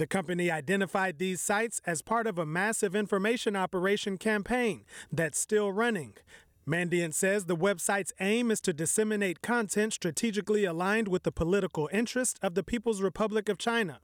The 0.00 0.06
company 0.06 0.50
identified 0.50 1.18
these 1.18 1.42
sites 1.42 1.82
as 1.84 2.00
part 2.00 2.26
of 2.26 2.38
a 2.38 2.46
massive 2.46 2.96
information 2.96 3.54
operation 3.54 4.16
campaign 4.16 4.86
that's 5.12 5.38
still 5.38 5.72
running. 5.72 6.14
Mandiant 6.66 7.12
says 7.12 7.44
the 7.44 7.54
website's 7.54 8.14
aim 8.18 8.50
is 8.50 8.62
to 8.62 8.72
disseminate 8.72 9.42
content 9.42 9.92
strategically 9.92 10.64
aligned 10.64 11.08
with 11.08 11.24
the 11.24 11.30
political 11.30 11.90
interest 11.92 12.38
of 12.40 12.54
the 12.54 12.62
People's 12.62 13.02
Republic 13.02 13.50
of 13.50 13.58
China. 13.58 14.00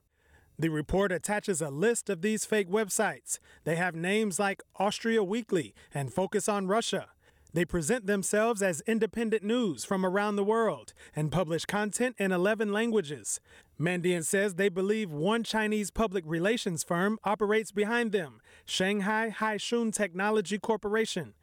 The 0.58 0.68
report 0.68 1.12
attaches 1.12 1.62
a 1.62 1.70
list 1.70 2.10
of 2.10 2.20
these 2.20 2.44
fake 2.44 2.68
websites. 2.68 3.38
They 3.64 3.76
have 3.76 3.94
names 3.94 4.38
like 4.38 4.62
Austria 4.78 5.24
Weekly 5.24 5.74
and 5.94 6.12
Focus 6.12 6.46
on 6.46 6.66
Russia. 6.66 7.08
They 7.54 7.64
present 7.64 8.06
themselves 8.06 8.60
as 8.60 8.82
independent 8.82 9.42
news 9.42 9.82
from 9.82 10.04
around 10.04 10.36
the 10.36 10.44
world 10.44 10.92
and 11.14 11.32
publish 11.32 11.64
content 11.64 12.16
in 12.18 12.30
11 12.30 12.70
languages. 12.70 13.40
Mandiant 13.78 14.24
says 14.24 14.54
they 14.54 14.70
believe 14.70 15.10
one 15.12 15.44
Chinese 15.44 15.90
public 15.90 16.24
relations 16.26 16.82
firm 16.82 17.18
operates 17.24 17.72
behind 17.72 18.10
them, 18.10 18.40
Shanghai 18.64 19.34
Haixun 19.36 19.92
Technology 19.92 20.58
Corporation. 20.58 21.34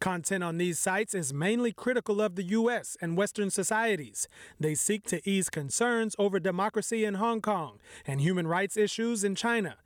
Content 0.00 0.42
on 0.42 0.56
these 0.56 0.78
sites 0.78 1.14
is 1.14 1.34
mainly 1.34 1.70
critical 1.70 2.22
of 2.22 2.34
the 2.34 2.44
U.S. 2.44 2.96
and 3.02 3.16
Western 3.16 3.50
societies. 3.50 4.26
They 4.58 4.74
seek 4.74 5.04
to 5.08 5.20
ease 5.28 5.50
concerns 5.50 6.16
over 6.18 6.40
democracy 6.40 7.04
in 7.04 7.14
Hong 7.14 7.42
Kong 7.42 7.78
and 8.06 8.22
human 8.22 8.46
rights 8.46 8.78
issues 8.78 9.22
in 9.22 9.34
China. 9.34 9.76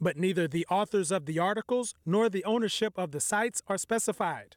But 0.00 0.16
neither 0.16 0.48
the 0.48 0.66
authors 0.68 1.12
of 1.12 1.26
the 1.26 1.38
articles 1.38 1.94
nor 2.04 2.28
the 2.28 2.44
ownership 2.44 2.98
of 2.98 3.12
the 3.12 3.20
sites 3.20 3.62
are 3.68 3.78
specified. 3.78 4.56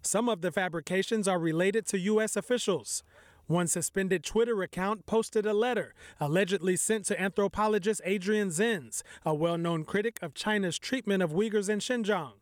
Some 0.00 0.28
of 0.28 0.40
the 0.40 0.50
fabrications 0.50 1.28
are 1.28 1.38
related 1.38 1.84
to 1.88 1.98
U.S. 1.98 2.34
officials. 2.34 3.02
One 3.46 3.68
suspended 3.68 4.24
Twitter 4.24 4.60
account 4.62 5.06
posted 5.06 5.46
a 5.46 5.52
letter 5.52 5.94
allegedly 6.18 6.76
sent 6.76 7.04
to 7.06 7.20
anthropologist 7.20 8.00
Adrian 8.04 8.48
Zenz, 8.48 9.02
a 9.24 9.34
well 9.34 9.56
known 9.56 9.84
critic 9.84 10.18
of 10.20 10.34
China's 10.34 10.78
treatment 10.78 11.22
of 11.22 11.30
Uyghurs 11.30 11.68
in 11.68 11.78
Xinjiang. 11.78 12.32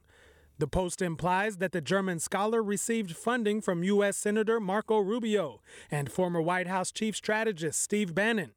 The 0.59 0.69
post 0.69 1.03
implies 1.03 1.59
that 1.59 1.73
the 1.73 1.81
German 1.81 2.21
scholar 2.21 2.63
received 2.63 3.17
funding 3.17 3.61
from 3.61 3.83
U.S. 3.83 4.17
Senator 4.17 4.61
Marco 4.61 4.99
Rubio 4.99 5.61
and 5.91 6.11
former 6.11 6.41
White 6.41 6.69
House 6.69 6.91
chief 6.93 7.17
strategist 7.17 7.83
Steve 7.83 8.15
Bannon. 8.15 8.53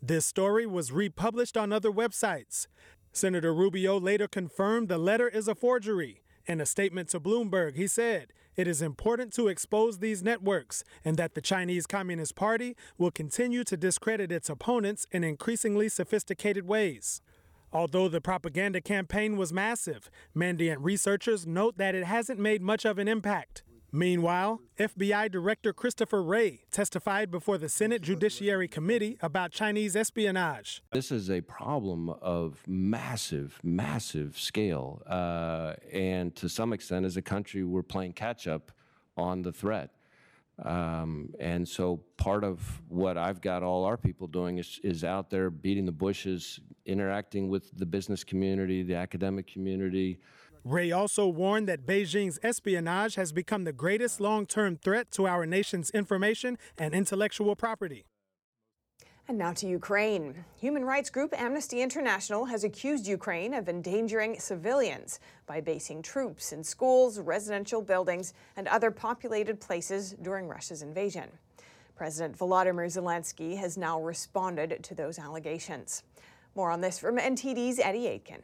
This 0.00 0.24
story 0.24 0.64
was 0.64 0.92
republished 0.92 1.56
on 1.56 1.72
other 1.72 1.90
websites. 1.90 2.66
Senator 3.12 3.52
Rubio 3.52 3.98
later 3.98 4.28
confirmed 4.28 4.88
the 4.88 4.98
letter 4.98 5.28
is 5.28 5.48
a 5.48 5.54
forgery 5.54 6.22
in 6.46 6.60
a 6.60 6.66
statement 6.66 7.08
to 7.10 7.20
Bloomberg, 7.20 7.74
he 7.76 7.86
said, 7.86 8.32
It 8.56 8.68
is 8.68 8.80
important 8.82 9.32
to 9.34 9.48
expose 9.48 9.98
these 9.98 10.22
networks 10.22 10.84
and 11.04 11.16
that 11.16 11.34
the 11.34 11.40
Chinese 11.40 11.86
Communist 11.86 12.36
Party 12.36 12.76
will 12.98 13.10
continue 13.10 13.64
to 13.64 13.76
discredit 13.76 14.30
its 14.30 14.48
opponents 14.48 15.06
in 15.10 15.24
increasingly 15.24 15.88
sophisticated 15.88 16.66
ways. 16.66 17.20
Although 17.72 18.08
the 18.08 18.20
propaganda 18.20 18.80
campaign 18.80 19.36
was 19.36 19.52
massive, 19.52 20.08
Mandiant 20.36 20.78
researchers 20.80 21.44
note 21.44 21.76
that 21.78 21.96
it 21.96 22.04
hasn't 22.04 22.38
made 22.38 22.62
much 22.62 22.84
of 22.84 22.98
an 22.98 23.08
impact. 23.08 23.64
Meanwhile, 23.96 24.60
FBI 24.76 25.30
Director 25.30 25.72
Christopher 25.72 26.20
Wray 26.20 26.62
testified 26.72 27.30
before 27.30 27.58
the 27.58 27.68
Senate 27.68 28.02
Judiciary 28.02 28.66
Committee 28.66 29.16
about 29.22 29.52
Chinese 29.52 29.94
espionage. 29.94 30.82
This 30.90 31.12
is 31.12 31.30
a 31.30 31.42
problem 31.42 32.08
of 32.08 32.60
massive, 32.66 33.60
massive 33.62 34.36
scale. 34.36 35.00
Uh, 35.06 35.74
and 35.92 36.34
to 36.34 36.48
some 36.48 36.72
extent, 36.72 37.06
as 37.06 37.16
a 37.16 37.22
country, 37.22 37.62
we're 37.62 37.84
playing 37.84 38.14
catch 38.14 38.48
up 38.48 38.72
on 39.16 39.42
the 39.42 39.52
threat. 39.52 39.90
Um, 40.60 41.32
and 41.38 41.66
so 41.68 42.00
part 42.16 42.42
of 42.42 42.82
what 42.88 43.16
I've 43.16 43.40
got 43.40 43.62
all 43.62 43.84
our 43.84 43.96
people 43.96 44.26
doing 44.26 44.58
is, 44.58 44.80
is 44.82 45.04
out 45.04 45.30
there 45.30 45.50
beating 45.50 45.86
the 45.86 45.92
bushes, 45.92 46.58
interacting 46.84 47.48
with 47.48 47.70
the 47.78 47.86
business 47.86 48.24
community, 48.24 48.82
the 48.82 48.96
academic 48.96 49.46
community, 49.46 50.18
Wray 50.64 50.90
also 50.90 51.28
warned 51.28 51.68
that 51.68 51.84
Beijing's 51.84 52.38
espionage 52.42 53.16
has 53.16 53.32
become 53.32 53.64
the 53.64 53.72
greatest 53.72 54.18
long 54.18 54.46
term 54.46 54.76
threat 54.76 55.10
to 55.10 55.26
our 55.26 55.44
nation's 55.44 55.90
information 55.90 56.56
and 56.78 56.94
intellectual 56.94 57.54
property. 57.54 58.06
And 59.28 59.36
now 59.36 59.52
to 59.54 59.66
Ukraine. 59.66 60.46
Human 60.56 60.86
rights 60.86 61.10
group 61.10 61.38
Amnesty 61.38 61.82
International 61.82 62.46
has 62.46 62.64
accused 62.64 63.06
Ukraine 63.06 63.52
of 63.52 63.68
endangering 63.68 64.40
civilians 64.40 65.20
by 65.46 65.60
basing 65.60 66.00
troops 66.00 66.52
in 66.52 66.64
schools, 66.64 67.20
residential 67.20 67.82
buildings, 67.82 68.32
and 68.56 68.66
other 68.68 68.90
populated 68.90 69.60
places 69.60 70.14
during 70.22 70.48
Russia's 70.48 70.80
invasion. 70.80 71.28
President 71.94 72.38
Volodymyr 72.38 72.86
Zelensky 72.86 73.56
has 73.58 73.76
now 73.76 74.00
responded 74.00 74.82
to 74.82 74.94
those 74.94 75.18
allegations. 75.18 76.04
More 76.54 76.70
on 76.70 76.80
this 76.80 76.98
from 76.98 77.18
NTD's 77.18 77.78
Eddie 77.78 78.08
Aitken. 78.08 78.42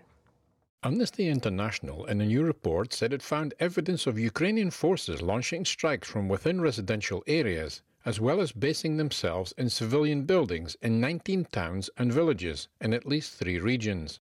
Amnesty 0.83 1.29
International, 1.29 2.07
in 2.07 2.23
a 2.23 2.25
new 2.25 2.43
report, 2.43 2.95
said 2.95 3.13
it 3.13 3.21
found 3.21 3.53
evidence 3.61 4.07
of 4.07 4.19
Ukrainian 4.19 4.71
forces 4.71 5.21
launching 5.21 5.67
strikes 5.67 6.09
from 6.09 6.27
within 6.27 6.59
residential 6.59 7.23
areas, 7.27 7.83
as 8.07 8.19
well 8.19 8.41
as 8.41 8.53
basing 8.53 8.97
themselves 8.97 9.53
in 9.59 9.69
civilian 9.69 10.25
buildings 10.25 10.79
in 10.81 10.99
19 10.99 11.45
towns 11.53 11.91
and 11.99 12.11
villages 12.11 12.69
in 12.81 12.95
at 12.95 13.05
least 13.05 13.35
three 13.35 13.59
regions. 13.59 14.21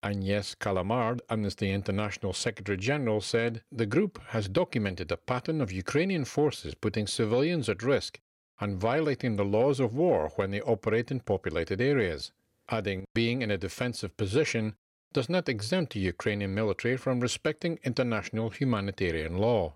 Agnes 0.00 0.54
Callamard, 0.54 1.22
Amnesty 1.28 1.72
International 1.72 2.32
Secretary 2.32 2.78
General, 2.78 3.20
said 3.20 3.64
the 3.72 3.84
group 3.84 4.22
has 4.28 4.48
documented 4.48 5.10
a 5.10 5.16
pattern 5.16 5.60
of 5.60 5.72
Ukrainian 5.72 6.24
forces 6.24 6.76
putting 6.76 7.08
civilians 7.08 7.68
at 7.68 7.82
risk 7.82 8.20
and 8.60 8.78
violating 8.78 9.34
the 9.34 9.44
laws 9.44 9.80
of 9.80 9.96
war 9.96 10.30
when 10.36 10.52
they 10.52 10.60
operate 10.60 11.10
in 11.10 11.18
populated 11.18 11.80
areas, 11.80 12.30
adding 12.68 13.06
being 13.12 13.42
in 13.42 13.50
a 13.50 13.58
defensive 13.58 14.16
position 14.16 14.76
does 15.12 15.28
not 15.28 15.48
exempt 15.48 15.92
the 15.92 16.00
Ukrainian 16.00 16.54
military 16.54 16.96
from 16.96 17.20
respecting 17.20 17.80
international 17.84 18.50
humanitarian 18.50 19.36
law. 19.38 19.74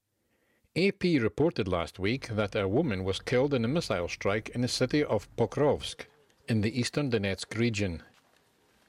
AP 0.76 1.02
reported 1.02 1.68
last 1.68 1.98
week 1.98 2.28
that 2.28 2.54
a 2.54 2.68
woman 2.68 3.04
was 3.04 3.20
killed 3.20 3.54
in 3.54 3.64
a 3.64 3.68
missile 3.68 4.08
strike 4.08 4.48
in 4.50 4.60
the 4.60 4.68
city 4.68 5.02
of 5.04 5.28
Pokrovsk 5.36 6.06
in 6.48 6.60
the 6.60 6.78
eastern 6.78 7.10
Donetsk 7.10 7.56
region. 7.56 8.02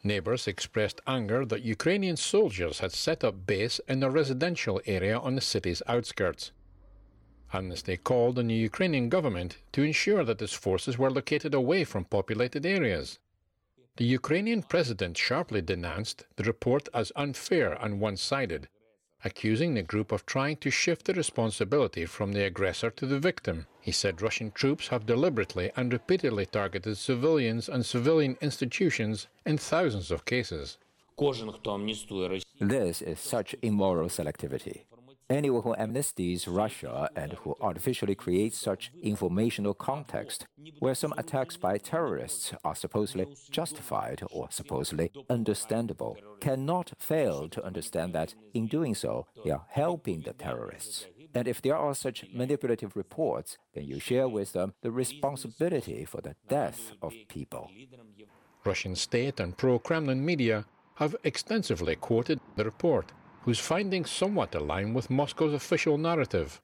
Neighbors 0.03 0.47
expressed 0.47 1.01
anger 1.07 1.45
that 1.45 1.63
Ukrainian 1.63 2.17
soldiers 2.17 2.79
had 2.79 2.91
set 2.91 3.23
up 3.23 3.47
base 3.47 3.79
in 3.87 4.03
a 4.03 4.09
residential 4.09 4.81
area 4.85 5.17
on 5.17 5.35
the 5.35 5.41
city's 5.41 5.81
outskirts. 5.87 6.51
Amnesty 7.53 7.97
called 7.97 8.37
on 8.37 8.47
the 8.47 8.53
Ukrainian 8.53 9.09
government 9.09 9.57
to 9.71 9.81
ensure 9.81 10.23
that 10.25 10.41
its 10.41 10.53
forces 10.53 10.97
were 10.97 11.09
located 11.09 11.53
away 11.53 11.83
from 11.83 12.05
populated 12.05 12.65
areas. 12.65 13.19
The 13.97 14.03
Ukrainian 14.03 14.61
president 14.63 15.17
sharply 15.17 15.61
denounced 15.61 16.25
the 16.35 16.43
report 16.43 16.89
as 16.93 17.13
unfair 17.15 17.71
and 17.73 18.01
one 18.01 18.17
sided, 18.17 18.67
accusing 19.23 19.73
the 19.73 19.83
group 19.83 20.11
of 20.11 20.25
trying 20.25 20.57
to 20.57 20.69
shift 20.69 21.05
the 21.05 21.13
responsibility 21.13 22.05
from 22.05 22.33
the 22.33 22.43
aggressor 22.43 22.89
to 22.91 23.05
the 23.05 23.19
victim. 23.19 23.67
He 23.79 23.93
said 23.93 24.21
Russian 24.21 24.51
troops 24.51 24.89
have 24.89 25.05
deliberately 25.05 25.71
and 25.77 25.93
repeatedly 25.93 26.45
targeted 26.45 26.97
civilians 26.97 27.69
and 27.69 27.85
civilian 27.85 28.37
institutions 28.41 29.27
in 29.45 29.57
thousands 29.57 30.11
of 30.11 30.25
cases. 30.25 30.77
This 32.59 33.01
is 33.01 33.19
such 33.19 33.55
immoral 33.61 34.09
selectivity. 34.09 34.81
Anyone 35.27 35.63
who 35.63 35.75
amnesties 35.75 36.45
Russia 36.47 37.09
and 37.15 37.33
who 37.33 37.55
artificially 37.59 38.13
creates 38.13 38.59
such 38.59 38.91
informational 39.01 39.73
context, 39.73 40.45
where 40.77 40.93
some 40.93 41.15
attacks 41.17 41.57
by 41.57 41.79
terrorists 41.79 42.53
are 42.63 42.75
supposedly 42.75 43.25
justified 43.49 44.21
or 44.29 44.47
supposedly 44.51 45.11
understandable, 45.27 46.15
cannot 46.41 46.93
fail 46.99 47.49
to 47.49 47.65
understand 47.65 48.13
that 48.13 48.35
in 48.53 48.67
doing 48.67 48.93
so, 48.93 49.25
they 49.43 49.49
are 49.49 49.65
helping 49.69 50.21
the 50.21 50.33
terrorists. 50.33 51.07
And 51.33 51.47
if 51.47 51.59
there 51.59 51.75
are 51.75 51.95
such 51.95 52.25
manipulative 52.31 52.95
reports, 52.95 53.57
then 53.73 53.85
you 53.85 53.99
share 53.99 54.27
with 54.27 54.53
them 54.53 54.75
the 54.83 54.91
responsibility 54.91 56.05
for 56.05 56.21
the 56.21 56.35
death 56.47 56.91
of 57.01 57.13
people. 57.29 57.71
Russian 58.63 58.95
state 58.95 59.39
and 59.39 59.57
pro 59.57 59.79
Kremlin 59.79 60.23
media 60.23 60.65
have 60.95 61.15
extensively 61.23 61.95
quoted 61.95 62.39
the 62.55 62.63
report 62.63 63.11
whose 63.45 63.59
findings 63.59 64.09
somewhat 64.09 64.55
align 64.55 64.91
with 64.91 65.11
Moscow's 65.11 65.53
official 65.53 65.99
narrative. 65.99 66.63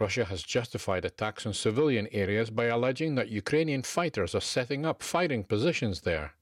Russia 0.00 0.24
has 0.24 0.42
justified 0.42 1.04
attacks 1.04 1.46
on 1.46 1.54
civilian 1.54 2.08
areas 2.10 2.50
by 2.50 2.64
alleging 2.64 3.14
that 3.14 3.28
Ukrainian 3.28 3.82
fighters 3.82 4.34
are 4.34 4.40
setting 4.40 4.84
up 4.84 5.00
fighting 5.00 5.44
positions 5.44 6.00
there. 6.00 6.32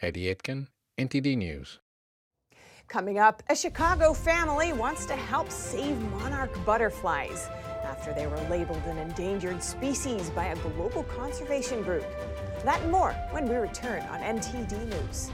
Eddie 0.00 0.28
Aitken, 0.28 0.68
NTD 0.98 1.36
News. 1.36 1.78
Coming 2.88 3.18
up, 3.18 3.42
a 3.50 3.54
Chicago 3.54 4.14
family 4.14 4.72
wants 4.72 5.04
to 5.06 5.14
help 5.14 5.50
save 5.50 6.00
monarch 6.12 6.52
butterflies 6.64 7.50
after 7.84 8.14
they 8.14 8.26
were 8.26 8.40
labeled 8.48 8.82
an 8.86 8.96
endangered 8.96 9.62
species 9.62 10.30
by 10.30 10.46
a 10.46 10.56
global 10.56 11.02
conservation 11.02 11.82
group. 11.82 12.06
That 12.64 12.80
and 12.80 12.90
more 12.90 13.12
when 13.30 13.46
we 13.46 13.56
return 13.56 14.00
on 14.04 14.20
NTD 14.20 14.86
News. 14.86 15.30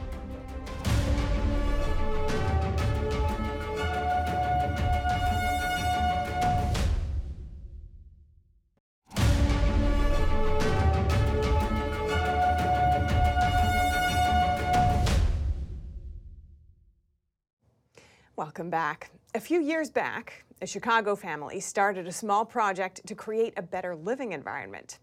Welcome 18.36 18.68
back. 18.68 19.12
A 19.34 19.40
few 19.40 19.62
years 19.62 19.88
back, 19.88 20.44
a 20.60 20.66
Chicago 20.66 21.16
family 21.16 21.58
started 21.58 22.06
a 22.06 22.12
small 22.12 22.44
project 22.44 23.00
to 23.06 23.14
create 23.14 23.54
a 23.56 23.62
better 23.62 23.96
living 23.96 24.32
environment. 24.32 24.98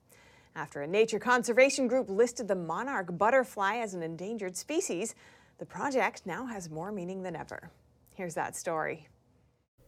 After 0.56 0.84
a 0.84 0.88
nature 0.88 1.18
conservation 1.18 1.88
group 1.88 2.12
listed 2.12 2.48
the 2.48 2.54
monarch 2.54 3.18
butterfly 3.18 3.78
as 3.78 3.96
an 3.96 4.04
endangered 4.04 4.56
species, 4.56 5.16
the 5.58 5.66
project 5.66 6.28
now 6.28 6.46
has 6.46 6.70
more 6.70 6.92
meaning 6.92 7.24
than 7.24 7.36
ever. 7.36 7.72
Here's 8.14 8.36
that 8.36 8.56
story. 8.56 9.08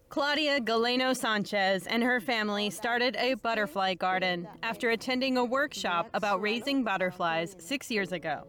Claudia 0.10 0.60
Galeno 0.60 1.16
Sanchez 1.16 1.86
and 1.86 2.02
her 2.02 2.20
family 2.20 2.72
started 2.72 3.16
a 3.16 3.36
butterfly 3.36 3.94
garden 3.94 4.48
after 4.64 4.90
attending 4.90 5.38
a 5.38 5.46
workshop 5.46 6.10
about 6.16 6.42
raising 6.42 6.84
butterflies 6.84 7.56
six 7.60 7.92
years 7.92 8.12
ago. 8.12 8.48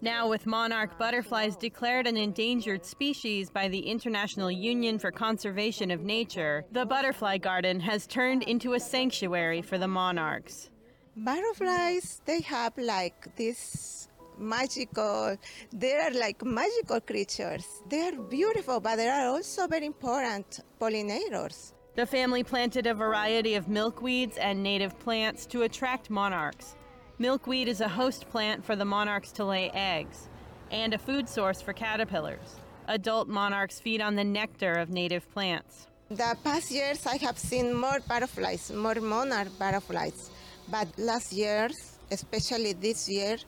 Now, 0.00 0.28
with 0.28 0.46
monarch 0.46 0.96
butterflies 0.96 1.56
declared 1.56 2.06
an 2.06 2.16
endangered 2.16 2.84
species 2.84 3.50
by 3.50 3.66
the 3.66 3.80
International 3.80 4.48
Union 4.48 4.96
for 4.96 5.10
Conservation 5.10 5.90
of 5.90 6.04
Nature, 6.04 6.64
the 6.70 6.86
butterfly 6.86 7.38
garden 7.38 7.80
has 7.80 8.06
turned 8.06 8.44
into 8.44 8.74
a 8.74 8.80
sanctuary 8.80 9.60
for 9.60 9.76
the 9.76 9.88
monarchs. 9.88 10.70
Butterflies, 11.16 12.20
they 12.26 12.40
have 12.42 12.78
like 12.78 13.34
this 13.34 14.06
magical, 14.38 15.36
they 15.72 15.94
are 15.96 16.12
like 16.12 16.44
magical 16.44 17.00
creatures. 17.00 17.66
They 17.88 18.02
are 18.02 18.22
beautiful, 18.22 18.78
but 18.78 18.96
they 18.96 19.08
are 19.08 19.26
also 19.26 19.66
very 19.66 19.86
important 19.86 20.60
pollinators. 20.80 21.72
The 21.96 22.06
family 22.06 22.44
planted 22.44 22.86
a 22.86 22.94
variety 22.94 23.56
of 23.56 23.66
milkweeds 23.66 24.38
and 24.40 24.62
native 24.62 24.96
plants 25.00 25.44
to 25.46 25.62
attract 25.62 26.08
monarchs. 26.08 26.76
Milkweed 27.20 27.66
is 27.66 27.80
a 27.80 27.88
host 27.88 28.28
plant 28.30 28.64
for 28.64 28.76
the 28.76 28.84
monarchs 28.84 29.32
to 29.32 29.44
lay 29.44 29.70
eggs 29.74 30.28
and 30.70 30.94
a 30.94 30.98
food 30.98 31.28
source 31.28 31.60
for 31.60 31.72
caterpillars. 31.72 32.60
Adult 32.86 33.26
monarchs 33.26 33.80
feed 33.80 34.00
on 34.00 34.14
the 34.14 34.22
nectar 34.22 34.74
of 34.74 34.88
native 34.88 35.28
plants. 35.32 35.88
The 36.10 36.36
past 36.44 36.70
years, 36.70 37.04
I 37.06 37.16
have 37.16 37.36
seen 37.36 37.74
more 37.74 37.98
butterflies, 38.06 38.70
more 38.70 38.94
monarch 38.94 39.48
butterflies. 39.58 40.30
But 40.70 40.86
last 40.96 41.32
year, 41.32 41.68
especially 42.12 42.74
this 42.74 43.08
year, 43.08 43.38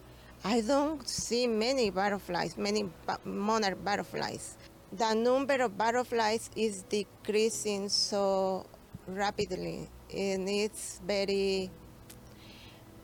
I 0.43 0.63
don't 0.63 1.09
see 1.09 1.47
many 1.47 1.91
butterflies, 1.91 2.59
many 2.59 2.91
monarch 3.25 3.85
butterflies. 3.85 4.57
The 4.93 5.15
number 5.15 5.63
of 5.63 5.79
butterflies 5.79 6.51
is 6.57 6.83
decreasing 6.83 7.89
so 7.89 8.67
rapidly, 9.07 9.89
and 10.13 10.49
it's 10.49 11.01
very 11.07 11.71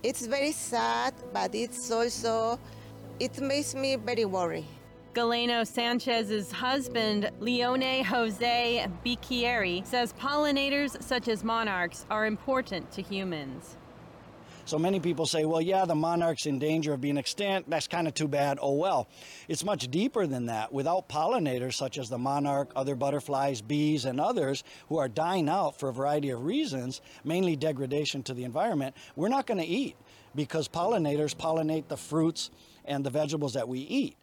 it's 0.06 0.24
very 0.24 0.52
sad, 0.52 1.12
but 1.32 1.52
it's 1.52 1.90
also, 1.90 2.60
it 3.18 3.40
makes 3.40 3.74
me 3.74 3.96
very 3.96 4.24
worried. 4.24 4.64
Galeno 5.14 5.66
Sanchez's 5.66 6.52
husband, 6.52 7.28
Leone 7.40 8.04
Jose 8.04 8.86
Bicchieri, 9.04 9.84
says 9.84 10.12
pollinators 10.12 11.02
such 11.02 11.26
as 11.26 11.42
monarchs 11.42 12.06
are 12.08 12.26
important 12.26 12.88
to 12.92 13.02
humans. 13.02 13.76
So 14.66 14.80
many 14.80 14.98
people 14.98 15.26
say, 15.26 15.44
well, 15.44 15.60
yeah, 15.60 15.84
the 15.84 15.94
monarch's 15.94 16.46
in 16.46 16.58
danger 16.58 16.92
of 16.92 17.00
being 17.00 17.18
extinct. 17.18 17.70
That's 17.70 17.86
kind 17.86 18.08
of 18.08 18.14
too 18.14 18.26
bad. 18.26 18.58
Oh, 18.60 18.74
well. 18.74 19.06
It's 19.46 19.64
much 19.64 19.88
deeper 19.92 20.26
than 20.26 20.46
that. 20.46 20.72
Without 20.72 21.08
pollinators 21.08 21.74
such 21.74 21.98
as 21.98 22.08
the 22.08 22.18
monarch, 22.18 22.72
other 22.74 22.96
butterflies, 22.96 23.62
bees, 23.62 24.06
and 24.06 24.20
others 24.20 24.64
who 24.88 24.98
are 24.98 25.06
dying 25.06 25.48
out 25.48 25.78
for 25.78 25.88
a 25.88 25.92
variety 25.92 26.30
of 26.30 26.44
reasons, 26.44 27.00
mainly 27.22 27.54
degradation 27.54 28.24
to 28.24 28.34
the 28.34 28.42
environment, 28.42 28.96
we're 29.14 29.28
not 29.28 29.46
going 29.46 29.60
to 29.60 29.64
eat 29.64 29.94
because 30.34 30.66
pollinators 30.66 31.36
pollinate 31.36 31.86
the 31.86 31.96
fruits 31.96 32.50
and 32.86 33.06
the 33.06 33.10
vegetables 33.10 33.54
that 33.54 33.68
we 33.68 33.78
eat. 33.78 34.16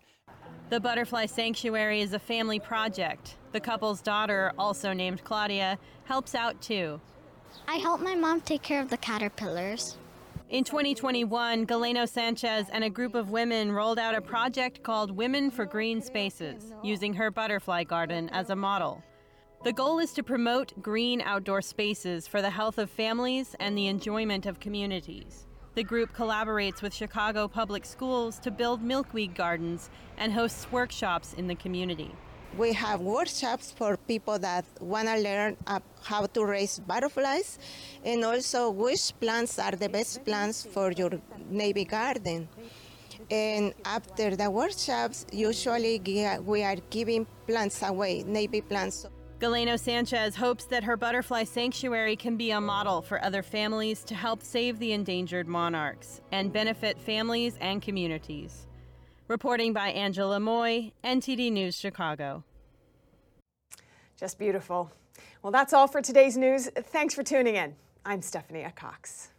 The 0.69 0.79
Butterfly 0.81 1.27
Sanctuary 1.27 2.01
is 2.01 2.11
a 2.11 2.19
family 2.19 2.59
project. 2.59 3.37
The 3.53 3.61
couple's 3.61 4.01
daughter, 4.01 4.51
also 4.59 4.91
named 4.91 5.23
Claudia, 5.23 5.79
helps 6.03 6.35
out 6.35 6.61
too. 6.61 6.99
I 7.65 7.75
help 7.75 8.01
my 8.01 8.15
mom 8.15 8.41
take 8.41 8.61
care 8.61 8.81
of 8.81 8.89
the 8.89 8.97
caterpillars. 8.97 9.95
In 10.53 10.63
2021, 10.63 11.65
Galeno 11.65 12.07
Sanchez 12.07 12.67
and 12.71 12.83
a 12.83 12.89
group 12.91 13.15
of 13.15 13.31
women 13.31 13.71
rolled 13.71 13.97
out 13.97 14.13
a 14.13 14.21
project 14.21 14.83
called 14.83 15.09
Women 15.09 15.49
for 15.49 15.65
Green 15.65 15.99
Spaces, 15.99 16.75
using 16.83 17.11
her 17.15 17.31
butterfly 17.31 17.85
garden 17.85 18.29
as 18.29 18.51
a 18.51 18.55
model. 18.55 19.03
The 19.63 19.73
goal 19.73 19.97
is 19.97 20.13
to 20.13 20.21
promote 20.21 20.79
green 20.79 21.21
outdoor 21.21 21.63
spaces 21.63 22.27
for 22.27 22.39
the 22.39 22.51
health 22.51 22.77
of 22.77 22.91
families 22.91 23.55
and 23.59 23.75
the 23.75 23.87
enjoyment 23.87 24.45
of 24.45 24.59
communities. 24.59 25.47
The 25.73 25.83
group 25.83 26.13
collaborates 26.13 26.83
with 26.83 26.93
Chicago 26.93 27.47
Public 27.47 27.83
Schools 27.83 28.37
to 28.41 28.51
build 28.51 28.83
milkweed 28.83 29.33
gardens 29.33 29.89
and 30.19 30.31
hosts 30.31 30.71
workshops 30.71 31.33
in 31.33 31.47
the 31.47 31.55
community 31.55 32.11
we 32.57 32.73
have 32.73 33.01
workshops 33.01 33.71
for 33.71 33.97
people 33.97 34.37
that 34.39 34.65
want 34.79 35.07
to 35.07 35.17
learn 35.17 35.57
how 36.03 36.25
to 36.27 36.45
raise 36.45 36.79
butterflies 36.79 37.57
and 38.05 38.23
also 38.23 38.69
which 38.69 39.13
plants 39.19 39.57
are 39.57 39.71
the 39.71 39.89
best 39.89 40.23
plants 40.23 40.65
for 40.65 40.91
your 40.91 41.11
navy 41.49 41.85
garden. 41.85 42.47
And 43.31 43.73
after 43.85 44.35
the 44.35 44.49
workshops, 44.51 45.25
usually 45.31 45.99
we 46.45 46.63
are 46.63 46.75
giving 46.89 47.25
plants 47.47 47.81
away, 47.81 48.23
navy 48.23 48.61
plants. 48.61 49.07
Galeno 49.39 49.77
Sanchez 49.77 50.35
hopes 50.35 50.65
that 50.65 50.83
her 50.83 50.95
butterfly 50.95 51.43
sanctuary 51.43 52.15
can 52.15 52.37
be 52.37 52.51
a 52.51 52.61
model 52.61 53.01
for 53.01 53.21
other 53.23 53.41
families 53.41 54.03
to 54.05 54.15
help 54.15 54.43
save 54.43 54.79
the 54.79 54.93
endangered 54.93 55.47
monarchs 55.47 56.21
and 56.31 56.53
benefit 56.53 56.99
families 56.99 57.57
and 57.59 57.81
communities. 57.81 58.67
Reporting 59.33 59.73
by 59.73 59.87
Angela 59.87 60.39
Moy, 60.39 60.91
NTD 61.03 61.51
News 61.51 61.75
Chicago. 61.75 62.43
Just 64.15 64.37
beautiful. 64.37 64.91
Well, 65.41 65.51
that's 65.51 65.73
all 65.73 65.87
for 65.87 66.03
today's 66.03 66.37
news. 66.37 66.69
Thanks 66.77 67.15
for 67.15 67.23
tuning 67.23 67.55
in. 67.55 67.73
I'm 68.05 68.21
Stephanie 68.21 68.63
Cox. 68.75 69.32